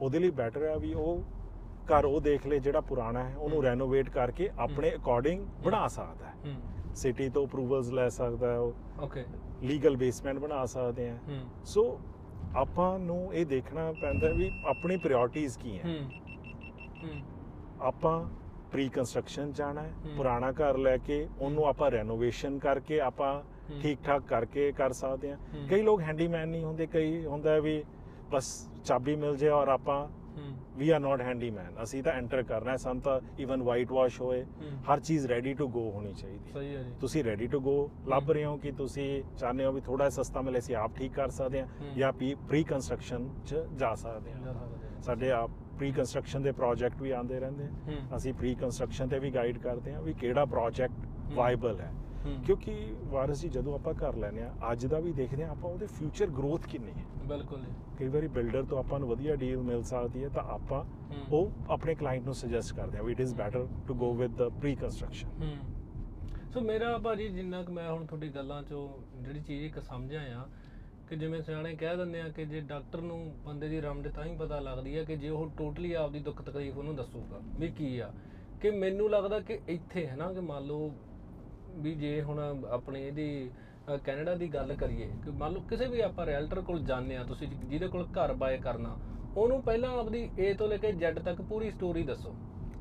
ਉਹਦੇ 0.01 0.19
ਲਈ 0.19 0.29
ਬੈਟਰ 0.31 0.63
ਹੈ 0.63 0.77
ਵੀ 0.77 0.93
ਉਹ 0.93 1.21
ਘਰ 1.89 2.05
ਉਹ 2.05 2.19
ਦੇਖ 2.21 2.45
ਲੇ 2.47 2.59
ਜਿਹੜਾ 2.59 2.81
ਪੁਰਾਣਾ 2.81 3.23
ਹੈ 3.23 3.35
ਉਹਨੂੰ। 3.37 3.61
ਰੈਨੋਵੇਟ 3.63 4.09
ਕਰਕੇ 4.09 4.49
ਆਪਣੇ 4.59 4.93
ਅਕੋਰਡਿੰਗ 4.95 5.45
ਬਣਾ 5.63 5.87
ਸਕਦਾ 5.87 6.25
ਹੈ। 6.25 6.55
ਸਿਟੀ 6.95 7.29
ਤੋਂ 7.29 7.45
ਅਪਰੂਵਲਸ 7.47 7.89
ਲੈ 7.89 8.07
ਸਕਦਾ 8.09 8.51
ਹੈ 8.51 8.57
ਉਹ 8.57 9.03
ਓਕੇ 9.03 9.25
ਲੀਗਲ 9.63 9.95
ਬੇਸਮੈਂਟ 9.97 10.39
ਬਣਾ 10.39 10.65
ਸਕਦੇ 10.65 11.09
ਆ 11.09 11.17
ਸੋ 11.65 11.83
ਆਪਾਂ 12.57 12.97
ਨੂੰ 12.99 13.33
ਇਹ 13.33 13.45
ਦੇਖਣਾ 13.45 13.91
ਪੈਂਦਾ 14.01 14.27
ਵੀ 14.29 14.51
ਆਪਣੀ 14.67 14.97
ਪ੍ਰਾਇੋਰਟੀਜ਼ 14.97 15.57
ਕੀ 15.59 15.77
ਹੈ। 15.79 15.97
ਆਪਾਂ 17.81 18.19
ਪ੍ਰੀ 18.71 18.87
ਕੰਸਟਰਕਸ਼ਨ 18.89 19.51
ਜਾਣਾ 19.51 19.81
ਹੈ। 19.81 19.93
ਪੁਰਾਣਾ 20.17 20.51
ਘਰ 20.51 20.77
ਲੈ 20.77 20.97
ਕੇ 20.97 21.27
ਉਹਨੂੰ 21.39 21.65
ਆਪਾਂ 21.65 21.91
ਰੈਨੋਵੇਸ਼ਨ 21.91 22.57
ਕਰਕੇ 22.59 22.99
ਆਪਾਂ। 23.01 23.41
ਠੀਕ 23.81 23.99
ਠਾਕ 24.03 24.23
ਕਰਕੇ 24.27 24.71
ਕਰ 24.71 24.93
ਸਕਦੇ 24.93 25.31
ਆ। 25.31 25.37
ਕਈ 25.69 25.81
ਲੋਕ 25.81 26.01
ਹੈਂਡੀਮੈਨ 26.01 26.49
ਨਹੀਂ 26.49 26.63
ਹੁੰਦੇ 26.63 26.87
ਕਈ 26.87 27.25
ਹੁੰਦਾ 27.25 27.59
ਵੀ 27.59 27.83
ਬਸ 28.31 28.53
ਚਾਬੀ 28.85 29.15
ਮਿਲ 29.15 29.35
ਜੇ 29.35 29.49
ਔਰ 29.49 29.67
ਆਪਾਂ 29.67 30.07
ਵੀ 30.77 30.89
ਆਰ 30.89 30.99
ਨਾਟ 30.99 31.21
ਹੈਂਡੀਮੈਨ 31.21 31.83
ਅਸੀਂ 31.83 32.01
ਤਾਂ 32.03 32.13
ਐਂਟਰ 32.13 32.41
ਕਰਨਾ 32.43 32.71
ਹੈ 32.71 32.77
ਸਾਨੂੰ 32.77 33.01
ਤਾਂ 33.01 33.19
ਇਵਨ 33.39 33.61
ਵਾਈਟ 33.63 33.91
ਵਾਸ਼ 33.91 34.19
ਹੋਏ। 34.21 34.43
ਹਰ 34.89 34.99
ਚੀਜ਼ 34.99 35.27
ਰੈਡੀ 35.27 35.53
ਟੂ 35.53 35.67
ਗੋ 35.67 35.89
ਹੋਣੀ 35.91 36.13
ਚਾਹੀਦੀ। 36.13 36.47
ਹੈ 36.47 36.53
ਸਹੀ 36.53 36.75
ਹੈ 36.75 36.81
ਜੀ। 36.83 36.91
ਤੁਸੀਂ 37.01 37.23
ਰੈਡੀ 37.23 37.47
ਟੂ 37.47 37.59
ਗੋ 37.59 37.89
ਲੱਭ 38.07 38.31
ਰਹੇ 38.31 38.43
ਹੋ 38.45 38.57
ਕਿ 38.57 38.71
ਤੁਸੀਂ 38.71 39.07
ਚਾਹੁੰਦੇ 39.37 39.65
ਹੋ 39.65 39.71
ਵੀ 39.71 39.81
ਥੋੜਾ 39.81 40.09
ਸਸਤਾ 40.09 40.41
ਮਿਲੇ 40.41 40.59
ਅਸੀਂ 40.59 40.75
ਆਪ 40.75 40.95
ਠੀਕ 40.95 41.13
ਕਰ 41.13 41.29
ਸਕਦੇ 41.29 41.61
ਹਾਂ। 41.61 41.67
ਜਾਂ 41.95 42.11
ਪ੍ਰੀ 42.13 42.63
ਕੰਸਟਰਕਸ਼ਨ 42.63 43.29
'ਚ 43.45 43.63
ਜਾ 43.75 43.93
ਸਕਦੇ 43.95 44.33
ਹਾਂ। 44.33 44.53
ਸਾਡੇ 45.01 45.31
ਆਪ 45.31 45.51
ਪ੍ਰੀ 45.77 45.91
ਕੰਸਟਰਕਸ਼ਨ 45.91 46.41
ਦੇ 46.41 46.51
ਪ੍ਰੋਜੈਕਟ 46.51 47.01
ਵੀ 47.01 47.11
ਆਉਂਦੇ 47.11 47.39
ਰਹਿੰਦੇ 47.39 47.67
ਅਸੀਂ 48.15 48.33
ਪ੍ਰੀ 48.33 48.53
ਕੰਸਟਰਕਸ਼ਨ 48.55 49.07
ਤੇ 49.07 49.19
ਵੀ 49.19 49.31
ਗਾਈਡ 49.31 49.57
ਕਰਦੇ 49.57 49.93
ਹਾਂ 49.93 50.01
ਵੀ 50.01 50.13
ਕਿਹੜਾ 50.13 50.45
ਪ੍ਰੋਜੈਕਟ 50.45 51.33
ਵਾਈਬਲ 51.33 51.79
ਹੈ 51.81 51.91
ਹੂੰ। 51.91 52.04
ਕਿਉਂਕਿ 52.45 52.73
ਵਾਰਸ 53.03 53.41
ਜੀ 53.41 53.49
ਜਦੋਂ 53.49 53.73
ਆਪਾਂ 53.75 53.93
ਘਰ 53.93 54.15
ਲੈਨੇ 54.15 54.41
ਆ 54.41 54.51
ਅੱਜ 54.71 54.85
ਦਾ 54.85 54.99
ਵੀ 54.99 55.11
ਦੇਖਦੇ 55.13 55.43
ਆ 55.43 55.49
ਆਪਾਂ 55.49 55.69
ਉਹਦੇ 55.69 55.85
ਫਿਊਚਰ 55.87 56.27
ਗਰੋਥ 56.27 56.65
ਕਿੰਨੀ 56.67 56.91
ਹੈ। 56.91 57.05
ਬਿਲਕੁਲ 57.27 57.63
ਕਈ 57.99 58.07
ਵਾਰੀ 58.07 58.27
ਬਿਲਡਰ 58.27 58.63
ਤੋਂ 58.63 58.79
ਆਪਾਂ 58.79 58.99
ਨੂੰ 58.99 59.09
ਵਧੀਆ 59.09 59.35
ਡੀਲ 59.35 59.57
ਮਿਲ 59.57 59.83
ਸਕਦੀ 59.83 60.23
ਹੈ 60.23 60.29
ਤਾਂ 60.29 60.43
ਆਪਾਂ। 60.49 60.83
ਉਹ 61.31 61.51
ਆਪਣੇ 61.69 61.95
ਕਲਾਇੰਟ 61.95 62.25
ਨੂੰ 62.25 62.33
ਸੁਜੈਸਟ 62.33 62.75
ਕਰਦੇ 62.75 62.97
ਆ 62.97 63.01
ਵੀ 63.01 63.11
it 63.11 63.19
is 63.19 63.35
better 63.35 63.67
to 63.87 63.93
go 63.93 64.13
with 64.13 64.35
the 64.37 64.49
pre 64.59 64.75
construction 64.75 65.57
so 66.53 66.61
ਮੇਰਾ 66.61 66.97
ਭਾਜੀ 66.97 67.27
ਜਿੰਨਾ 67.29 67.61
ਕਿ 67.63 67.71
ਮੈਂ 67.71 67.89
ਹੁਣ 67.91 68.05
ਤੁਹਾਡੀ 68.05 68.29
ਗੱਲਾਂ 68.29 68.61
ਚੋਂ 68.63 68.87
ਜਿਹੜੀ 69.21 69.39
ਚੀਜ਼ 69.39 69.63
ਇੱਕ 69.65 69.79
ਸਮਝਿਆ 69.79 70.21
ਆ 70.41 70.45
ਕਿ 71.09 71.15
ਜਿਵੇਂ 71.15 71.41
ਸਿਆਣੇ 71.41 71.73
ਕਹਿ 71.75 71.97
ਦਿੰਦੇ 71.97 72.21
ਆ 72.21 72.29
ਕਿ 72.29 72.45
ਜੇ 72.45 72.59
ਡਾਕਟਰ 72.61 73.01
ਨੂੰ 73.01 73.19
ਬੰਦੇ 73.45 73.69
ਦੀ 73.69 73.81
ਰਮਦ 73.81 74.07
ਤਾਂ 74.07 74.25
ਹੀ 74.25 74.35
ਪਤਾ 74.37 74.59
ਲੱਗਦੀ 74.59 74.97
ਹੈ 74.97 75.03
ਕਿ 75.03 75.15
ਜੇ 75.15 75.29
ਉਹ 75.29 75.49
ਟੋਟਲੀ 75.57 75.93
ਆਪਦੀ 75.93 76.19
ਦੁੱਖ 76.19 76.41
ਤਕਲੀਫ 76.41 76.77
ਉਹਨੂੰ 76.77 76.95
ਦੱਸੂਗਾ 76.95 77.39
ਵੀ 77.59 77.67
ਕੀ 77.67 77.97
ਆ। 77.99 78.11
ਕਿ 78.61 78.71
ਮੈਨੂੰ 78.71 79.09
ਲੱਗਦਾ 79.09 79.39
ਕਿ 79.39 79.59
ਇੱਥੇ 79.67 80.05
ਹੈ 80.07 80.15
ਨਾ 80.15 80.31
ਕਿ 80.33 80.39
ਮੰਨ 80.39 80.63
ਲਓ 80.65 80.89
ਵੀ 81.75 81.95
ਜੇ 81.95 82.21
ਹੁਣ 82.21 82.63
ਆਪਣੇ 82.69 83.07
ਇਹਦੀ 83.07 83.51
ਕੈਨੇਡਾ 84.03 84.35
ਦੀ 84.35 84.47
ਗੱਲ 84.47 84.73
ਕਰੀਏ 84.73 85.05
ਕਿ 85.23 85.31
ਮੰਨ 85.31 85.53
ਲਓ 85.53 85.61
ਕਿਸੇ 85.61 85.87
ਵੀ 85.87 85.99
ਆਪਾਂ 86.01 86.25
ਰੈਲਟਰ 86.25 86.61
ਕੋਲ 86.61 86.79
ਜਾਂਦੇ 86.79 87.17
ਆ 87.17 87.23
ਤੁਸੀਂ 87.23 87.47
ਜਿਹਦੇ 87.47 87.87
ਕੋਲ 87.87 88.05
ਘਰ 88.05 88.33
ਬਾਏ 88.33 88.57
ਕਰਨਾ 88.57 88.95
ਉਹਨੂੰ 89.37 89.61
ਪਹਿਲਾਂ 89.63 89.89
ਆਪਦੀ 89.97 90.29
A 90.39 90.55
ਤੋਂ 90.57 90.67
ਲੈ 90.67 90.77
ਕੇ 90.77 90.91
Z 90.91 91.21
ਤੱਕ 91.25 91.41
ਪੂਰੀ 91.41 91.71
ਸਟੋਰੀ 91.71 92.03
ਦੱਸੋ। 92.03 92.33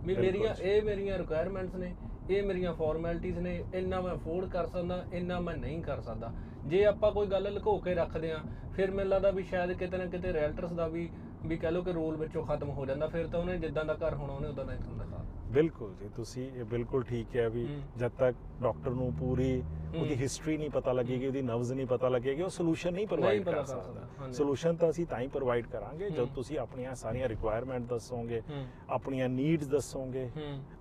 ਵੀ 0.04 0.14
ਮੇਰੀਆਂ। 0.14 0.54
ਇਹ 0.62 0.83
ਮੇਰੀਆਂ 0.83 1.18
ਰਿਕੁਆਇਰਮੈਂਟਸ 1.18 1.74
ਨੇ 1.74 1.94
ਇਹ 2.30 2.42
ਮੇਰੀਆਂ 2.42 2.72
ਫਾਰਮੈਲਿਟੀਆਂ 2.74 3.40
ਨੇ 3.42 3.64
ਇੰਨਾ 3.74 4.00
ਮੈਂ 4.00 4.14
ਅਫੋਰਡ 4.14 4.48
ਕਰ 4.50 4.66
ਸਕਦਾ 4.66 5.04
ਇੰਨਾ 5.12 5.40
ਮੈਂ 5.40 5.57
ਨਹੀਂ 5.57 5.83
ਕਰ 5.83 6.00
ਸਕਦਾ। 6.00 6.33
ਜੇ 6.66 6.85
ਆਪਾਂ 6.85 7.11
ਕੋਈ 7.12 7.26
ਗੱਲ 7.26 7.52
ਲੁਕੋ 7.54 7.78
ਕੇ 7.78 7.94
ਰੱਖਦੇ 7.94 8.33
ਆ 8.33 8.38
ਫਿਰ 8.76 8.90
ਮੈਨੂੰ 8.90 9.11
ਲੱਗਦਾ 9.11 9.30
ਵੀ 9.30 9.42
ਸ਼ਾਇਦ 9.42 9.72
ਕਿਤੇ 9.72 9.98
ਨਾ 9.98 10.07
ਕਿਤੇ 10.07 10.33
ਰੈਲਟਰਸ 10.33 10.72
ਦਾ 10.72 10.87
ਵੀ 10.88 11.09
ਵੀ 11.46 11.57
ਕਹ 11.57 11.66
ਲਓ 11.66 11.83
ਕਿ 11.83 11.92
ਰੋਲ 11.92 12.16
ਵਿੱਚੋਂ 12.16 12.44
ਖਤਮ 12.44 12.70
ਹੋ 12.70 12.87
ਜਾਂਦਾ 12.87 13.07
ਫਿਰ 13.07 13.26
ਤਾਂ 13.26 13.40
ਉਹਨੇ 13.40 13.59
ਜਿੱਦਾਂ 13.59 13.85
ਦਾ 13.85 13.94
ਘਰ 13.94 14.14
ਹੋਣਾ 14.14 14.33
ਉਹਨੇ 14.33 14.48
ਉਦਾਂ 14.48 14.64
ਦਾ 14.64 14.72
ਹੀ 14.72 14.78
ਤੁਹਾਨੂੰ 14.78 15.07
ਦਿਖਾ 15.07 15.24
ਬਿਲਕੁਲ 15.52 15.92
ਜੀ 15.94 16.09
ਤੁਸੀਂ 16.16 16.50
ਇਹ 16.50 16.64
ਬਿਲਕੁਲ 16.64 17.02
ਠੀਕ 17.04 17.37
ਹੈ 17.37 17.48
ਵੀ। 17.48 17.66
ਜਦ 17.98 18.11
ਤੱਕ 18.18 18.37
ਡਾਕਟਰ 18.62 18.90
ਨੂੰ 18.90 19.12
ਪੂਰੀ 19.12 19.50
ਉਹਦੀ। 19.98 20.14
ਹਿਸਟਰੀ 20.14 20.57
ਨਹੀਂ 20.57 20.70
ਪਤਾ 20.70 20.92
ਲੱਗੇਗੀ 20.92 21.26
ਉਹਦੀ 21.26 21.42
ਨਬਜ਼ 21.42 21.72
ਨਹੀਂ 21.72 21.87
ਪਤਾ 21.87 22.09
ਲੱਗੇਗੀ 22.09 22.42
ਉਹ 22.42 22.48
ਸੋਲੂਸ਼ਨ 22.48 22.92
ਨਹੀਂ 22.94 23.07
ਪ੍ਰੋਵਾਈਡ 23.07 23.44
ਕਰ 23.44 23.64
ਸਕਦਾ। 23.64 24.30
ਸੋਲੂਸ਼ਨ 24.33 24.76
ਤਾਂ 24.76 24.90
ਅਸੀਂ 24.90 25.07
ਤਾਂ 25.07 25.20
ਹੀ 25.20 25.26
ਪ੍ਰੋਵਾਈਡ 25.26 25.66
ਕਰਾਂਗੇ। 25.66 26.11
ਜਦ 26.11 26.35
ਤੁਸੀਂ 26.35 26.59
ਆਪਣੀਆਂ 26.59 26.94
ਸਾਰੀਆਂ 26.94 27.28
ਰਿਕੁਆਇਰਮੈਂਟ 27.28 27.87
ਦੱਸੋਗੇ 27.88 28.42
ਆਪਣੀਆਂ 28.90 29.28
ਨੀਡਸ 29.28 29.66
ਦੱਸੋਗੇ 29.66 30.28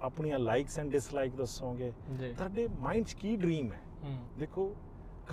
ਆਪਣੀਆਂ 0.02 0.40
ਲਾਈਕਸ 0.40 0.80
ਐਂਡ 0.80 0.92
ਡਿਸਲਾਈਕ 0.92 1.36
ਦੱਸੋਗੇ 1.36 1.92
ਤੁਹਾਡੇ 2.34 2.68
ਮਾਈਂਡ 2.80 3.06
'ਚ 3.06 3.14
ਕੀ 3.14 3.36
ਡ੍ਰੀਮ 3.36 3.72
ਹੂੰ 4.04 4.18
ਦੇਖੋ 4.40 4.74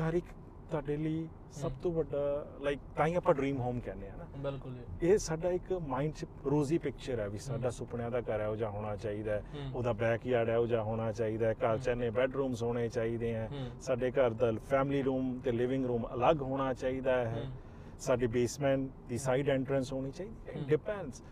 ਘਰ 0.00 0.14
ਇੱਕ 0.14 0.26
ਤੁਹਾਡੇ 0.70 0.96
ਲਈ 0.96 1.26
ਸਭ 1.52 1.64
ਹੂੰ। 1.64 1.78
ਤੋਂ 1.82 1.92
ਵੱਡਾ 1.92 2.18
ਲਾਈਕ 2.60 2.80
ਤਾਂ 2.96 3.06
ਹੀ 3.06 3.14
ਆਪਾਂ 3.14 3.34
ਡ੍ਰੀਮ 3.34 3.60
ਹੋਮ 3.60 3.78
ਕਹਿੰਦੇ 3.80 4.08
ਆ 4.08 4.16
ਨਾ 4.16 4.26
ਬਿਲਕੁਲ 4.40 4.74
ਜੀ 4.74 5.08
ਇਹ 5.08 5.16
ਸਾਡਾ 5.18 5.50
ਇੱਕ 5.50 5.72
ਮਾਈਂਡ 5.86 6.12
'ਚ 6.12 6.26
ਰੋਜ਼ੀ 6.46 6.78
ਪਿਕਚਰ 6.78 7.20
ਹੈ 7.20 7.28
ਵੀ 7.28 7.38
ਸਾਡਾ 7.38 7.64
ਹੂੰ। 7.64 7.72
ਸੁਪਨਿਆਂ 7.72 8.10
ਦਾ 8.10 8.20
ਘਰ 8.20 8.40
ਹੈ 8.40 8.46
ਉਹ 8.48 8.56
ਜਿਹਾ 8.56 8.70
ਹੋਣਾ 8.70 8.94
ਚਾਹੀਦਾ 8.96 9.32
ਹੈ 9.32 9.42
ਹੂੰ। 9.54 9.70
ਉਹਦਾ 9.74 9.92
ਬੈਕਯਾਰਡ 9.94 10.48
ਹੈ 10.48 10.56
ਉਹ 10.58 10.66
ਜਿਹਾ 10.66 10.82
ਹੋਣਾ 10.82 11.10
ਚਾਹੀਦਾ 11.12 11.48
ਹੈ 11.48 11.54
ਘਰ 11.54 11.78
'ਚ 11.78 11.88
ਹੂੰ। 11.88 11.92
ਇੰਨੇ 11.92 12.10
ਬੈੱਡਰੂਮਸ 12.10 12.62
ਹੋਣੇ 12.62 12.88
ਚਾਹੀਦੇ 12.88 13.34
ਹੈ 13.34 13.48
ਹੂੰ। 13.52 13.66
ਸਾਡੇ 13.80 14.10
ਘਰ 14.12 14.30
ਦਾ 14.34 14.52
ਫੈਮਿਲੀ 14.68 15.02
ਰੂਮ 15.02 15.38
ਤੇ 15.40 15.52
ਲਿਵਿੰਗ 15.52 15.86
ਰੂਮ 15.86 16.06
ਅਲੱਗ 16.14 16.42
ਹੋਣਾ 16.42 16.72
ਚਾਹੀਦਾ 16.74 17.16
ਹੈ 17.24 17.34
ਹੂੰ। 17.36 17.52
ਸਾਡੀ 18.00 18.26
ਬੇਸਮੈਂਟ 18.28 18.88
ਦੀ 19.08 19.18
ਸਾਈਡ 19.18 19.48
ਐਂਟਰੈਂਸ 19.48 19.92
ਹੋਣੀ 19.92 20.10
ਚਾਹੀਦੀ 20.10 20.48
ਹੈ 20.48 20.56
ਹੂੰ। 20.56 20.66
ਡਿਪੈਂਡਸ 20.66 21.22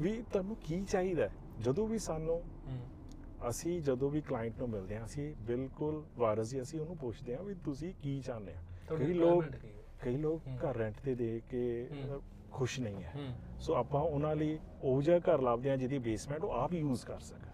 ਵੀ 0.00 0.20
ਤੁਹਾਨੂੰ 0.32 0.56
ਕੀ 0.62 0.80
ਚਾਹੀਦਾ 0.84 1.22
ਹੈ 1.22 1.30
ਜਦੋਂ 1.60 1.86
ਵੀ 1.88 1.98
ਸਾਨੂੰ 1.98 2.40
ਹੂੰ 2.66 2.80
ਅਸੀਂ 3.48 3.80
ਜਦੋਂ 3.82 4.10
ਵੀ 4.10 4.20
ਕਲਾਇੰਟ 4.20 4.58
ਨੂੰ 4.58 4.68
ਮਿਲਦੇ 4.68 4.96
ਹਾਂ 4.96 5.04
ਅਸੀਂ 5.04 5.34
ਬਿਲਕੁਲ 5.42 6.02
ਵਾਰਸ 6.16 6.52
ਹੀ 6.54 6.60
ਅਸੀਂ 6.62 6.80
ਉਹਨੂੰ 6.80 6.96
ਪੁੱਛਦੇ 6.96 7.36
ਹਾਂ 7.36 7.42
ਵੀ 7.42 7.54
ਤੁਸੀਂ 7.64 7.92
ਕੀ 8.02 8.20
ਚਾਹੁੰਦੇ 8.20 8.52
ਆ 8.52 8.56
ਤੁਹਾਡੀ 8.56 8.65
ਕਈ 8.88 9.12
ਲੋਕ? 9.12 9.44
ਕਈ 10.00 10.16
ਲੋਕ। 10.16 10.42
ਘਰ 10.64 10.76
ਰੈਂਟ 10.76 10.94
ਤੇ 11.04 11.14
ਦੇ 11.14 11.40
ਕੇ 11.50 11.62
ਖੁਸ਼ 12.52 12.78
ਨਹੀਂ 12.80 13.02
ਹੈ। 13.04 13.32
ਸੋ 13.60 13.74
ਆਪਾਂ 13.74 14.00
ਉਹਨਾਂ 14.02 14.34
ਲਈ 14.36 14.58
ਉਹ 14.82 15.02
ਜਿਹਾ 15.02 15.18
ਘਰ 15.20 15.40
ਲੱਭਦੇ 15.42 15.70
ਹਾਂ 15.70 15.76
ਜਿਹਦੀ 15.76 15.98
ਬੇਸਮੈਂਟ 15.98 16.44
ਉਹ 16.44 16.52
ਆਪ 16.54 16.72
ਯੂਜ਼ 16.74 17.04
ਕਰ 17.06 17.18
ਸਕਣ। 17.20 17.44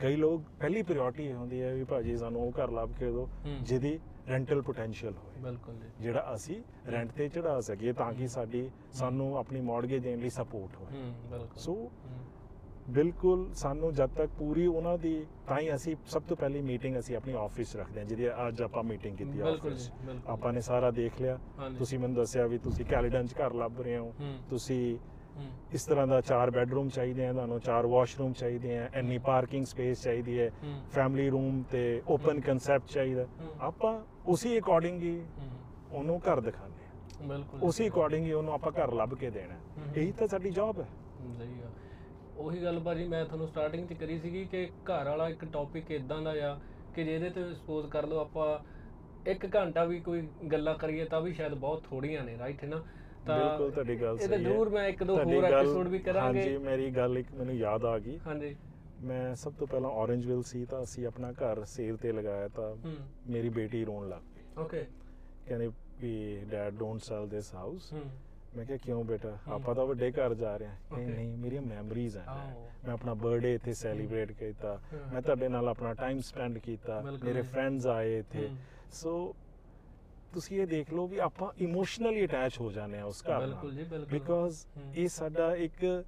ਕਈ 0.00 0.16
ਲੋਕ 0.16 0.42
ਪਹਿਲੀ 0.60 0.82
ਪ੍ਰਾਇੋਰਟੀ 0.82 1.32
ਹੁੰਦੀ 1.32 1.60
ਹੈ 1.62 1.72
ਵੀ 1.74 1.84
ਭਾਜੀ 1.84 2.16
ਸਾਨੂੰ 2.16 2.42
ਉਹ 2.42 2.52
ਘਰ 2.52 2.70
ਲੱਭ 2.70 2.90
ਕੇ 2.98 3.04
ਦਿਓ। 3.04 3.28
ਜਿਹਦੀ 3.62 3.98
ਰੈਂਟਲ 4.28 4.60
ਪੋਟੈਂਸ਼ੀਅਲ 4.62 5.14
ਹੋਵੇ 5.14 5.40
ਬਿਲਕੁਲ 5.42 5.74
ਜੀ। 5.74 5.88
ਜਿਹੜਾ 6.00 6.34
ਅਸੀਂ 6.34 6.56
ਰੈਂਟ 6.92 7.12
ਤੇ 7.12 7.28
ਚੜਾ 7.28 7.60
ਸਕੀਏ 7.60 7.92
ਤਾਂ 7.92 8.12
ਕਿ 8.12 8.28
ਸਾਡੀ 8.28 8.68
ਸਾਨੂੰ 8.92 9.36
ਆਪਣੀ 9.38 9.60
ਮੌਰਗੇਜ 9.60 10.02
ਦੇਣ 10.02 10.20
ਲਈ 10.20 10.30
ਸਪੋਰਟ 10.30 10.76
ਹੋਵੇ 10.76 11.48
ਸੋ 11.56 11.74
ਬਿਲਕੁਲ 12.88 13.52
ਸਾਨੂੰ 13.54 13.92
ਜਦ 13.94 14.10
ਤੱਕ 14.10 14.30
ਪੂਰੀ 14.38 14.66
ਉਹਨਾਂ 14.66 14.96
ਦੀ 14.98 15.14
ਤਾਂ 15.46 15.58
ਹੀ 15.60 15.74
ਅਸੀਂ 15.74 15.94
ਸਭ 16.06 16.22
ਤੋਂ 16.22 16.36
ਪਹਿਲੀ 16.36 16.60
ਮੀਟਿੰਗ 16.62 16.98
ਅਸੀਂ 16.98 17.16
ਆਪਣੀ 17.16 17.32
ਆਫਿਸ 17.32 17.74
ਰੱਖਦੇ 17.76 18.00
ਹਾਂ 18.00 18.06
ਜਿਹਦੀ 18.06 18.28
ਅੱਜ 18.48 18.62
ਆਪਾਂ 18.62 18.82
ਮੀਟਿੰਗ 18.84 19.16
ਕੀਤੀ 19.16 19.38
ਬਿਲਕੁਲ 19.38 19.72
ਆਫਿਸ। 19.72 19.90
ਆਪਾਂ 20.26 20.52
ਨੇ 20.52 20.60
ਸਾਰਾ 20.60 20.90
ਦੇਖ 20.90 21.20
ਲਿਆ। 21.20 21.38
ਤੁਸੀਂ 21.78 21.98
ਮੈਨੂੰ 21.98 22.16
ਦੱਸਿਆ 22.16 22.46
ਵੀ 22.46 22.58
ਤੁਸੀਂ 22.58 22.84
ਕੈਲੀਡਨ 22.84 23.26
'ਚ 23.26 23.34
ਘਰ 23.34 23.54
ਲੱਭ 23.54 23.80
ਰਹੇ 23.80 23.96
ਹੋ। 23.98 24.12
ਤੁਸੀਂ 24.50 24.96
ਇਸ 25.74 25.84
ਤਰ੍ਹਾਂ 25.84 26.06
ਦਾ 26.06 26.20
ਚਾਰ 26.20 26.50
ਬੈੱਡਰੂਮ 26.50 26.88
ਚਾਹੀਦੇ 26.88 27.26
ਆ 27.26 27.32
ਤੁਹਾਨੂੰ 27.32 27.60
ਚਾਰ 27.60 27.86
ਵਾਸ਼ਰੂਮ 27.86 28.32
ਚਾਹੀਦੇ 28.32 28.76
ਆ 28.78 28.88
ਇੰਨੀ 28.94 29.18
ਪਾਰਕਿੰਗ 29.18 29.64
ਸਪੇਸ 29.64 30.02
ਚਾਹੀਦੀ 30.02 30.38
ਹੈ। 30.40 30.50
ਫੈਮਿਲੀ 30.90 31.28
ਰੂਮ 31.30 31.62
ਤੇ 31.62 32.02
ਓਪਨ 32.08 32.40
ਕਨਸੈਪਟ 32.40 32.90
ਚਾਹੀਦਾ। 32.90 33.26
ਆਪਾਂ 33.60 33.98
ਉਸੇ 34.26 34.58
ਅਕੋਰਡਿੰਗ 34.58 35.02
ਹੀ 35.02 35.20
ਉਹਨੂੰ 35.92 36.20
ਘਰ 36.20 36.40
ਦਿਖਾਉਂਦੇ 36.40 36.84
ਆ 36.84 37.26
ਬਿਲਕੁਲ 37.28 37.62
ਉਸੇ 37.62 37.88
ਅਕੋਰਡਿੰਗ 37.88 38.26
ਹੀ 38.26 38.32
ਉਹਨੂੰ 38.32 38.52
ਆਪਾਂ 38.54 38.72
ਘਰ 38.72 38.92
ਲੱਭ 38.92 39.14
ਕੇ 39.14 39.30
ਦੇਣਾ। 39.30 39.58
ਇਹੀ 39.96 40.12
ਤਾਂ 40.12 40.28
ਸਾਡੀ 40.28 40.50
ਜੌਬ 40.50 40.80
ਹੈ 40.80 40.86
ਸਹੀ 41.38 41.60
ਆ 41.60 41.70
ਉਹੀ 42.36 42.62
ਗੱਲ 42.62 42.78
ਭਾਜੀ 42.80 43.04
ਮੈਂ 43.04 43.24
ਤੁਹਾਨੂੰ 43.24 43.48
ਸਟਾਰਟਿੰਗ 43.48 43.88
'ਚ 43.88 43.92
ਕਰੀ 43.92 44.18
ਸੀਗੀ 44.18 44.44
ਕਿ 44.44 44.64
ਘਰ 44.90 45.08
ਵਾਲਾ 45.08 45.28
ਇੱਕ 45.28 45.44
ਟੌਪਿਕ 45.44 45.90
ਇਦਾਂ 45.90 46.20
ਦਾ 46.22 46.30
ਆ 46.44 46.58
ਕਿ 46.94 47.04
ਜਿਹਦੇ 47.04 47.30
ਤੇ 47.30 47.52
ਸਪੋਜ਼ 47.54 47.86
ਕਰ 47.86 48.06
ਲਓ 48.06 48.18
ਆਪਾਂ 48.18 48.58
ਇੱਕ 49.30 49.46
ਘੰਟਾ 49.56 49.84
ਵੀ 49.84 50.00
ਕੋਈ 50.00 50.22
ਗੱਲਾਂ 50.52 50.74
ਕਰੀਏ 50.74 51.04
ਤਾਂ 51.04 51.20
ਵੀ 51.20 51.32
ਸ਼ਾਇਦ 51.32 51.54
ਬਹੁਤ 51.54 51.84
ਥੋੜੀਆਂ 51.84 52.24
ਨੇ 52.24 52.36
ਰਾਈਟ 52.38 52.62
ਹੈ 52.64 52.68
ਨਾ? 52.68 52.82
ਬਿਲਕੁਲ 53.26 53.70
ਤੁਹਾਡੀ 53.70 53.96
ਗੱਲ 54.00 54.18
ਸਹੀ 54.18 54.28
ਤਾਂ 54.28 54.36
ਹੈ। 54.38 54.42
ਜ਼ਰੂਰ 54.42 54.68
ਮੈਂ 54.68 54.86
ਇੱਕ 54.88 55.02
ਦੋ 55.04 55.16
ਹੋਰ 55.16 55.44
ਐਪੀਸੋਡ 55.44 55.88
ਵੀ 55.88 55.98
ਕਰਾਂਗੇ। 55.98 56.40
ਹਾਂਜੀ 56.40 56.56
ਮੇਰੀ 56.58 56.90
ਗੱਲ 56.90 57.18
ਇੱਕ 57.18 57.34
ਮੈਨੂੰ 57.34 57.54
ਯਾਦ 57.54 57.84
ਆ 57.84 57.98
ਗਈ। 57.98 58.18
ਹਾਂਜੀ। 58.26 58.54
ਮੈਂ 59.00 59.34
ਸਭ 59.34 59.52
ਤੋਂ 59.52 59.66
ਪਹਿਲਾਂ 59.66 59.90
ਔਰੰਜਵਿਲ 59.90 60.42
ਸੀ 60.42 60.64
ਤਾਂ 60.64 60.82
ਅਸੀਂ 60.82 61.06
ਆਪਣਾ 61.06 61.32
ਘਰ 61.32 61.64
ਸੇਲ 61.64 61.96
ਤੇ 61.96 62.12
ਲਗਾਇਆ 62.12 62.48
ਤਾਂ 62.48 62.74
ਮੇਰੀ 63.26 63.48
ਬੇਟੀ 63.48 63.84
ਰੋਣ 63.84 64.08
ਲੱਗ 64.08 64.22
ਪਈ। 64.34 64.62
ਓਕੇ 64.62 64.84
ਕਹਿੰਦੀ 65.46 65.70
ਵੀ 66.00 66.38
dad 66.50 66.74
don't 66.74 67.02
sell 67.02 67.28
this 67.28 67.54
house 67.54 67.92
ਮੈਂ 68.56 68.64
ਕਿਹਾ 68.64 68.78
ਕਿਉਂ 68.78 69.04
ਬੇਟਾ। 69.04 69.36
ਆਪਾਂ 69.48 69.74
ਤਾਂ 69.74 69.84
ਵੱਡੇ 69.86 70.10
ਘਰ 70.12 70.34
ਜਾ 70.34 70.56
ਰਹੇ 70.56 70.66
ਹਾਂ 70.68 70.98
ਨਹੀਂ. 70.98 71.06
ਨਹੀਂ 71.08 71.36
ਮੇਰੀਆਂ 71.36 71.62
ਮੈਮਰੀਜ਼ 71.62 72.16
ਆਹੋ। 72.18 72.66
ਮੈਂ 72.84 72.92
ਆਪਣਾ 72.94 73.14
ਬਰਥਡੇ 73.14 73.54
ਇੱਥੇ 73.54 73.72
ਸੈਲੀਬ੍ਰੇਟ 73.74 74.32
ਕੀਤਾ। 74.32 74.78
ਮੈਂ 75.12 75.22
ਤੁਹਾਡੇ 75.22 75.48
ਨਾਲ 75.48 75.68
ਆਪਣਾ 75.68 75.94
ਟਾਈਮ 75.94 76.20
ਸਪੈਂਡ 76.20 76.58
ਕੀਤਾ 76.58 77.00
ਮੇਰੇ। 77.24 77.42
ਫਰੈਂਡਸ 77.42 77.86
ਆਏ 77.86 78.18
ਇੱਥੇ। 78.18 78.48
ਸੋ 78.92 79.34
ਤੁਸੀਂ 80.32 80.60
ਇਹ 80.60 80.66
ਦੇਖ 80.66 80.92
ਲਓ 80.92 81.06
ਵੀ 81.06 81.18
ਆਪਾਂ 81.18 81.50
ਇਮੋਸ਼ਨਲੀ 81.58 82.24
ਅਟੈਚ 82.24 82.58
ਹੋ 82.60 82.70
ਜਾਂਦੇ 82.72 82.98
ਆ 82.98 83.04
ਉਸ 83.04 83.22
ਘਰ 83.22 83.30
ਨਾਲ 83.30 83.40
ਬਿਲਕੁਲ 83.40 83.74
ਜੀ, 83.74 83.82
ਬਿਲਕੁਲ। 83.82 84.18
ਬਿਕੋਜ਼। 84.18 84.64
ਇਹ 84.94 85.08
ਸਾਡਾ 85.08 85.54
ਇੱਕ 85.56 86.04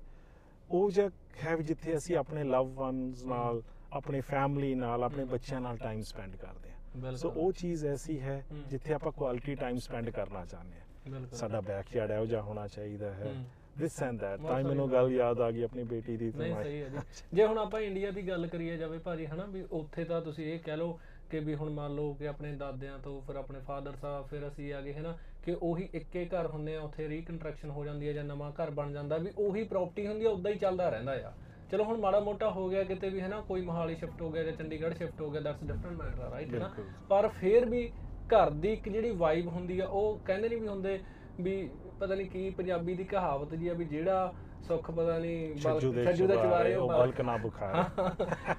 ਉਹ 0.70 0.90
ਜਿਹਾ 0.90 1.08
ਹੈ 1.44 1.56
ਜਿੱਥੇ 1.56 1.96
ਅਸੀਂ 1.96 2.16
ਆਪਣੇ 2.16 2.44
ਲਵ 2.44 2.72
ਵਨਸ 2.74 3.22
ਨਾਲ 3.24 3.62
ਆਪਣੇ 3.92 4.20
ਫੈਮਿਲੀ 4.20 4.74
ਨਾਲ 4.74 5.04
ਆਪਣੇ। 5.04 5.24
ਬੱਚਿਆਂ 5.24 5.60
ਨਾਲ 5.60 5.76
ਟਾਈਮ 5.76 6.00
ਸਪੈਂਡ 6.02 6.36
ਕਰਦੇ 6.36 6.70
ਆ 7.08 7.12
ਸੋ 7.16 7.30
ਉਹ 7.30 7.52
ਚੀਜ਼ 7.52 7.86
ਐਸੀ 7.86 8.20
ਹੈ। 8.20 8.42
ਜਿੱਥੇ 8.68 8.94
ਆਪਾਂ 8.94 9.12
ਕੁਆਲਿਟੀ 9.12 9.54
ਟਾਈਮ 9.54 9.78
ਸਪੈਂਡ 9.78 10.10
ਕਰਨਾ 10.10 10.44
ਚਾਹੁੰਦੇ 10.44 10.76
ਆ 10.76 10.84
ਸਾਡਾ 11.32 11.60
ਬੈਕਯਾਰਡ 11.60 12.10
ਹੈ 12.10 12.18
ਉਹ 12.20 12.26
ਜਿਹਾ 12.26 12.40
ਹੋਣਾ 12.42 12.66
ਚਾਹੀਦਾ 12.68 13.10
ਹੈ। 13.14 13.34
ਦਿਸ 13.78 14.02
ਐਂਡ 14.02 14.20
ਦੈਟ 14.20 14.40
ਤਾਂ 14.40 14.62
ਮੈਨੂੰ 14.64 14.90
ਗੱਲ 14.92 15.10
ਯਾਦ 15.12 15.40
ਆ 15.40 15.50
ਗਈ 15.50 15.62
ਆਪਣੀ 15.62 15.82
ਬੇਟੀ 15.84 16.16
ਦੀ 16.16 16.32
ਨਹੀਂ 16.36 16.54
ਸਹੀ 16.54 16.80
ਹੈ 16.82 16.88
ਜੀ। 16.88 16.98
ਜੇ 17.32 17.46
ਹੁਣ 17.46 17.58
ਆਪਾਂ 17.58 17.80
ਇੰਡੀਆ 17.80 18.10
ਦੀ 18.10 18.28
ਗੱਲ 18.28 18.46
ਕਰੀਏ 18.46 18.76
ਜਾਵੇ 18.76 18.98
ਭਾਜੀ 18.98 19.26
ਹਨਾ 19.26 19.44
ਵੀ 19.44 19.64
ਉੱਥੇ 19.70 20.04
ਤਾਂ 20.04 20.20
ਤੁਸੀਂ 20.20 20.46
ਇਹ 20.52 20.58
ਕਹਿ 20.58 20.76
ਲਓ 20.76 20.98
ਕਿ 21.30 21.40
ਵੀ 21.40 21.54
ਹੁਣ 21.54 21.70
ਮੰਨ 21.70 21.94
ਲਓ 21.94 22.14
ਕਿ 22.14 22.28
ਆਪਣੇ 22.28 22.52
ਦਾਦਿਆਂ 22.52 22.98
ਤੋਂ 22.98 23.20
ਫਿਰ 23.22 23.36
ਆਪਣੇ 23.36 23.60
ਫਾਦਰ 23.60 23.96
ਸਾਹਿਬ 23.96 24.26
ਫਿਰ 24.26 24.48
ਅਸੀਂ 24.48 24.72
ਆ 24.74 24.80
ਗਏ 24.80 24.92
ਹਨਾ 24.94 25.16
ਕਿ 25.44 25.56
ਉਹੀ 25.62 25.88
ਇੱਕੇ 25.94 26.24
ਘਰ 26.26 26.46
ਹੁੰਦੇ 26.46 26.76
ਆ 26.76 26.80
ਉੱਥੇ 26.80 27.08
ਰੀਕਨਸਟਰਕਸ਼ਨ 27.08 27.70
ਹੋ 27.70 27.84
ਜਾਂਦੀ 27.84 28.08
ਹੈ 28.08 28.12
ਜਾਂ 28.12 28.24
ਨਵਾਂ 28.24 28.50
ਘਰ 28.52 28.70
ਬਣ 28.70 28.92
ਜਾਂਦਾ 28.92 29.16
ਵੀ 29.16 29.32
ਉਹੀ 29.38 29.64
ਪ੍ਰਾਪਰਟੀ 29.64 30.06
ਹੁੰਦੀ 30.06 30.24
ਆ 30.24 30.30
ਉਦਾਂ 30.30 30.52
ਹੀ 30.52 30.58
ਚੱਲਦਾ 30.58 30.88
ਰਹਿੰਦਾ 30.88 31.12
ਆ। 31.28 31.32
ਚਲੋ 31.70 31.84
ਹੁਣ 31.84 31.98
ਮਾੜਾ 32.00 32.20
ਮੋਟਾ 32.20 32.50
ਹੋ 32.50 32.68
ਗਿਆ 32.68 32.82
ਕਿਤੇ 32.84 33.08
ਵੀ 33.08 33.20
ਹਨਾ 33.20 33.40
ਕੋਈ 33.40 33.60
ਮੋਹਾਲੀ 33.60 33.94
ਸ਼ਿਫਟ 33.94 34.22
ਹੋ 34.22 34.30
ਗਿਆ 34.30 34.42
ਜਾਂ 34.42 34.52
ਚੰਡੀਗੜ੍ਹ 34.52 34.94
ਸ਼ਿਫਟ 34.94 35.20
ਹੋ 35.20 35.30
ਗਿਆ 35.30 35.40
ਦੈਟਸ 35.40 35.64
ਡਿਫਰੈਂਟ 35.64 35.96
ਮੈਟਰ 35.96 36.30
ਰਾਈਟ 36.30 36.54
ਹਨਾ। 36.54 36.70
ਪਰ 37.08 37.28
ਫਿਰ 37.28 37.64
ਵੀ 37.66 37.92
ਘਰ 38.34 38.50
ਦੀ 38.50 38.72
ਇੱਕ 38.72 38.88
ਜਿਹੜੀ 38.88 39.10
ਵਾਈਬ 39.10 39.48
ਹੁੰਦੀ 39.48 39.80
ਆ 39.80 39.86
ਉਹ 39.86 40.18
ਕਹਿੰਦੇ 40.24 40.48
ਨਹੀਂ 40.48 40.60
ਵੀ 40.60 40.68
ਹੁੰਦੇ 40.68 41.00
ਵੀ 41.40 41.70
ਪਤਾ 42.00 42.14
ਨਹੀਂ 42.14 42.30
ਕੀ 42.30 42.50
ਪੰਜਾਬੀ 42.50 42.94
ਦੀ 42.94 43.04
ਕਹਾਵਤ 43.04 43.54
ਜੀ 43.54 43.68
ਆ 43.68 43.72
ਵੀ 43.72 43.84
ਜਿਹੜਾ 43.84 44.32
ਸੁੱਖ 44.62 44.90
ਪਤਾ 44.90 45.18
ਨਹੀਂ 45.18 45.54
ਛੱਜੂ 45.56 46.26
ਦੇ 46.26 46.36
ਚਵਾਰੇ 46.36 46.74
ਉਹ 46.74 46.88
ਬਲ- 46.88 46.98
ਬਲਕ 46.98 47.20
ਨਾ 47.20 47.36
ਬੁਖਾਰ। 47.36 47.84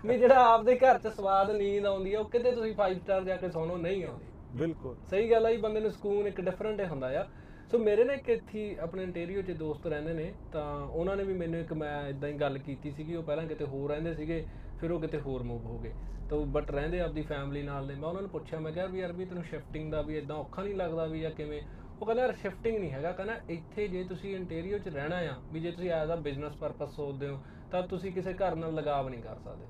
ਵੀ 0.05 0.17
ਜਿਹੜਾ 0.17 0.45
ਆਪਦੇ 0.53 0.75
ਘਰ 0.75 0.97
'ਚ 0.99 1.07
ਸਵਾਦ 1.07 1.51
ਨੀਂਦ 1.51 1.85
ਆਉਂਦੀ 1.85 2.13
ਆ 2.13 2.19
ਉਹ 2.19 2.29
ਕਿਤੇ 2.29 2.51
ਤੁਸੀਂ 2.51 2.73
5 2.75 2.99
ਸਟਾਰ 2.99 3.23
ਜਾ 3.23 3.35
ਕੇ 3.35 3.49
ਸੌਣੋ 3.49 3.77
ਨਹੀਂ 3.77 4.05
ਆਉਂਦੀ। 4.05 4.25
ਬਿਲਕੁਲ। 4.57 4.95
ਸਹੀ 5.09 5.31
ਗੱਲ 5.31 5.45
ਆ 5.45 5.51
ਜੀ 5.51 5.57
ਬੰਦੇ 5.57 5.79
ਨੂੰ 5.79 5.91
ਸਕੂਨ 5.91 6.27
ਇੱਕ 6.27 6.41
ਡਿਫਰੈਂਟ 6.41 6.81
ਹੁੰਦਾ 6.81 7.07
ਆ। 7.21 7.27
ਸੋ 7.71 7.77
ਮੇਰੇ 7.77 8.03
ਨਾਲ 8.03 8.15
ਇੱਕ 8.15 8.29
ਇੱਥੇ 8.29 8.75
ਆਪਣੇ 8.79 9.03
ਇੰਟੀਰੀਅਰ 9.03 9.41
'ਚ 9.41 9.51
ਦੋਸਤ 9.51 9.87
ਰਹਿੰਦੇ 9.87 10.13
ਨੇ 10.13 10.33
ਤਾਂ 10.51 10.65
ਉਹਨਾਂ 10.85 11.15
ਨੇ 11.15 11.23
ਵੀ 11.23 11.33
ਮੈਨੂੰ 11.33 11.59
ਇੱਕ 11.59 11.73
ਮੈਂ 11.73 12.07
ਇਦਾਂ 12.09 12.29
ਹੀ 12.29 12.33
ਗੱਲ 12.33 12.57
ਕੀਤੀ 12.57 12.91
ਸੀਗੀ 12.91 13.15
ਉਹ 13.15 13.23
ਪਹਿਲਾਂ 13.23 13.45
ਕਿਤੇ 13.45 13.65
ਹੋਰ 13.65 13.89
ਰਹਿੰਦੇ 13.89 14.13
ਸੀਗੇ 14.13 14.45
ਫਿਰ 14.79 14.91
ਉਹ 14.91 15.01
ਕਿਤੇ 15.01 15.19
ਹੋਰ 15.19 15.43
ਮੂਵ 15.43 15.65
ਹੋ 15.65 15.77
ਗਏ। 15.79 15.93
ਤਾਂ 16.29 16.37
ਬਟ 16.37 16.71
ਰਹਿੰਦੇ 16.71 16.99
ਆਪਦੀ 16.99 17.21
ਫੈਮਿਲੀ 17.21 17.63
ਨਾਲ 17.63 17.87
ਨੇ 17.87 17.95
ਮੈਂ 17.95 18.09
ਉਹਨਾਂ 18.09 18.21
ਨੂੰ 18.21 18.29
ਪੁੱਛਿਆ 18.31 18.59
ਮੈਂ 18.59 18.71
ਕਿਹਾ 18.71 18.85
ਵੀ 18.85 18.99
ਯਾਰ 18.99 19.11
ਵੀ 19.11 19.25
ਤੈਨੂੰ 19.25 19.43
ਸ਼ਿਫਟਿੰਗ 19.43 19.91
ਦਾ 19.91 20.01
ਵੀ 20.01 20.17
ਇਦਾਂ 20.17 20.35
ਔਖਾ 20.35 20.63
ਨਹੀਂ 20.63 20.75
ਲੱਗਦਾ 20.75 21.05
ਵੀ 21.05 21.21
ਜਾਂ 21.21 21.31
ਕਿਵੇਂ? 21.31 21.61
ਉਹ 22.01 22.05
ਕਹਿੰਦਾ 22.05 22.23
ਯਾਰ 22.23 22.33
ਸ਼ਿਫਟਿੰਗ 22.33 22.77
ਨਹੀਂ 22.77 22.91
ਹੈਗਾ। 22.91 23.11
ਕਹਿੰਦਾ 23.11 23.35
ਇੱਥੇ 23.49 23.87
ਜੇ 23.87 24.03
ਤੁਸੀਂ 24.03 24.35
ਇੰਟੀਰੀਅਰ 24.35 24.79
'ਚ 24.79 24.87
ਰਹਿਣਾ 24.87 25.15
ਆ 25.15 25.35
ਵੀ 25.53 25.59
ਜੇ 25.59 25.71
ਤੁਸੀਂ 25.71 25.91
ਐਜ਼ 25.91 26.11
ਅ 26.11 26.15
ਬਿਜ਼ਨਸ 26.15 26.55
ਪਰਪਸ 26.55 26.95
ਸੋਚਦੇ 26.95 27.27
ਹੋ 27.27 27.39
ਤਾਂ 27.71 27.83
ਤੁਸੀਂ 27.83 28.11
ਕਿਸੇ 28.11 28.33
ਘਰ 28.33 28.55
ਨਾਲ 28.55 28.73
ਲਗਾਵ 28.73 29.09
ਨਹੀਂ 29.09 29.21
ਕਰ 29.21 29.35
ਸਕਦੇ। 29.35 29.65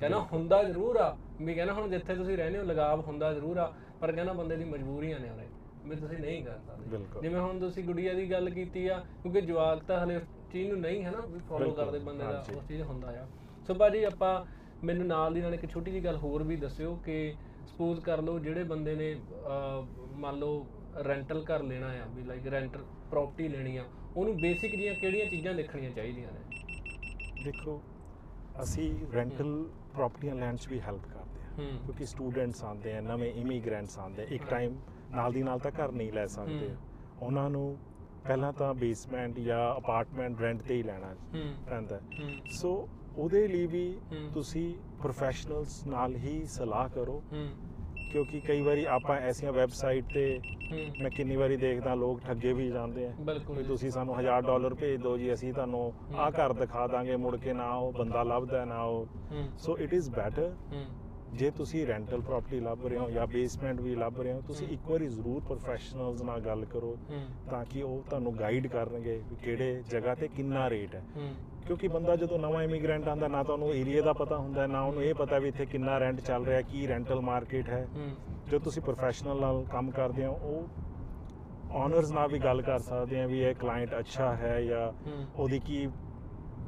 ਕਹਿੰਦਾ 0.00 0.18
ਹੁੰਦਾ 0.32 0.62
ਜ਼ਰੂਰ 0.62 0.96
ਆ। 0.96 1.16
ਵੀ 1.42 1.54
ਕਹਿੰਦਾ 1.54 1.72
ਹੁਣ 1.72 1.90
ਜਿੱਥੇ 1.90 2.14
ਤੁਸੀਂ 2.14 2.36
ਰਹਿੰਦੇ 2.36 2.58
ਹੋ 2.58 2.64
ਲਗਾਵ 2.64 3.00
ਹੁੰਦਾ 3.00 3.32
ਜ਼ਰੂਰ 3.32 3.56
ਆ 3.56 3.72
ਪਰ 4.00 4.12
ਕਹਿੰਦਾ 4.12 4.32
ਬੰਦੇ 4.32 4.56
ਦੀ 4.56 4.64
ਮਜਬੂਰੀਆਂ 4.64 5.20
ਨੇ 5.20 5.30
ਉਹਨੇ 5.30 5.46
ਵੀ 5.84 5.96
ਤੁਸੀਂ 5.96 6.18
ਨਹੀਂ 6.18 6.44
ਕਰ 6.44 6.58
ਸਕਦੇ। 6.58 6.98
ਜਿਵੇਂ 7.22 7.40
ਹੁਣ 7.40 7.60
ਤੁਸੀਂ 7.60 7.84
ਗੁੜੀਆ 7.84 8.14
ਦੀ 8.14 8.30
ਗੱਲ 8.30 8.50
ਕੀਤੀ 8.50 8.88
ਆ 8.88 9.04
ਕਿਉਂਕਿ 9.22 9.40
ਜਵਾਕ 9.40 9.82
ਤਾਂ 9.82 10.04
ਹਲੇ 10.04 10.20
ਚੀਜ਼ 10.52 10.70
ਨੂੰ 10.70 10.80
ਨਹੀਂ 10.80 11.04
ਹੈ 11.04 11.10
ਨਾ 11.10 11.20
ਵੀ 11.20 11.38
ਫੋਲੋ 11.38 11.70
ਕਰਦੇ 11.70 11.98
ਬੰਦੇ 11.98 12.24
ਦਾ। 12.24 12.44
ਉਸ 12.56 12.68
ਚੀਜ਼ 12.68 12.82
ਹੁੰਦਾ 12.82 13.08
ਆ। 13.08 13.26
ਸੋ 13.66 13.74
ਭਾਜੀ 13.74 14.04
ਆਪਾਂ 14.04 14.44
ਮੈਨੂੰ 14.84 15.06
ਨਾਲ 15.06 15.34
ਦੀ 15.34 15.40
ਨਾਲ 15.40 15.54
ਇੱਕ 15.54 15.66
ਛੋਟੀ 15.66 15.90
ਜਿਹੀ 15.90 16.04
ਗੱਲ 16.04 16.16
ਹੋਰ 16.16 16.42
ਵੀ 16.42 16.56
ਦੱਸਿਓ 16.56 16.94
ਕਿ 16.96 17.34
ਸਪੋਜ਼ 17.66 18.00
ਕਰ 18.00 18.22
ਲਓ 18.22 18.38
ਜਿਹੜੇ 18.38 18.62
ਬੰਦੇ 18.64 18.94
ਨੇ 18.94 19.14
ਮੰਨ 20.16 20.38
ਲਓ 20.38 20.66
ਰੈਂਟਲ 21.04 21.44
ਘਰ 21.44 21.62
ਲੈਣਾ 21.62 21.86
ਆ 22.02 22.06
ਵੀ 22.14 22.22
ਲਾਈਕ 22.22 22.46
ਰੈਂਟਲ 22.46 22.84
ਪ੍ਰਾਪਰਟੀ 23.10 23.48
ਲੈਣੀ 23.48 23.76
ਆ 23.76 23.84
ਉਹਨੂੰ 24.16 24.36
ਬੇਸਿਕ 24.36 24.76
ਜੀਆਂ 24.76 24.94
ਕਿਹੜੀਆਂ 24.94 25.26
ਚੀਜ਼ਾਂ 25.26 25.54
ਦੇਖਣੀਆਂ 25.54 25.90
ਚਾਹੀਦੀਆਂ 25.90 26.32
ਨੇ? 26.32 27.42
ਦੇਖੋ 27.44 27.80
ਅਸੀਂ 28.62 28.90
ਰੈਂਟਲ 29.14 29.52
ਪ੍ਰਾਪਰਟੀਆਂ 29.94 30.34
ਲੈਂਡ 30.34 30.56
'ਚ 30.56 30.68
ਵੀ 30.68 30.80
ਹੈਲਪ 30.80 31.02
ਕਰਦੇ 31.04 31.40
ਹਾਂ 31.42 31.56
ਕਿਉਂਕਿ 31.78 32.06
ਸਟੂਡੈਂਟਸ 32.06 32.62
ਆਉਂਦੇ 32.64 32.96
ਆ 32.96 33.00
ਨਵੇਂ 33.00 33.32
ਇਮੀਗ੍ਰੈਂਟਸ 33.34 33.98
ਆਉਂਦੇ 33.98 34.22
ਆ 34.22 34.26
ਇੱਕ 34.30 34.44
ਟਾਈਮ 34.44 34.76
ਨਾਲ 35.10 35.32
ਦੀ 35.32 35.42
ਨਾਲ 35.42 35.58
ਤਾਂ 35.58 35.70
ਘਰ 35.70 35.92
ਨਹੀਂ 35.92 36.12
ਲੈ 36.12 36.26
ਸਕਦੇ। 36.26 36.74
ਉਹਨਾਂ 37.22 37.48
ਨੂੰ 37.50 37.76
ਪਹਿਲਾਂ 38.24 38.52
ਤਾਂ 38.52 38.72
ਬੇਸਮੈਂਟ 38.74 39.38
ਜਾਂ 39.40 39.58
ਅਪਾਰਟਮੈਂਟ 39.78 40.40
ਰੈਂਟ 40.40 40.62
ਤੇ 40.62 40.74
ਹੀ 40.74 40.82
ਲੈਣਾ 40.82 41.14
ਪੈਂਦਾ। 41.66 42.00
ਸੋ 42.52 42.72
ਉਹਦੇ 43.18 43.48
ਲਈ 43.48 43.66
ਵੀ। 43.66 43.98
ਤੁਸੀਂ 44.34 44.74
ਪ੍ਰੋਫੈਸ਼ਨਲਸ 45.02 45.86
ਨਾਲ 45.86 46.16
ਹੀ 46.16 46.44
ਸਲਾਹ 46.46 46.88
ਕਰੋ। 46.88 47.22
ਕਿਉਂਕਿ 48.12 48.40
ਕਈ 48.40 48.60
ਵਾਰੀ 48.60 48.84
ਆਪਾਂ 48.84 49.16
ਐਸੀਆਂ 49.16 49.52
ਵੈਬਸਾਈਟ 49.52 50.04
ਤੇ 50.14 50.40
ਮੈਂ 51.00 51.10
ਕਿੰਨੀ 51.10 51.36
ਵਾਰੀ 51.36 51.56
ਦੇਖਦਾ 51.56 51.94
ਲੋਕ 51.94 52.20
ਠੱਗੇ 52.20 52.52
ਵੀ 52.52 52.68
ਜਾਂਦੇ 52.70 53.06
ਆ 53.06 53.10
ਜੀ। 53.10 53.62
ਤੁਸੀਂ 53.62 53.90
ਸਾਨੂੰ 53.90 54.14
1000 54.18 54.42
ਡਾਲਰ 54.42 54.74
ਭੇਜ 54.74 55.00
ਦਿਓ 55.02 55.16
ਜੀ 55.18 55.32
ਅਸੀਂ 55.32 55.52
ਤੁਹਾਨੂੰ 55.52 55.92
ਆਹ 56.16 56.30
ਘਰ 56.30 56.52
ਦਿਖਾ 56.52 56.86
ਦਾਂਗੇ 56.86 57.16
ਮੁੜ 57.16 57.36
ਕੇ 57.36 57.52
ਨਾ 57.52 57.72
ਉਹ 57.74 57.92
ਬੰਦਾ 57.92 58.22
ਲੱਭਦਾ 58.22 58.64
ਨਾ 58.64 58.82
ਉਹ। 58.82 59.06
ਸੋ 59.58 59.78
ਇਟ 59.78 59.92
ਇਜ਼ 59.92 60.10
ਬੈਟਰ 60.10 60.54
ਜੇ 61.32 61.50
ਤੁਸੀਂ 61.50 61.86
ਰੈਂਟਲ 61.86 62.20
ਪ੍ਰਾਪਰਟੀ 62.20 62.60
ਲੱਭ 62.60 62.86
ਰਹੇ 62.86 62.98
ਹੋ 62.98 63.10
ਜਾਂ 63.10 63.26
ਬੇਸਮੈਂਟ 63.26 63.80
ਵੀ 63.80 63.94
ਲੱਭ 63.94 64.20
ਰਹੇ 64.20 64.32
ਹੋ 64.32 64.40
ਤੁਸੀਂ 64.40 64.68
ਇੱਕ 64.68 64.90
ਵਾਰੀ 64.90 65.06
ਜ਼ਰੂਰ 65.06 65.40
ਪ੍ਰੋਫੈਸ਼ਨਲਸ 65.40 66.22
ਨਾਲ 66.22 66.40
ਗੱਲ 66.40 66.64
ਕਰੋ 66.64 66.96
ਤਾਂ 67.50 67.64
ਕਿ 67.64 67.82
ਉਹ 67.82 68.02
ਤੁਹਾਨੂੰ 68.10 68.36
ਗਾਈਡ 68.38 68.66
ਕਰਨਗੇ 68.66 69.22
ਵੀ 69.30 69.36
ਕਿਹੜੇ 69.36 69.82
ਜਗ੍ਹਾ 69.90 70.14
ਤੇ 70.14 70.28
ਕਿੰਨਾ 70.28 70.70
ਰੇਟ 70.70 70.94
ਹੂੰ। 71.16 71.28
ਕਿਉਂਕਿ 71.66 71.88
ਬੰਦਾ 71.88 72.14
ਜਦੋਂ 72.16 72.38
ਨਵਾਂ 72.38 72.62
ਇਮੀਗ੍ਰੈਂਟ 72.62 73.08
ਆਂਦਾ 73.08 73.28
ਨਾ 73.28 73.42
ਤਾਂ 73.42 73.54
ਉਹਨੂੰ 73.54 73.72
ਏਰੀਆ 73.74 74.02
ਦਾ 74.02 74.12
ਪਤਾ 74.12 74.36
ਹੁੰਦਾ 74.36 74.62
ਹੈ, 74.62 74.66
ਨਾ 74.66 74.80
ਉਹਨੂੰ 74.82 75.02
ਇਹ 75.02 75.14
ਪਤਾ 75.14 75.38
ਵੀ 75.38 75.48
ਇੱਥੇ 75.48 75.66
ਕਿੰਨਾ 75.66 75.98
ਰੈਂਟ 76.00 76.20
ਚੱਲ 76.20 76.44
ਰਿਹਾ 76.46 76.60
ਕੀ 76.62 76.86
ਰੈਂਟਲ 76.88 77.20
ਮਾਰਕੀਟ 77.20 77.68
ਹੈ। 77.68 77.86
ਜੋ 78.50 78.58
ਤੁਸੀਂ 78.58 78.82
ਪ੍ਰੋਫੈਸ਼ਨਲ 78.82 79.40
ਨਾਲ 79.40 79.64
ਕੰਮ 79.70 79.90
ਕਰਦੇ 79.90 80.24
ਹੋ 80.26 80.32
ਉਹ 80.42 81.74
ਓਨਰਸ 81.76 82.10
ਨਾਲ 82.10 82.28
ਵੀ 82.28 82.38
ਗੱਲ 82.38 82.62
ਕਰ 82.62 82.78
ਸਕਦੇ 82.78 83.20
ਆ 83.20 83.26
ਵੀ 83.26 83.40
ਇਹ 83.40 83.54
ਕਲਾਇੰਟ 83.54 83.98
ਅੱਛਾ 83.98 84.34
ਹੈ 84.36 84.60
ਜਾਂ 84.62 84.90
ਉਹਦੀ 85.36 85.58
ਕੀ 85.58 85.86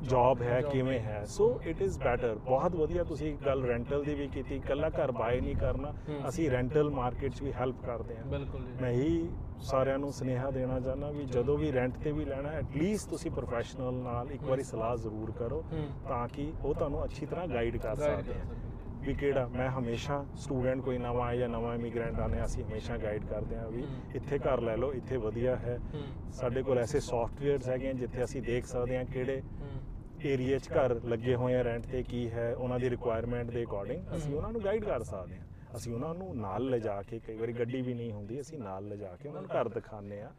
ਜੌਬ 0.02 0.42
ਹੈ 0.42 0.60
ਕਿਵੇਂ 0.62 0.98
ਹੈ। 1.00 1.12
ਹੈ? 1.12 1.24
ਸੋ 1.26 1.60
ਇਟ 1.66 1.82
ਇਜ਼ 1.82 1.98
ਬੈਟਰ 1.98 2.34
ਬਹੁਤ 2.34 2.74
ਵਧੀਆ 2.76 3.04
ਤੁਸੀਂ 3.04 3.34
ਗੱਲ 3.46 3.64
ਰੈਂਟਲ 3.64 4.04
ਦੀ 4.04 4.14
ਵੀ 4.14 4.28
ਕੀਤੀ 4.28 4.56
ਇਕੱਲਾ 4.56 4.88
ਘਰ 4.90 5.12
ਬਾਏ 5.12 5.40
ਨਹੀਂ 5.40 5.56
ਕਰਨਾ 5.56 5.92
ਹੂੰ। 6.08 6.28
ਅਸੀਂ 6.28 6.50
ਰੈਂਟਲ 6.50 6.90
ਮਾਰਕੀਟ 6.90 7.34
'ਚ 7.34 7.42
ਵੀ 7.42 7.52
ਹੈਲਪ 7.52 7.82
ਕਰਦੇ 7.82 8.16
ਹਾਂ। 8.16 8.24
ਬਿਲਕੁਲ 8.24 8.66
ਮੈਂ 8.80 8.92
ਹੀ 8.92 9.28
ਸਾਰਿਆਂ 9.60 9.98
ਨੂੰ 9.98 10.12
ਸੁਨੇਹਾ 10.12 10.50
ਦੇਣਾ 10.50 10.80
ਚਾਹੁੰਦਾ 10.80 11.10
ਵੀ 11.10 11.24
ਜਦੋਂ 11.24 11.58
ਵੀ 11.58 11.72
ਰੈਂਟ 11.72 11.96
ਤੇ 11.96 12.12
ਵੀ 12.12 12.24
ਲੈਣਾ 12.24 12.48
ਐਟਲੀਸਟ 12.48 13.10
ਤੁਸੀਂ 13.10 13.30
ਪ੍ਰੋਫੈਸ਼ਨਲ 13.30 13.94
ਨਾਲ 13.94 14.30
ਇੱਕ 14.30 14.42
ਵਾਰੀ 14.44 14.62
ਸਲਾਹ 14.62 14.96
ਜ਼ਰੂਰ 14.96 15.30
ਕਰੋ 15.30 15.64
ਹੂੰ। 15.72 15.86
ਤਾਂ 16.08 16.28
ਕਿ 16.28 16.52
ਉਹ 16.64 16.74
ਤੁਹਾਨੂੰ 16.74 17.04
ਅੱਛੀ 17.04 17.26
ਤਰ੍ਹਾਂ 17.26 17.48
ਗਾਈਡ 17.48 17.76
ਕਰ 17.76 17.94
ਸਕਦੇ 17.96 18.32
ਸਕਦੇ। 18.32 18.66
ਵੀ 19.00 19.14
ਕਿਹੜਾ 19.14 19.46
ਮੈਂ 19.48 19.68
ਹਮੇਸ਼ਾ 19.70 20.24
ਸਟੂਡੈਂਟ 20.34 20.80
ਕੋਈ 20.80 20.98
ਨਵਾਂ 20.98 21.26
ਆਇਆ 21.26 21.36
ਜਾਂ 21.36 21.48
ਨਵਾਂ 21.48 21.74
ਇਮੀਗ੍ਰੈਂਟ 21.74 22.18
ਆਨੇ 22.20 22.44
ਅਸੀਂ 22.44 22.64
ਹਮੇਸ਼ਾ 22.64 22.96
ਗਾਈਡ 22.96 23.24
ਕਰਦੇ 23.24 23.56
ਹਾਂ 23.56 23.68
ਵੀ 23.68 23.82
ਹੂੰ। 23.82 24.00
ਇੱਥੇ 24.14 24.38
ਘਰ 24.38 24.60
ਲੈ 24.60 24.76
ਲਓ 24.76 24.92
ਇੱਥੇ 24.92 25.16
ਵਧੀਆ 25.16 25.56
ਹੈ। 25.56 25.78
ਹੂੰ। 25.94 26.02
ਸਾਡੇ 26.32 26.62
ਕੋਲ 26.62 26.78
ਐਸੇ 26.78 27.00
ਸੌਫਟਵੇਅਰਸ 27.00 27.68
ਹੈਗੇ 27.68 27.92
ਜਿੱਥੇ 27.92 28.24
ਅਸੀਂ 28.24 28.42
ਦੇਖ 28.42 28.66
ਸਕਦੇ 28.66 28.96
ਹਾਂ 28.96 29.04
ਕਿਹੜੇ 29.04 29.40
ਹੂੰ। 29.40 29.77
ਏਰੀਆ 30.22 30.58
'ਚ 30.58 30.68
ਘਰ 30.72 30.94
ਲੱਗੇ 31.04 31.34
ਹੋਏ 31.34 31.54
ਆ 31.54 31.62
ਰੈਂਟ 31.64 31.86
ਤੇ 31.86 32.02
ਕੀ 32.02 32.30
ਹੈ 32.30 32.54
ਉਹਨਾਂ 32.54 32.78
ਦੀ 32.78 32.90
ਰਿਕੁਆਇਰਮੈਂਟ 32.90 33.50
ਦੇ 33.50 33.62
ਅਕੋਰਡਿੰਗ 33.64 34.04
ਅਸੀਂ। 34.16 34.34
ਉਹਨਾਂ 34.34 34.52
ਨੂੰ 34.52 34.64
ਗਾਈਡ 34.64 34.84
ਕਰ 34.84 35.02
ਸਕਦੇ 35.02 35.36
ਹਾਂ। 35.36 35.76
ਅਸੀਂ 35.76 35.92
ਉਹਨਾਂ 35.94 36.14
ਨੂੰ 36.14 36.36
ਨਾਲ 36.36 36.68
ਲਿਜਾ 36.70 37.02
ਕੇ 37.02 37.18
ਕਈ 37.18 37.36
ਵਾਰੀ 37.36 37.52
ਗੱਡੀ 37.52 37.82
ਵੀ 37.82 37.94
ਨਹੀਂ 37.94 38.12
ਹੁੰਦੀ 38.12 38.40
ਅਸੀਂ 38.40 38.58
ਨਾਲ 38.58 38.88
ਲਿਜਾ 38.88 39.16
ਕੇ 39.16 39.28
ਉਹਨਾਂ 39.28 39.42
ਨੂੰ 39.42 39.50
ਘਰ 39.50 39.68
ਦਿਖਾਉਂਦੇ 39.68 40.20
ਆ 40.22 40.30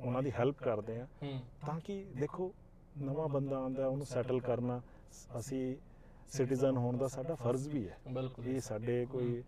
ਉਹਨਾਂ 0.00 0.22
ਦੀ 0.22 0.30
ਹੈਲਪ 0.30 0.58
ਕਰਦੇ 0.58 1.00
ਆ 1.00 1.06
ਤਾਂ 1.66 1.80
ਕਿ 1.80 2.04
ਦੇਖੋ 2.16 2.52
ਨਵਾਂ 2.98 3.28
ਬੰਦਾ 3.28 3.56
ਆਉਂਦਾ 3.56 3.86
ਉਹਨੂੰ 3.86 4.06
ਸੈਟਲ 4.06 4.40
ਕਰਨਾ 4.40 4.80
ਅਸੀਂ 5.38 5.76
ਸਿਟੀਜ਼ਨ 6.28 6.76
ਹੋਣ 6.76 6.96
ਦਾ 6.96 7.08
ਸਾਡਾ 7.08 7.34
ਫਰਜ਼ 7.34 7.68
ਵੀ 7.68 7.88
ਹੈ। 7.88 7.98
ਬਿਲਕੁਲ। 8.12 8.44
ਵੀ 8.44 8.60
ਸਾਡੇ 8.60 9.06
ਕੋਈ 9.06 9.42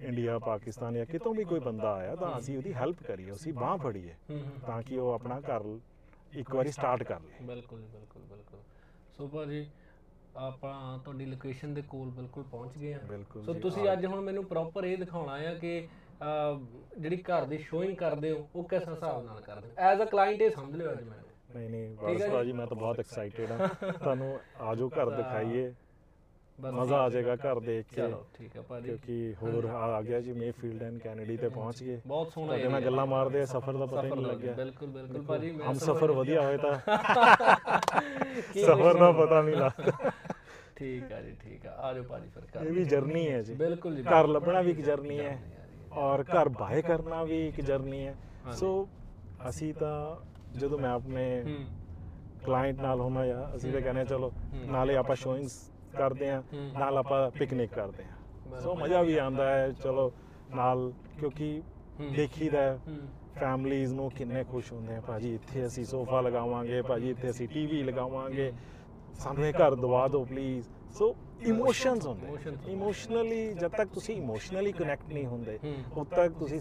ਇੰਡੀਆ 0.00 0.38
ਪਾਕਿਸਤਾਨ 0.38 0.94
ਜਾਂ 0.94 1.06
ਕਿਤੋਂ 1.06 1.34
ਵੀ 1.34 1.44
ਕੋਈ 1.44 1.60
ਬੰਦਾ 1.60 1.92
ਆਇਆ 1.94 2.14
ਤਾਂ 2.16 2.38
ਅਸੀਂ 2.38 2.56
ਉਹਦੀ 2.56 2.72
ਹੈਲਪ 2.74 3.02
ਕਰੀਏ 3.02 3.32
ਅਸੀਂ 3.32 3.52
ਬਾਹ 3.54 3.76
ਫੜੀਏ 3.76 4.14
ਤਾਂ 4.66 4.82
ਕਿ 4.82 4.98
ਉਹ 4.98 5.12
ਆਪਣਾ 5.12 5.40
ਘਰ 5.40 5.64
ਇੱਕ 6.32 6.54
ਵਾਰੀ 6.54 6.70
ਸਟਾਰਟ 6.72 7.02
ਕਰ 7.02 7.20
ਲੇ। 7.20 7.44
ਬਿਲਕੁਲ 7.46 7.80
ਬਿਲਕੁਲ 7.80 8.22
ਬਿਲਕੁਲ। 8.22 8.60
ਸੋ 9.16 9.28
ਭਾਜੀ 9.28 9.66
ਆਪਾਂ 10.36 10.98
ਤੁਹਾਡੀ 10.98 11.24
ਲੋਕੇਸ਼ਨ 11.26 11.74
ਦੇ 11.74 11.82
ਕੋਲ 11.82 12.10
ਬਿਲਕੁਲ 12.10 12.44
ਪਹੁੰਚ 12.44 12.78
ਗਏ 12.78 12.92
ਆ 12.92 12.98
ਸੋ 13.46 13.54
ਤੁਸੀਂ 13.54 13.92
ਅੱਜ 13.92 14.06
ਹੁਣ 14.06 14.20
ਮੈਨੂੰ 14.20 14.44
ਪ੍ਰੋਪਰ 14.44 14.84
ਇਹ 14.84 14.96
ਦਿਖਾਉਣਾ 14.98 15.32
ਆ 15.32 15.54
ਕਿ 15.54 15.88
ਜਿਹੜੀ 16.98 17.16
ਘਰ 17.16 17.44
ਦੀ 17.44 17.58
ਸ਼ੋਇੰਗ 17.58 17.96
ਕਰਦੇ 17.96 18.30
ਹੋ 18.30 18.48
ਉਹ 18.54 18.64
ਕਿਸ 18.64 18.88
ਹਿਸਾਬ 18.88 19.24
ਨਾਲ 19.24 19.40
ਕਰਦੇ 19.40 19.68
ਹੋ? 19.68 19.74
ਐਜ਼ 19.78 20.02
ਅ 20.02 20.04
ਕਲਾਇੰਟ 20.04 20.42
ਇਹ 20.42 20.50
ਸਮਝ 20.50 20.76
ਲਿਓ 20.76 20.92
ਅੱਜ 20.92 21.02
ਮੈਨੂੰ। 21.02 21.56
ਨਹੀਂ 21.56 21.70
ਨਹੀਂ। 21.70 21.96
ਬਸ। 21.96 22.22
ਭਾਜੀ 22.32 22.52
ਮੈਂ 22.52 22.66
ਤਾਂ 22.66 22.76
ਬਹੁਤ 22.76 23.00
ਐਕਸਾਈਟਡ 23.00 23.50
ਹਾਂ। 23.52 23.68
ਤੁਹਾਨੂੰ 23.92 24.38
ਆਜੋ 24.60 24.88
ਘਰ 24.88 25.10
ਦਿਖਾਈਏ। 25.10 25.72
ਮਜ਼ਾ 26.58 26.96
ਆ 27.02 27.08
ਜਾਏਗਾ 27.10 27.34
ਘਰ 27.36 27.58
ਦੇਖ 27.60 27.86
ਕੇ 27.86 27.96
ਚਲੋ 27.96 28.24
ਠੀਕ 28.34 28.56
ਹੈ 28.56 28.62
ਭਾਜੀ। 28.62 28.86
ਕਿਉਂਕਿ 28.88 29.34
ਹੋਰ 29.42 29.64
ਆ 29.64 29.78
ਆ 29.96 30.00
ਗਿਆ 30.02 30.20
ਜੀ 30.20 30.32
ਮੇਫੀਲਡ 30.32 30.82
ਐਂਡ 30.82 30.98
ਕੈਨੇਡੀ 30.98 31.36
ਤੇ 31.36 31.48
ਪਹੁੰਚ 31.48 31.82
ਗਏ। 31.84 32.00
ਬਹੁਤ 32.06 32.32
ਸੋਹਣਾ 32.32 32.56
ਨਾਲ 32.56 32.66
area 32.68 32.84
ਗੱਲਾਂ 32.84 33.06
ਮਾਰਦੇ 33.06 33.40
ਆ 33.42 33.44
ਸਫਰ 33.46 33.76
ਦਾ 33.76 33.86
ਪਤਾ 33.86 34.02
ਹੀ 34.02 34.10
ਨਹੀਂ 34.10 34.20
ਲੱਗ 34.22 34.30
ਲੱਗਿਆ। 34.32 34.52
ਬਿਲਕੁਲ 34.54 34.88
ਬਿਲਕੁਲ 34.90 35.22
ਭਾਜੀ 35.22 35.50
ਮੈਂ 35.50 35.66
ਹਮ 35.66 35.74
ਸਫਰ। 35.74 36.12
ਵਧੀਆ 36.12 36.42
ਹੋਏ 36.42 36.56
ਤਾਂ 36.56 36.76
ਸਫਰ 38.56 38.98
ਦਾ 38.98 39.10
ਪਤਾ 39.12 39.40
ਨਹੀਂ 39.42 39.56
ਲੱਗਦਾ 39.56 40.10
ਠੀਕ 40.76 41.12
ਆ 41.12 41.20
ਜੀ 41.22 41.34
ਠੀਕ 41.40 41.66
ਆ। 41.66 41.74
ਆਜੋ 41.88 42.02
ਭਾਜੀ 42.02 42.28
ਫਿਰ 42.28 42.42
ਇਹ 42.42 42.48
ਕਰ 42.54 42.70
ਵੀ 42.70 42.84
ਜਰਨੀ 42.84 43.28
ਹੈ 43.30 43.42
ਜੀ। 43.42 43.54
ਬਿਲਕੁਲ 43.54 43.96
ਜੀ 43.96 44.02
ਘਰ 44.02 44.26
ਲੱਭਣਾ 44.28 44.60
ਵੀ 44.60 44.70
ਇੱਕ 44.70 44.80
ਜਰਨੀ 44.80 45.18
ਹੈ 45.20 45.38
ਆ। 45.92 46.00
ਔਰ 46.00 46.24
ਘਰ 46.24 46.48
ਬਾਏ 46.60 46.82
ਕਰਨਾ 46.82 47.22
ਵੀ 47.24 47.46
ਇੱਕ 47.48 47.60
ਜਰਨੀ 47.60 48.06
ਹੈ। 48.06 48.14
ਸੋ 48.58 48.88
ਅਸੀਂ 49.48 49.72
ਤਾਂ 49.74 49.94
ਜਦੋਂ 50.58 50.78
ਮੈਂ 50.78 50.90
ਆਪਣੇ 50.90 51.44
ਕਲਾਇੰਟ 52.44 52.80
ਨਾਲ 52.80 53.00
ਹੋਣਾ 53.00 53.26
ਜਾਂ 53.26 53.44
ਅਸੀਂ 53.56 53.72
ਤਾਂ 53.72 53.80
ਕਹਿੰਦੇ 53.80 54.04
ਚਲੋ। 54.04 54.32
ਨਾਲੇ 54.66 54.96
ਆਪਾਂ 54.96 55.16
ਸ਼ੋਇੰਗਸ 55.16 55.60
ਕਰਦੇ 55.96 56.30
ਆ। 56.30 56.42
ਨਾਲ 56.54 56.98
ਆਪਾਂ 56.98 57.30
ਪਿਕਨਿਕ 57.30 57.70
ਕਰਦੇ 57.70 58.04
ਆ। 58.04 58.60
ਸੋ 58.60 58.74
ਮਜ਼ਾ 58.74 59.02
ਵੀ 59.02 59.16
ਆਉਂਦਾ 59.16 59.48
ਹੈ 59.50 59.70
ਚਲੋ 59.72 60.12
ਨਾਲ 60.54 60.92
ਕਿਉਂਕਿ। 61.20 61.62
ਦੇਖੀਦਾ 62.16 62.78
ਫੈਮਲੀਜ਼ 63.34 63.92
ਨੂੰ 63.94 64.10
ਕਿੰਨੇ 64.10 64.42
ਖੁਸ਼ 64.44 64.72
ਹੁੰਦੇ 64.72 64.94
ਆ 64.94 65.00
ਭਾਜੀ 65.00 65.34
ਇੱਥੇ 65.34 65.66
ਅਸੀਂ 65.66 65.84
ਸੋਫਾ 65.84 66.20
ਲਗਾਵਾਂਗੇ 66.20 66.80
ਭਾਜੀ 66.82 67.10
ਇੱਥੇ 67.10 67.30
ਅਸੀਂ 67.30 67.48
ਟੀਵੀ 67.48 67.82
ਲਗਾਵਾਂਗੇ 67.82 68.52
ਸਾਨੂੰ 69.14 69.44
ਇਹ 69.46 69.52
ਘਰ 69.52 69.74
ਦਵਾ 69.74 70.06
ਦਿਓ 70.08 70.24
ਪਲੀਜ਼ 70.24 70.66
ਸੋ 70.92 71.14
ਇਮੋਸ਼ਨਸ 71.46 72.06
ਹੁੰਦੇ 72.06 72.72
ਇਮੋਸ਼ਨਲੀ 72.72 73.52
ਜਦ 73.54 73.70
ਤੱਕ 73.70 73.88
ਤੁਸੀਂ 73.88 74.16
ਇਮੋਸ਼ਨਲੀ 74.16 74.72
ਕਨੈਕਟ 74.72 75.12
ਨਹੀਂ 75.12 75.26
ਹੁੰਦੇ। 75.26 75.58
ਉਦ 75.96 76.06
ਤੱਕ 76.06 76.32
ਤੁਸੀਂ 76.32 76.60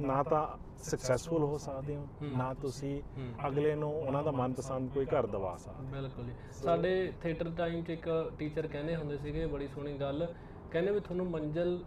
ਨਾ 0.00 0.22
ਤਾਂ 0.22 0.46
ਸਕਸੈਸਫੁਲ 0.82 1.42
ਹੋ 1.42 1.56
ਸਕਦੇ 1.58 1.96
ਹੋ। 1.96 2.06
ਨਾ 2.36 2.52
ਤੁਸੀਂ। 2.54 3.00
ਅਗਲੇ 3.48 3.74
ਨੂੰ 3.74 3.92
ਉਹਨਾਂ 3.96 4.22
ਦਾ 4.22 4.30
ਮਨਪਸੰਦ 4.30 4.90
ਕੋਈ 4.90 5.06
ਘਰ 5.06 5.26
ਦਵਾ 5.26 5.56
ਸਕਦੇ 5.56 5.86
ਬਿਲਕੁਲ 5.92 6.30
ਸਾਡੇ 6.62 7.12
ਥੀਏਟਰ 7.22 7.50
ਟਾਈਮ 7.56 7.82
'ਚ 7.82 7.90
ਇੱਕ 7.90 8.08
ਟੀਚਰ 8.38 8.66
ਕਹਿੰਦੇ 8.66 8.96
ਹੁੰਦੇ 8.96 9.18
ਸੀਗੇ 9.18 9.46
ਬੜੀ 9.46 9.66
ਸੋਹਣੀ 9.66 9.92
ਗੱਲ। 9.92 10.26
ਕਹਿੰਦੇ 10.72 10.92
ਵੀ 10.92 11.00
ਤੁਹਾਨੂੰ 11.00 11.26
ਮੰਜ਼ਲ 11.30 11.78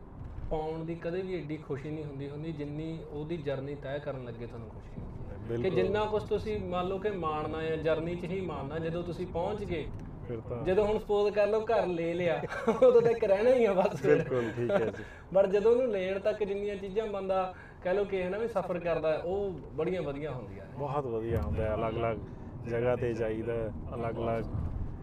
ਪਾਉਣ 0.49 0.84
ਦੀ 0.86 0.95
ਕਦੇ 0.95 1.21
ਵੀ 1.21 1.36
ਐਡੀ 1.36 1.58
ਖੁਸ਼ੀ 1.58 1.89
ਨਹੀਂ 1.91 2.04
ਹੁੰਦੀ 2.06 2.30
ਹੁੰਦੀ 2.30 2.52
ਜਿੰਨੀ 2.52 2.97
ਉਹਦੀ 3.12 3.38
ਜਰਨੀ 3.38 3.76
ਤੈਅ 3.76 3.99
ਕਰਨ 3.99 4.23
ਲੱਗੇ 4.26 4.45
ਤੁਹਾਨੂੰ 4.45 4.69
ਖੁਸ਼ੀ 4.69 5.02
ਹੁੰਦੀ 5.02 5.54
ਹੈ। 5.54 5.62
ਕਿ 5.62 5.69
ਜਿੰਨਾ 5.69 6.06
ਕੁਝ 6.06 6.23
ਤੁਸੀਂ 6.23 6.60
ਮੰਨ 6.60 6.88
ਲਓ 6.88 6.97
ਕਿ 6.97 7.10
ਮਾਣਨਾ 7.17 7.62
ਹੈ 7.62 7.76
ਜਰਨੀ 7.78 8.15
'ਚ 8.15 8.23
ਹੀ 8.23 8.39
ਮਾਣਨਾ 8.41 8.80
ਜਦੋਂ 8.80 9.04
ਤੁਸੀਂ 9.04 9.28
ਪਹੁੰਚ 9.28 9.63
ਗਏ 9.63 9.86
ਫਿਰ 10.28 10.39
ਤਾਂ 10.39 10.62
ਜਦੋਂ 10.63 10.86
ਹੁਣ 10.86 10.97
ਸਪੋਜ਼ 10.99 11.34
ਕਰ 11.36 11.47
ਲਓ 11.47 11.65
ਘਰ 11.65 11.88
ਲੈ 11.88 12.13
ਲਿਆ 12.13 12.41
ਉਦੋਂ 12.84 13.02
ਤੱਕ 13.02 13.23
ਰਹਿਣਾ 13.23 13.49
ਹੀ 13.49 13.65
ਆ 13.65 13.73
ਬਸ। 13.73 14.02
ਬਿਲਕੁਲ 14.06 14.49
ਠੀਕ 14.56 14.71
ਹੈ 14.71 14.86
ਜੀ। 14.88 15.04
ਪਰ 15.34 15.47
ਜਦੋਂ 15.47 15.71
ਉਹਨੂੰ 15.71 15.88
ਲੈਣ 15.91 16.19
ਤੱਕ 16.19 16.43
ਜਿੰਨੀਆਂ 16.43 16.76
ਚੀਜ਼ਾਂ 16.76 17.08
ਬੰਦਾ 17.08 17.54
ਕਹਿ 17.84 17.93
ਲਓ 17.93 18.04
ਕਿ 18.06 18.22
ਹੈ 18.22 18.30
ਨਾ 18.30 18.38
ਵੀ 18.38 18.48
ਸਫ਼ਰ 18.48 18.80
ਕਰਦਾ 18.80 19.15
ਉਹ 19.26 19.60
ਬੜੀਆਂ 19.76 20.02
ਵਧੀਆ 20.02 20.32
ਹੁੰਦੀਆਂ 20.32 20.65
ਨੇ। 20.65 20.78
ਬਹੁਤ 20.78 21.06
ਵਧੀਆ 21.06 21.41
ਹੁੰਦਾ 21.41 21.63
ਹੈ 21.63 21.74
ਅਲੱਗ-ਅਲੱਗ 21.76 22.17
ਜਗ੍ਹਾ 22.65 22.96
ਤੇ 22.96 23.13
ਜਾਈਦਾ 23.13 23.54
ਅਲੱਗ-ਅਲੱਗ 23.96 24.43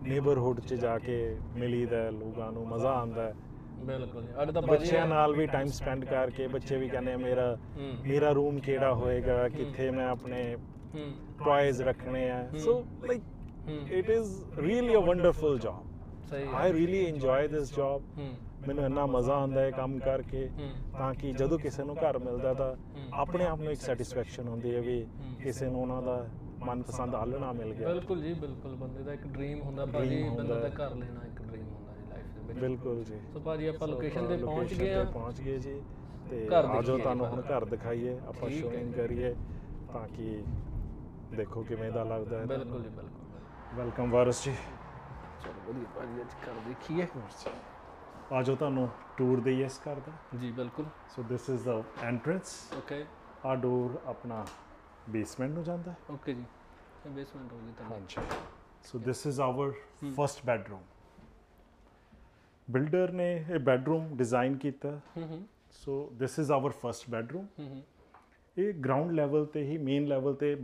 ਨੇਬਰਹੁੱਡ 0.03 0.61
'ਚ 0.61 0.75
ਜਾ 0.75 0.99
ਕੇ 0.99 1.17
ਮਿਲੀਦਾ 1.57 2.09
ਲੋਕਾਂ 2.11 2.51
ਨੂੰ 2.53 2.67
ਮਜ਼ਾ 2.69 2.91
ਆਉਂਦਾ 2.91 3.23
ਹੈ। 3.23 3.35
ਬਿਲਕੁਲ 3.81 4.27
ਅੱਜ 4.43 4.51
ਤਾਂ 4.51 4.63
ਬੱਚਿਆਂ 4.63 5.07
ਨਾਲ 5.07 5.35
ਵੀ 5.37 5.47
ਟਾਈਮ 5.47 5.69
ਸਪੈਂਡ 5.71 6.05
ਕਰਕੇ 6.05 6.47
ਬੱਚੇ 6.49 6.77
ਵੀ 6.77 6.89
ਕਹਿੰਦੇ 6.89 7.13
ਆ 7.13 7.17
ਮੇਰਾ 7.17 7.57
ਮੇਰਾ 8.05 8.31
ਰੂਮ 8.33 8.59
ਕਿਹੜਾ 8.61 8.93
ਹੋਏਗਾ 8.95 9.49
ਕਿੱਥੇ 9.49 9.91
ਮੈਂ 9.91 10.07
ਆਪਣੇ 10.07 10.43
ਹੂੰ। 10.95 11.13
ਟॉयਜ਼ 11.39 11.83
ਰੱਖਣੇ 11.83 12.29
ਆ? 12.31 12.47
So 12.57 12.83
like 13.03 13.23
it 13.93 14.11
is 14.11 14.31
really 14.59 14.95
a 14.95 15.01
wonderful 15.01 15.59
job 15.59 15.85
ਸਹੀ 16.31 16.49
I 16.55 16.73
really 16.73 17.05
enjoy 17.05 17.49
this 17.49 17.75
job 17.77 18.03
ਮੈਨੂੰ 18.69 18.85
ਇੰਨਾ 18.85 19.05
ਮਜ਼ਾ 19.07 19.35
ਆਉਂਦਾ 19.35 19.61
ਹੈ 19.61 19.71
ਕੰਮ 19.71 19.99
ਕਰਕੇ 19.99 20.49
ਤਾਂ 20.93 21.13
ਕਿ 21.15 21.33
ਜਦੋਂ 21.33 21.59
ਕਿਸੇ 21.59 21.85
ਨੂੰ 21.85 21.97
ਘਰ 21.97 22.19
ਮਿਲਦਾ 22.19 22.53
ਤਾਂ। 22.55 22.75
ਆਪਣੇ 23.15 23.45
ਆਪ 23.47 23.61
ਨੂੰ 23.61 23.73
ਇੱਕ 23.73 23.81
ਸੈਟੀਸਫੈਕਸ਼ਨ 23.81 24.49
ਹੁੰਦੀ 24.49 24.75
ਹੈ 24.75 24.81
ਵੀ। 24.81 25.05
ਕਿਸੇ 25.43 25.67
ਨੂੰ 25.67 25.81
ਉਹਨਾਂ 25.83 26.03
ਦਾ 26.03 26.25
ਮਨਪਸੰਦ 26.61 27.15
ਆਲਣਾ 27.15 27.53
ਮਿਲ 27.53 27.73
ਗਿਆ। 27.75 27.89
ਬਿਲਕੁਲ 27.89 28.21
ਜੀ 28.23 28.33
ਬਿਲਕੁਲ। 28.35 28.75
ਬੰਦੇ 28.77 29.03
ਦਾ 29.03 29.13
ਇੱਕ 29.13 29.27
ਡ੍ਰੀਮ 29.27 29.61
ਹੁੰਦਾ 29.63 29.87
ਭਾਜੀ 29.87 30.23
ਬੰਦਾ 30.29 30.59
ਦਾ 30.61 30.69
ਘਰ 30.71 30.95
ਲੈਣਾ 30.95 31.21
ਇੱਕ 31.27 31.43
ਡ੍ਰੀਮ 31.43 31.69
ਹੁੰਦਾ 31.69 31.93
ਜੀ 31.93 32.09
ਲਾਈਫ 32.09 32.27
ਦੇ 32.29 32.43
ਵਿੱਚ। 32.43 32.59
ਬਿਲਕੁਲ 32.61 33.03
ਜੀ। 33.05 33.21
ਸੋ 33.33 33.41
ਭਾਜੀ 33.41 33.67
ਆਪਾਂ 33.67 33.89
ਲੋਕੇਸ਼ਨ 33.89 34.27
ਤੇ 34.29 34.37
ਪਹੁੰਚ 34.37 34.75
ਗਏ 34.75 34.93
ਆ। 34.95 35.05
ਪਹੁੰਚ 35.13 35.41
ਗਏ 35.41 35.59
ਜੀ 35.59 35.81
ਤੇ 36.31 36.47
ਆਜੋ 36.55 36.99
ਤੁਹਾਨੂੰ 36.99 37.27
ਹੁਣ। 37.27 37.43
ਘਰ 37.43 37.65
ਦਿਖਾਈਏ 37.67 38.19
ਆਪਾਂ 38.29 38.51
ਸ਼ੋਇੰਗ। 38.51 38.93
ਕਰੀਏ 38.95 39.35
ਤਾਂ 39.93 40.07
ਕਿ 40.09 40.43
ਦੇਖੋ 41.33 41.63
ਕਿਵੇਂ 41.63 41.91
ਦਾ 41.93 42.05
ਲੱਗਦਾ 42.05 42.39
ਹੈ 42.39 42.45
ਬਿਲਕੁਲ 42.47 42.83
ਜੀ 42.83 42.89
ਬਿਲਕੁਲ। 42.91 43.29
ਵੈਲਕਮ 43.75 44.11
ਵਾਰਸ 44.11 44.45
ਜੀ। 44.45 44.55
ਚਲੋ 45.41 45.61
ਵਧੀਆ 45.67 45.87
ਭਾਜੀ 45.95 46.21
ਅੱਜ 46.21 46.35
ਘਰ 46.45 46.59
ਦੇਖੀਏ। 46.61 47.07
ਆਜੋ 48.33 48.55
ਤੁਹਾਨੂੰ 48.57 48.89
ਟੂਰ 49.19 49.41
ਦੇਈਏ 49.41 49.65
ਇਸ 49.65 49.81
ਘਰ 49.81 50.01
ਦਾ। 50.01 50.13
ਜੀ 50.39 50.51
ਬਿਲਕੁਲ। 50.53 50.87
So 51.15 51.23
this 51.23 51.49
is 51.51 51.65
the 51.65 51.83
entrance 52.03 52.53
okay 52.79 53.05
ਆ 53.47 53.55
ਡੋਰ 53.57 53.99
ਆਪਣਾ 54.07 54.45
ਬੇਸਮੈਂਟ 55.11 55.53
ਨੂੰ 55.53 55.65
ਜਾਂਦਾ 55.65 55.91
ਹੈ। 55.91 56.15
ਓਕੇ 56.15 56.35
ਜੀ। 56.35 56.45
ਇਹ 57.07 57.11
ਬੇਸਮੈਂਟ 57.11 57.53
ਹੋ 57.53 57.59
ਗਈ 57.59 57.73
ਤਾਂ 57.79 57.87
ਹਾਂਜੀ। 57.87 58.23
So 58.85 58.99
this 58.99 59.27
is 59.27 59.41
our 59.41 59.73
first 60.17 60.45
bedroom 60.47 60.83
builder 62.69 63.13
ਨੇ 63.13 63.33
ਇਹ 63.51 63.59
ਬੈਡਰੂਮ 63.59 64.17
ਡਿਜ਼ਾਈਨ 64.17 64.57
ਕੀਤਾ। 64.57 64.99
So 65.73 65.95
this 66.21 66.39
is 66.39 66.53
our 66.53 66.71
first 66.71 67.11
bedroom 67.11 67.47
ਇਹ 68.57 68.73
ਗਰਾਊਂਡ 68.75 69.11
ਲੈਵਲ 69.13 69.47
ਤੇ 69.47 69.63
ਹੀ 69.63 69.77
ਮੇਨ 69.79 70.07
ਲੈਵਲ 70.07 70.35
ਤੇ 70.35 70.55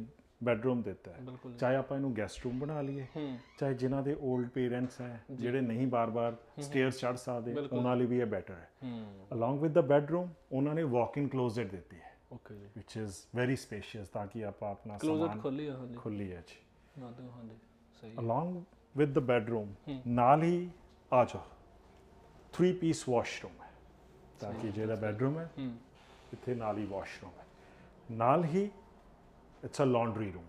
ਬੈਡਰੂਮ 0.44 0.82
ਦਿੱਤਾ 0.82 1.12
ਹੈ। 1.12 1.20
ਚਾਹੇ 1.58 1.76
ਆਪਾਂ 1.76 1.96
ਇਹਨੂੰ 1.96 2.16
ਗੈਸਟ 2.16 2.44
ਰੂਮ 2.44 2.58
ਬਣਾ 2.58 2.80
ਲਈਏ 2.80 3.06
ਹੂੰ। 3.16 3.38
ਚਾਹੇ 3.58 3.74
ਜਿਨ੍ਹਾਂ 3.74 4.02
ਦੇ 4.02 4.14
올ਡ 4.14 4.48
ਪੇਰੈਂਟਸ 4.48 5.00
ਹੈ 5.00 5.24
ਜਿਹੜੇ 5.30 5.60
ਨਹੀਂ 5.60 5.86
ਬਾਰ-ਬਾਰ 5.86 6.36
ਸਟੇਅਰਸ 6.60 6.98
ਚੜ 6.98 7.16
ਸਕਦੇ। 7.16 7.54
ਉਹਨਾਂ 7.54 7.96
ਲਈ 7.96 8.06
ਵੀ 8.06 8.20
ਇਹ 8.20 8.26
ਬੈਟਰ 8.26 8.54
ਹੈ। 8.54 8.70
ਹੂੰ। 8.84 9.26
ਅਲੋਂਗ 9.32 9.62
ਵਿਦ 9.62 9.72
ਦਾ 9.72 9.80
ਬੈਡਰੂਮ 9.80 10.28
ਉਹਨਾਂ 10.52 10.74
ਨੇ 10.74 10.82
ਵਾਕ-ਇਨ 10.82 11.28
ਕਲੋਜ਼ਟ 11.28 11.66
ਦਿੱਤੀ 11.66 11.96
ਹੈ। 11.96 12.16
ਓਕੇ 12.32 12.54
ਜੀ। 12.54 12.66
Which 12.66 13.04
is 13.04 13.10
very 13.40 13.54
spacious 13.54 14.10
ਤਾਂ 14.12 14.26
ਕਿ 14.26 14.44
ਆਪਾਂ 14.44 14.70
ਆਪਣਾ 14.70 14.98
ਕਲੋਜ਼ਟ 14.98 15.24
ਸਮਾਨ 15.24 15.40
ਖੋਲੀ 15.40 15.66
ਆ 15.66 15.76
ਹਾਂਜੀ। 15.76 15.94
ਖੁੱਲੀ 15.94 16.32
ਹੈ 16.32 16.42
ਜੀ। 16.46 16.56
ਵਾਧੂ 17.02 17.30
ਹਾਂਜੀ 17.30 17.56
ਸਹੀ 18.00 18.14
along 18.14 18.54
with 19.00 19.10
the 19.10 19.22
bedroom 19.22 19.66
ਹੂੰ। 19.88 20.02
ਨਾਲ 20.06 20.42
ਹੀ 20.42 20.70
ਆ 21.12 21.24
ਜਾਓ। 21.24 21.42
3 22.52 22.72
ਪੀਸ 22.72 23.08
ਵਾਸ਼ਰੂਮ 23.08 23.62
ਹੈ। 23.62 23.70
ਤਾਂ 24.40 24.52
ਕਿ 24.52 24.68
ਜਿਹੜਾ 24.68 24.94
ਬੈਡਰੂਮ 24.94 25.38
ਹੈ 25.38 25.50
ਹੂੰ। 25.58 25.76
ਇੱਥੇ 26.32 26.54
ਨਾਲ 26.54 26.78
ਹੀ 26.78 26.86
ਵਾਸ਼ਰੂਮ 26.86 27.32
ਹੈ। 27.38 27.46
ਨਾਲ 28.10 28.44
ਹੀ 28.44 28.70
it's 29.64 29.80
a 29.82 29.84
laundry 29.84 30.30
room 30.32 30.44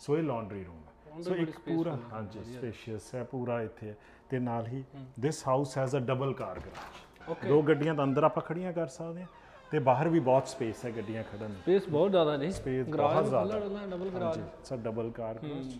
so 0.00 0.16
ਇਹ 0.16 0.22
ਲਾਂਡਰੀ 0.22 0.64
ਰੂਮ 0.64 0.76
ਹੈ। 0.78 1.22
ਸੋ 1.22 1.34
ਇੱਕ 1.34 1.58
ਪੂਰਾ 1.60 1.96
ਹਾਂਜੀ। 2.12 2.42
ਸਪੇਸ਼ੀਅਸ 2.44 3.14
ਹੈ 3.14 3.22
ਪੂਰਾ 3.24 3.60
ਇੱਥੇ 3.62 3.88
ਹੈ। 3.88 3.94
ਤੇ 4.30 4.38
ਨਾਲ 4.38 4.66
ਹੀ 4.66 4.84
this 5.20 5.46
house 5.48 5.76
has 5.78 5.96
a 5.96 6.00
double 6.00 6.32
car 6.32 6.58
garage 6.60 7.30
okay 7.30 7.48
ਦੋ 7.48 7.60
ਗੱਡੀਆਂ 7.62 7.94
ਤਾਂ 7.94 8.04
ਅੰਦਰ 8.04 8.24
ਆਪਾਂ 8.24 8.42
ਖੜੀਆਂ 8.42 8.72
ਕਰ 8.72 8.86
ਸਕਦੇ 8.86 9.20
ਹਾਂ। 9.20 9.28
ਤੇ 9.70 9.78
ਬਾਹਰ 9.78 10.08
ਵੀ 10.08 10.20
ਬਹੁਤ 10.20 10.48
ਸਪੇਸ 10.48 10.84
ਹੈ 10.84 10.90
ਗੱਡੀਆਂ 10.90 11.22
ਖੜਨ 11.22 11.48
ਦੀ। 11.48 11.60
ਸਪੇਸ 11.60 11.88
ਬਹੁਤ 11.88 12.10
ਜ਼ਿਆਦਾ 12.10 12.34
Space 12.36 12.90
ਗਰਾਜ 12.90 13.28
ਬਹੁਤ 13.28 13.28
ਜ਼ਿਆਦਾ। 13.28 13.86
Double 13.86 14.10
garage 14.10 14.40
uh 14.72 14.76
double 14.76 15.10
car 15.10 15.38
garage 15.38 15.74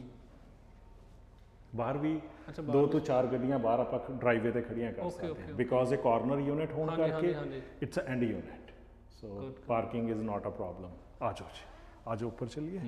ਬਾਹਰ 1.77 1.97
ਵੀ 1.99 2.21
ਦੋ 2.63 2.87
ਤੋਂ 2.87 3.01
ਚਾਰ 3.01 3.27
ਗੱਡੀਆਂ 3.27 3.59
ਬਾਹਰ 3.59 3.81
ਆਪਾਂ 3.81 3.99
ਡਰਾਈਵੇ 4.11 4.51
ਤੇ 4.51 4.63
ਖੜੀਆਂ 4.63 4.93
ਕਰ 4.93 5.11
ਸਕਦੇ 5.11 5.43
ਹਾਂ. 5.43 5.53
ਬਿਕੋਜ਼ 5.55 5.93
ਇਹ 5.95 5.99
ਕਾਰਨਰ 5.99 6.39
ਯੂਨਿਟ 6.41 6.73
ਹੋਣ 6.73 6.97
ਕਰਕੇ। 6.97 7.35
It's 7.83 7.99
a 7.99 8.03
end 8.03 8.23
unit 8.23 8.71
so. 9.21 9.53
Parking 9.69 10.11
is 10.11 10.23
not 10.23 10.47
a 10.47 10.51
problem 10.51 10.91
ਆ 11.23 11.33
ਜਾਓ 11.33 11.49
ਜੀ। 11.55 11.73
ਜਾਓ 12.07 12.29
ਉੱਪਰ 12.29 12.47
ਚੱਲੀਏ 12.47 12.79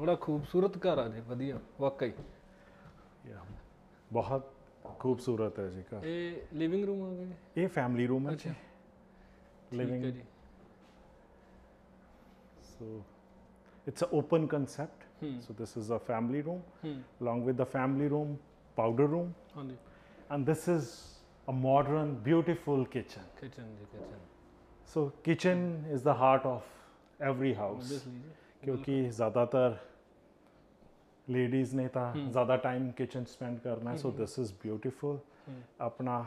ਬੜਾ 0.00 0.14
ਖੂਬਸੂਰਤ 0.14 0.76
ਘਰ 0.78 0.98
ਆ 0.98 1.08
ਜੀ 1.08 1.20
ਵਧੀਆ 1.20 1.58
ਵਾਕਈ 1.80 2.12
ਬਹੁਤ 4.12 4.52
ਖੂਬਸੂਰਤ 4.98 5.58
ਹੈ 5.58 5.68
ਜੀ 5.68 5.82
ਘਰ 5.82 6.04
ਇਹ 6.04 6.56
ਲਿਵਿੰਗ 6.56 6.84
ਰੂਮ 6.84 7.02
ਆ 7.02 7.12
ਗਿਆ 7.14 7.36
ਇਹ 7.56 7.68
ਫੈਮਿਲੀ 7.68 8.06
ਰੂਮ 8.06 8.28
ਹੈ 8.28 8.34
ਜੀ 8.34 8.50
ਲਿਵਿੰਗ 9.72 10.04
ਜੀ 10.04 10.22
so 12.70 13.02
it's 13.86 14.04
a 14.04 14.14
open 14.14 14.46
concept 14.46 15.04
this 15.58 15.76
is 15.76 15.90
a 15.90 15.98
family 16.00 16.40
room. 16.42 16.60
ਹੂੰ 16.84 16.94
along 17.20 17.42
with 17.48 17.56
the 17.56 17.66
family 17.66 18.08
room 18.08 18.36
powder 18.76 19.06
room. 19.08 19.30
ਹਾਂਜੀ 19.56 19.76
and 20.30 20.46
this 20.46 20.68
is 20.68 21.18
a 21.48 21.52
modern 21.54 22.14
beautiful 22.22 22.84
kitchen. 22.86 23.24
Kitchen 23.40 23.74
ਜੀ 23.76 23.84
kitchen 23.92 24.20
so 24.88 25.02
kitchen 25.22 25.64
is 25.94 26.02
the 26.02 26.14
heart 26.14 26.46
of 26.46 26.70
every 27.20 27.52
house. 27.54 27.82
Obviously 27.82 28.12
ਜੀ 28.14 28.30
ਕਿਉਂਕਿ 28.62 29.02
ਜ਼ਿਆਦਾਤਰ 29.10 29.76
ladies 31.28 31.74
ਨੇ 31.74 31.86
ਤਾਂ 31.88 32.12
ਜ਼ਿਆਦਾ 32.16 32.56
time 32.56 32.90
kitchen 32.92 33.24
spend 33.24 33.58
ਕਰਨਾ 33.58 33.94
ਸੋ 33.96 34.10
ਦਿਸ 34.12 34.38
ਇਜ਼ 34.38 34.52
ਬਿਊਟੀਫੁਲ 34.62 35.16
ਹੂੰ। 35.48 35.60
ਆਪਣਾ 35.80 36.24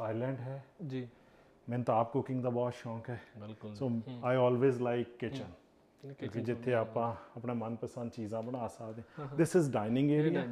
ਆਈਲੈਂਡ 0.00 0.40
ਹੈ 0.40 0.62
ਜੀ 0.86 1.06
ਮੈਨੂੰ 1.68 1.84
ਤਾਂ 1.84 1.94
ਆਪ 1.94 2.10
ਕੁਕਿੰਗ 2.12 2.42
ਦਾ 2.42 2.50
ਬਹੁਤ 2.50 2.74
ਸ਼ੌਂਕ 2.74 3.08
ਹੈ 3.10 3.20
ਬਿਲਕੁਲ 3.38 3.74
so 3.74 3.90
I 4.24 4.36
always 4.36 4.80
like 4.82 5.16
kitchen 5.18 5.50
ਕਿਉਂਕਿ 6.02 6.40
ਜਿੱਥੇ 6.40 6.74
ਆਪਾਂ 6.74 7.14
ਆਪਣਾ 7.36 7.54
ਮਨਪਸੰਦ 7.54 8.10
ਚੀਜ਼ਾਂ 8.12 8.42
ਬਣਾ 8.42 8.66
ਸਕਦੇ 8.68 9.02
ਦਿਸ 9.36 9.56
ਇਜ਼ 9.56 9.70
ਡਾਈਨਿੰਗ 9.72 10.10
ਇਹ 10.10 10.18
area 10.18 10.44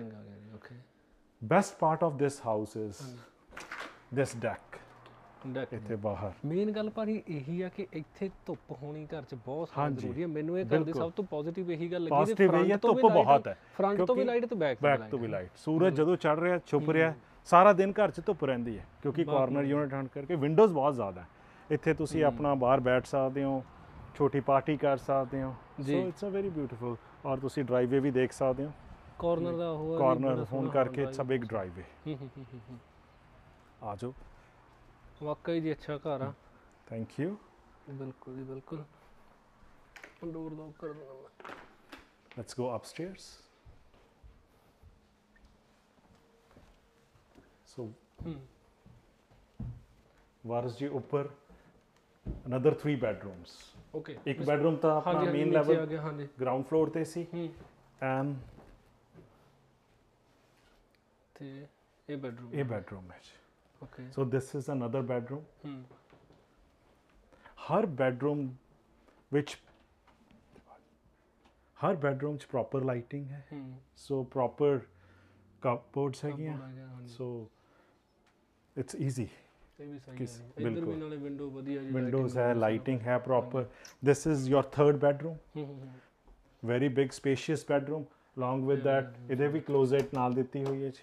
best 1.43 1.79
part 1.79 2.05
of 2.05 2.13
this 2.15 2.41
house 2.47 2.77
is 2.77 2.97
this 4.15 4.37
deck 4.37 4.77
deck 5.47 5.73
ਇੱਥੇ 5.75 5.97
ਬਾਹਰ। 5.97 6.33
ਮੇਨ 6.47 6.71
ਗੱਲ 6.73 6.89
ਭਾਰੀ 6.91 7.23
ਇਹੀ 7.29 7.61
ਆ 7.63 7.69
ਕਿ 7.69 7.87
ਇੱਥੇ 7.93 8.29
ਧੁੱਪ 8.47 8.73
ਹੋਣੀ 8.83 9.05
ਘਰ 9.07 9.23
'ਚ 9.23 9.35
ਬਹੁਤ 9.47 9.69
ਜ਼ਰੂਰੀ 9.93 10.23
ਹੈ 10.23 10.27
ਮੈਨੂੰ 10.29 10.59
ਇਹ 10.59 10.65
ਘਰ 10.65 10.83
ਦੀ। 10.85 10.93
ਸਭ 10.93 11.11
ਤੋਂ 11.17 11.25
ਪੋਜ਼ਿਟਿਵ 11.31 11.71
ਇਹੀ 11.71 11.91
ਗੱਲ 11.93 12.03
ਲੱਗੀ 12.03 12.15
Positive 12.15 12.55
ਇਹੀ 12.55 12.71
ਹੈ, 12.71 12.77
ਧੁੱਪ 12.77 13.01
ਬਹੁਤ 13.03 13.49
ਹੈ। 13.49 13.57
ਫਰੰਟ 13.77 14.03
ਤੋਂ 14.03 14.17
ਵੀ 14.17 14.25
ਲਾਈਟ 14.25 14.47
ਤੇ 14.47 14.57
ਬੈਕ 14.57 14.79
ਬੈਕ 14.83 15.03
ਤੋਂ 15.11 15.19
ਵੀ 15.19 15.29
ਲਾਈਟ 15.29 15.51
ਸੂਰਜ 15.57 15.95
ਜਦੋਂ 15.97 16.17
ਚੜ 16.17 16.39
ਰਿਹਾ 16.39 16.59
ਛੁਪ 16.67 16.91
ਰਿਹਾ 16.91 17.13
ਸਾਰਾ 17.49 17.73
ਦਿਨ 17.73 17.93
ਘਰ 17.93 18.11
'ਚ 18.11 18.21
ਧੁੱਪ 18.27 18.45
ਰਹਿੰਦੀ 18.45 18.79
ਹੈ 18.79 18.87
ਕਿਉਂਕਿ 19.03 19.25
ਕਾਰਨਰ 19.25 19.65
ਯੂਨਿਟ 19.65 19.95
ਹਣ 19.95 20.07
ਕਰਕੇ 20.15 20.37
ਵਿੰਡੋਜ਼ 20.37 20.73
ਬਹੁਤ 20.73 20.95
ਜ਼ਿਆਦਾ 20.95 21.21
ਹੈ। 21.21 21.27
ਇੱਥੇ 21.71 21.95
ਤੁਸੀਂ 21.95 22.25
ਆਪਣਾ 22.25 22.55
ਬਾਹਰ 22.55 22.81
ਬੈਠ 22.81 23.07
ਸਕਦੇ 23.07 23.45
ਹੋ 23.45 23.63
ਛੋਟੀ 24.17 24.41
ਪਾਰਟੀ 24.41 24.77
ਕਰ 24.77 24.97
ਸਕਦੇ 24.99 25.43
ਹੋ। 25.43 25.55
So 25.83 25.93
it's 25.99 26.25
a 26.25 26.29
very 26.29 26.49
beautiful 26.51 26.97
ਔਰ 27.25 27.39
ਤੁਸੀਂ 27.39 27.65
ਡਰਾਈਵੇ 27.65 28.01
ਵੀ 28.01 28.11
ਦੇਖ 28.11 28.33
ਸਕਦੇ 28.33 28.65
ਹੋ। 28.65 28.71
ਕਾਰਨਰ 29.19 29.57
ਦਾ 29.57 29.71
ਉਹ 29.71 29.95
ਆ 29.95 29.99
ਜੀ, 29.99 29.99
ਕਾਰਨਰ 29.99 30.21
ਬੜਾ 30.25 30.45
ਹੋਣ 30.45 30.47
ਸੋਹਣਾ 30.47 30.71
ਕਰਕੇ 30.71 30.97
ਹੁੰਦਾ 30.97 31.03
ਇਟਸ 31.03 31.21
ਅ 31.21 31.25
ਬਿਗ 31.25 31.45
ਡਰਾਈਵੇ 31.45 31.83
ਹੂੰ, 32.07 32.17
ਹੂੰ, 32.17 32.29
ਹੂੰ, 32.29 32.45
ਹੂੰ, 32.45 32.61
ਹੂੰ। 32.69 32.79
ਆ 33.83 33.95
ਜਾਓ 33.97 34.13
ਵਾਕਈ 35.21 35.61
ਜੀ 35.61 35.73
ਅੱਛਾ 35.73 35.97
ਘਰ 35.99 36.21
ਆ 36.23 36.33
ਥੈਂਕ 36.87 37.19
ਯੂ 37.21 37.37
ਬਿਲਕੁਲ 37.91 38.37
ਜੀ 38.37 38.43
ਬਿਲਕੁਲ 38.45 38.85
ਡੋਰ 40.25 40.53
ਲੋਕ 40.53 40.77
ਕਰ 40.79 40.93
ਦੇਣਾ 40.93 41.13
ਮੈਂ 41.15 41.55
ਲੈਟਸ 42.31 42.57
ਗੋ 42.59 42.75
ਅਪਸਟੇਅਰਸ 42.77 43.27
ਸੋ 47.67 47.89
ਹੂੰ 48.19 48.35
ਵਾਰਸ 50.45 50.79
ਜੀ 50.79 50.87
ਉੱਪਰ 50.95 51.29
ਅਨਦਰ 52.47 52.77
3 52.81 52.97
ਬੈਡਰੂਮਸ 53.01 53.57
ਓਕੇ 53.95 54.17
ਇੱਕ 54.27 54.43
ਬੈਡਰੂਮ 54.43 54.77
ਤਾਂ 54.77 54.91
ਆਪਣਾ 54.93 55.13
ਹਾਂਜੀ 55.15 55.33
ਮੇਨ 55.33 55.49
ਨੀਚੇ 55.49 55.59
ਆ 55.59 55.63
ਲੈਵਲ 55.75 55.87
ਗਿਆ 55.87 56.01
ਹਾਂਜੀ 56.03 56.29
ਗਰਾਊਂਡ 56.41 56.65
ਫਲੋਰ 56.65 56.91
ਤੇ 56.91 57.05
ਸੀ 57.07 57.27
ਹੂੰ 57.35 57.49
ਐਂਡ 58.03 58.35
ਤੇ 61.35 61.67
ਇਹ 62.09 62.17
ਬੈਡਰੂਮ 62.17 62.55
ਇਹ 62.55 62.65
ਬੈਡਰੂਮ 62.65 63.11
ਹੈ 63.13 63.19
ਜੀ। 63.25 63.37
Okay. 63.83 64.11
So 64.11 64.25
this 64.25 64.55
is 64.55 64.71
another 64.71 65.03
bedroom 65.03 65.43
ਹੂੰ। 65.65 65.85
ਹਰ 67.69 67.87
ਬੈਡਰੂਮ 67.87 68.49
ਵਿੱਚ 69.33 69.57
ਹਰ 71.77 71.95
ਬੈਡਰੂਮ 71.97 72.37
'ਚ 72.37 72.45
ਪ੍ਰੋਪਰ 72.45 72.85
ਲਾਈਟਿੰਗ 72.85 73.31
ਹੈ। 73.31 73.45
ਸੋ 73.97 74.23
ਪ੍ਰੋਪਰ 74.25 74.81
ਕਪਬੋਰਡਸ 75.63 76.25
ਹੈਗੀਆਂ। 76.25 76.59
ਸੋ 77.07 77.49
ਇਟਸ 78.77 78.97
ਈਜ਼ੀ 78.97 79.29
ਇਹ 79.81 79.87
ਵੀ 79.89 79.99
ਸਹੀ 79.99 80.27
ਹੈ। 80.27 80.51
ਇੱਧਰ 80.59 80.85
ਵੀ। 80.85 80.97
ਨਾਲੇ 80.97 81.17
ਵਿੰਡੋ 81.17 81.51
ਵਧੀਆ 81.51 81.83
ਜੀ 81.83 81.91
ਵਿੰਡੋਜ਼ 81.91 82.37
ਹੈ 82.39 82.53
ਲਾਈਟਿੰਗ 82.55 83.01
ਹੈ 83.01 83.19
proper 83.19 83.67
this 84.05 84.27
is 84.27 84.49
your 84.51 84.63
third 84.63 84.97
bedroom 84.97 85.37
very 86.65 86.89
big 86.89 87.11
spacious 87.11 87.67
bedroom 87.69 88.05
along 88.37 88.63
with 88.69 88.81
that 88.85 89.31
ਇਹਦੇ 89.31 89.47
ਵੀ 89.49 89.61
ਕਲੋਜ਼ਟ 89.61 90.15
ਨਾਲ 90.15 90.33
ਦਿੱਤੀ 90.33 90.65
ਹੋਈ 90.65 90.85
ਹੈ 90.85 90.89
ਜੀ। 90.89 91.03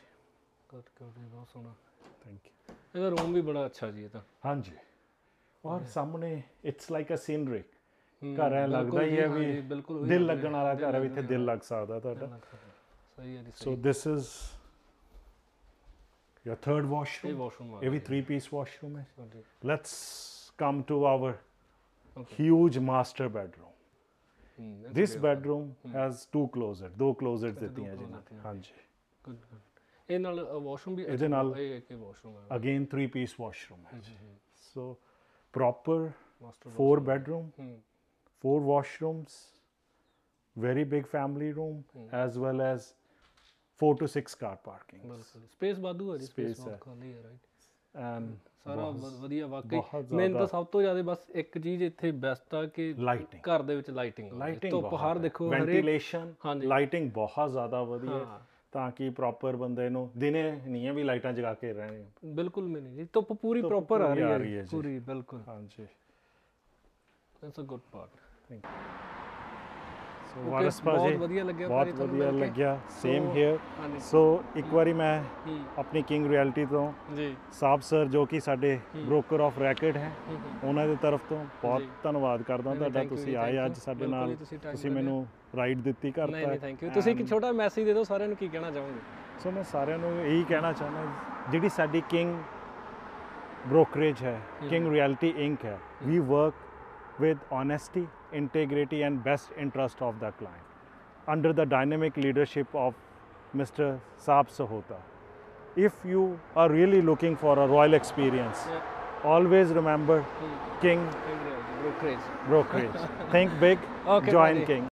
ਕੱਟ 0.72 0.90
ਕੱਟ 0.96 1.18
ਬਹੁਤ 1.20 1.50
ਸੋਹਣਾ। 1.50 1.74
ਥੈਂਕ 2.24 2.46
ਯੂ 2.46 2.76
ਇਹਦਾ 2.96 3.10
ਰੂਮ 3.10 3.34
ਵੀ 3.34 3.42
ਬੜਾ 3.42 3.66
ਅੱਛਾ 3.66 3.92
ਜੀ 3.92 4.04
ਇਹ 4.04 4.10
ਤਾਂ। 4.10 4.22
ਹਾਂਜੀ। 4.46 4.72
ਔਰ 5.64 5.84
ਸਾਹਮਣੇ 5.86 6.42
ਇਟਸ 6.66 6.92
ਲਾਈਕ 6.92 7.14
ਅ 7.14 7.16
ਸੀਨਰੀ 7.16 7.60
ਹੂੰ, 8.22 8.36
ਘਰ 8.36 8.54
ਐ 8.54 8.68
ਬਿਲਕੁਲ 8.68 8.72
ਲੱਗਦਾ 8.72 9.02
ਹੀ 9.02 9.10
ਜੀ, 9.10 9.20
ਹੈ 9.20 9.28
ਹਾਂਜੀ, 9.28 9.46
ਵੀ 9.46 9.62
ਬਿਲਕੁਲ 9.62 9.98
ਉਹੀ 9.98 10.10
ਦਿਲ 10.10 10.26
ਲੱਗ 10.26 10.38
ਲੱਗਣ 10.38 10.50
ਰਿਹਾ, 10.50 10.64
ਵਾਲਾ 10.64 10.74
ਦਿਲ 10.74 10.88
ਘਰ 10.88 10.94
ਹੈ 10.96 11.00
ਵੀ 11.00 11.08
ਲੱਗਣ 11.08 11.20
ਇੱਥੇ 11.20 11.28
ਦਿਲ 11.28 11.40
ਵਾਲਾ। 11.40 11.54
ਲੱਗ 11.54 11.62
ਸਕਦਾ 11.62 11.94
ਦਿਲ 11.94 12.02
ਤੁਹਾਡਾ। 12.02 12.26
ਲੱਗ 12.26 12.42
ਸਕਦਾ। 12.42 12.72
ਸਹੀ 13.18 13.38
ਹੈ 13.38 13.44
ਜੀ 13.44 13.52
ਸੋ 13.56 13.64
ਸਹੀ। 13.64 13.76
ਦਿਸ 13.82 14.08
ਇਜ਼ 14.08 14.28
your 16.46 16.56
third 16.68 16.86
ਇਹ 16.86 16.92
washroom 16.92 17.36
ਵਾਸ਼ਰੂਮ 17.38 17.74
ਆ 17.76 17.80
ਇਹ 17.84 17.90
ਵੀ 17.90 18.00
ਗਿਆ 18.00 18.08
3 18.10 18.22
piece 18.30 18.48
washroom 18.54 18.98
ਹੈ। 18.98 19.06
ਹਾਂਜੀ। 19.20 19.44
Let's 19.72 19.96
come 20.64 20.84
to 20.92 21.00
our 21.06 21.34
Okay. 22.18 22.38
huge 22.38 22.78
master 22.88 23.28
bedroom 23.36 23.70
ਹੂੰ 24.60 24.94
this 24.94 25.12
bedroom 25.26 25.68
has 25.94 26.24
two 26.34 26.46
closet 26.56 26.98
ਦੋ 26.98 27.12
closets 27.24 27.58
ਅੱਛਾ, 27.58 27.68
ਦੋ 27.68 27.86
ਇਹ 30.12 30.20
ਨਾਲ 30.20 30.44
ਵਾਸ਼ਰੂਮ 30.44 30.96
ਵੀ 30.98 31.04
ਇਹਦੇ 31.04 31.28
ਨਾਲ- 31.28 31.56
ਇਹ 31.58 31.78
ਇੱਕ 31.78 31.92
ਵਾਸ਼ਰੂਮ 31.94 32.36
ਹੈ। 32.38 32.58
again 32.58 32.84
three 32.94 33.08
piece 33.08 33.34
washroom 33.44 33.86
ਹੈ। 33.94 34.00
ਮਾਸਟਰ 36.42 36.70
four 36.70 37.00
bedroom 37.00 37.46
ਹੂੰ। 37.60 37.82
four 38.44 38.60
washrooms 38.64 39.38
very 40.56 40.84
big 40.94 41.04
family 41.04 41.50
room 41.60 41.78
as 42.26 42.40
well 42.44 42.60
as 42.62 42.82
four 43.80 43.94
to 43.94 44.08
six 44.08 44.36
car 44.44 44.58
parking 44.70 45.02
ਬਿਲਕੁਲ। 45.02 45.42
ਸਪੇਸ 45.48 45.80
ਵਾਧੂ 45.80 46.14
ਹੈ 46.14 46.18
ਜੀ 46.18 46.26
ਸਪੇਸ 46.26 46.52
Space। 46.52 46.70
ਬਹੁਤ 46.70 46.82
ਖਾਲੀ 46.82 47.14
ਹੈ 47.14 47.24
ਰਾਈਟ 47.24 47.40
and 47.96 48.50
ਸਾਰਾ 48.64 48.90
ਵਧੀਆ 49.22 49.48
ਵਾਕਈ। 49.48 49.82
ਮੈਨੂੰ 50.16 50.40
ਤਾਂ 50.40 50.48
ਸਭ 50.48 50.66
ਤੋਂ 50.66 50.82
ਜ਼ਿਆਦਾ 50.82 51.02
ਬਸ 51.02 51.30
ਇੱਕ 51.30 51.58
ਚੀਜ਼ 51.58 51.84
ਇੱਥੇ 51.84 52.12
ਬੈਸਟ 52.12 52.56
ਆ 52.56 52.66
ਕਿ 52.66 52.94
ਘਰ 53.40 53.62
ਦੇ 53.62 53.76
ਵਿੱਚ 53.76 53.90
ਲਾਈਟਿੰਗ 53.90 54.30
ਧੁੱਪ 54.72 54.94
ਹਰ 54.94 55.18
ਦੇਖੋ 55.18 55.50
ਹਰੇਕ 55.50 55.60
ਵੈਂਟੀਲੇਸ਼ਨ। 55.62 56.34
ਲਾਈਟਿੰਗ 56.64 57.12
ਬਹੁਤ 57.12 57.52
ਜ਼ਿਆਦਾ 57.52 57.84
ਵਧੀਆ। 57.84 58.42
ਤਾਂ 58.72 58.92
ਕਿ 58.92 59.10
ਪ੍ਰੋਪਰ 59.10 59.56
ਬੰਦੇ 59.56 59.90
ਨੂੰ 59.90 60.12
ਦਿਨੇ 60.18 60.52
ਨਹੀਂ 60.52 60.88
ਹੈ 60.88 60.94
ਵੀ 60.94 61.04
ਲਾਈਟਾਂ 61.04 61.34
ਜਗਾ 61.34 61.54
ਕੇ 61.54 61.74
ਰਹਿਣੇ। 61.74 62.06
ਬਿਲਕੁਲ 62.26 62.76
ਵੀ 62.76 62.82
ਨਹੀਂ 62.82 62.96
ਜੀ 62.96 63.08
ਧੁੱਪ 63.14 63.34
ਪੂਰੀ 63.34 63.62
ਪ੍ਰੋਪਰ 63.62 64.02
ਆ 64.02 64.14
ਰਹੀ 64.14 64.58
ਹੈ। 64.58 64.66
ਪੂਰੀ 64.72 65.00
ਬਿਲਕੁਲ। 65.00 65.42
ਹਾਂਜੀ। 65.48 65.88
That's 67.42 67.60
a 67.60 67.62
good 67.62 67.82
part 67.92 68.10
so 70.34 70.42
Waris 70.42 70.82
ਬਹੁਤ 70.82 71.00
ਭਾਜੀ 71.00 71.16
ਵਧੀਆ 71.16 71.44
ਲੱਗਿਆ 71.44 71.68
ਬਹੁਤ 71.68 71.88
ਵਧੀਆ। 71.88 72.30
ਲੱਗਿਆ 72.32 72.80
ਸੇਮ 72.90 73.24
So, 73.24 73.36
ਹੇਅਰ 73.36 73.58
ਸੋ 74.00 74.44
ਇੱਕ 74.56 74.74
ਵਾਰੀ 74.74 74.94
ਮੈਂ 74.94 75.24
ਆਪਣੀ 75.78 76.02
ਕਿੰਗ 76.02 76.28
ਰਿਐਲਿਟੀ 76.28 76.66
ਤੋਂ 76.66 76.92
ਜੀ 77.16 77.36
ਸਾਬ 77.52 77.82
ਸਰ 77.82 78.06
ਜੋ 78.06 78.26
ਕਿ 78.26 78.40
ਸਾਡੇ। 78.40 78.80
ਬ੍ਰੋਕਰ 78.98 79.40
ਆਫ 79.40 79.60
ਰੈਕਟ 79.60 79.98
ਹੈ। 79.98 80.12
ਉਹਨਾਂ 80.64 80.88
ਦੀ 80.88 80.96
ਤਰਫ 81.02 81.22
ਤੋਂ 81.30 81.46
ਬਹੁਤ। 81.64 81.84
ਧੰਨਵਾਦ 82.04 82.42
ਕਰਦਾ 82.42 82.76
ਤੁਹਾਡਾ 82.76 83.04
ਤੁਸੀਂ 83.04 83.38
ਆਏ 83.38 83.66
ਅੱਜ. 83.66 83.78
ਸਾਡੇ 83.78 84.08
ਨਾਲ 84.08 84.36
ਤੁਸੀਂ। 84.36 84.92
ਮੈਨੂੰ 84.92 85.26
ਰਾਈਡ 85.58 85.80
ਦਿੱਤੀ 85.80 86.12
ਘਰ 86.12 86.28
ਨਹੀਂ 86.28 86.48
ਨਹੀਂ 86.48 86.60
ਥੈਂਕ 86.60 86.84
ਯੂ 86.84 86.90
ਤੁਸੀਂ 86.90 87.16
ਇੱਕ 87.16 87.28
ਛੋਟਾ 87.30 87.52
ਮੈਸੇਜ 87.52 87.86
ਦੇ 87.86 87.94
ਦਿਓ 87.94 88.04
ਸਾਰਿਆਂ 88.04 88.28
ਨੂੰ 88.28 88.38
ਕੀ 88.38 88.48
ਕਹਿਣਾ 88.48 88.72
ਚਾਹੋਗੇ 88.72 89.00
ਸੋ 89.40 89.52
ਮੈਂ 89.52 89.64
ਸਾਰਿਆਂ 89.64 89.98
ਨੂੰ 89.98 90.12
ਇਹੀ 90.22 90.44
ਕਹਿਣਾ 90.44 90.72
ਚਾਹੁੰਦਾ 90.74 91.02
ਜਿਹੜੀ 91.52 91.70
ਸਾਡੀ 91.70 92.02
ਕਿੰਗ 92.10 92.36
ਬ੍ਰੋਕਰੇਜ 93.68 94.24
ਹੈ 94.24 94.40
ਕਿੰਗ 94.70 94.92
ਰਿਐਲਿਟੀ 94.92 95.34
ਇੰਕ 95.38 95.66
ਹੈ 95.66 95.78
we 96.04 96.20
work 96.20 96.54
with 97.22 97.38
honesty, 97.52 98.08
integrity 98.34 99.04
and 99.04 99.24
best 99.24 99.50
interest 99.66 100.02
of 100.02 100.20
the 100.20 100.32
client 100.32 100.64
under 101.28 101.54
the 101.54 101.66
dynamic 101.66 102.18
leadership 102.18 102.68
of 102.74 102.94
Mr. 103.56 104.00
Saab 104.26 104.54
Sahota. 104.58 105.00
If 105.76 105.94
you 106.04 106.40
are 106.56 106.70
really 106.70 107.02
looking 107.02 107.36
for 107.36 107.58
a 107.60 107.68
royal 107.68 107.94
experience, 107.94 108.58
yeah. 108.68 108.82
always 109.24 109.70
remember 109.70 110.22
hmm. 110.22 110.82
King 110.82 111.10
Brokerage. 111.82 112.20
Brokerage. 112.48 113.10
Think 113.32 113.60
big, 113.60 113.80
okay, 114.08 114.32
join 114.32 114.54
buddy. 114.56 114.66
King. 114.66 114.91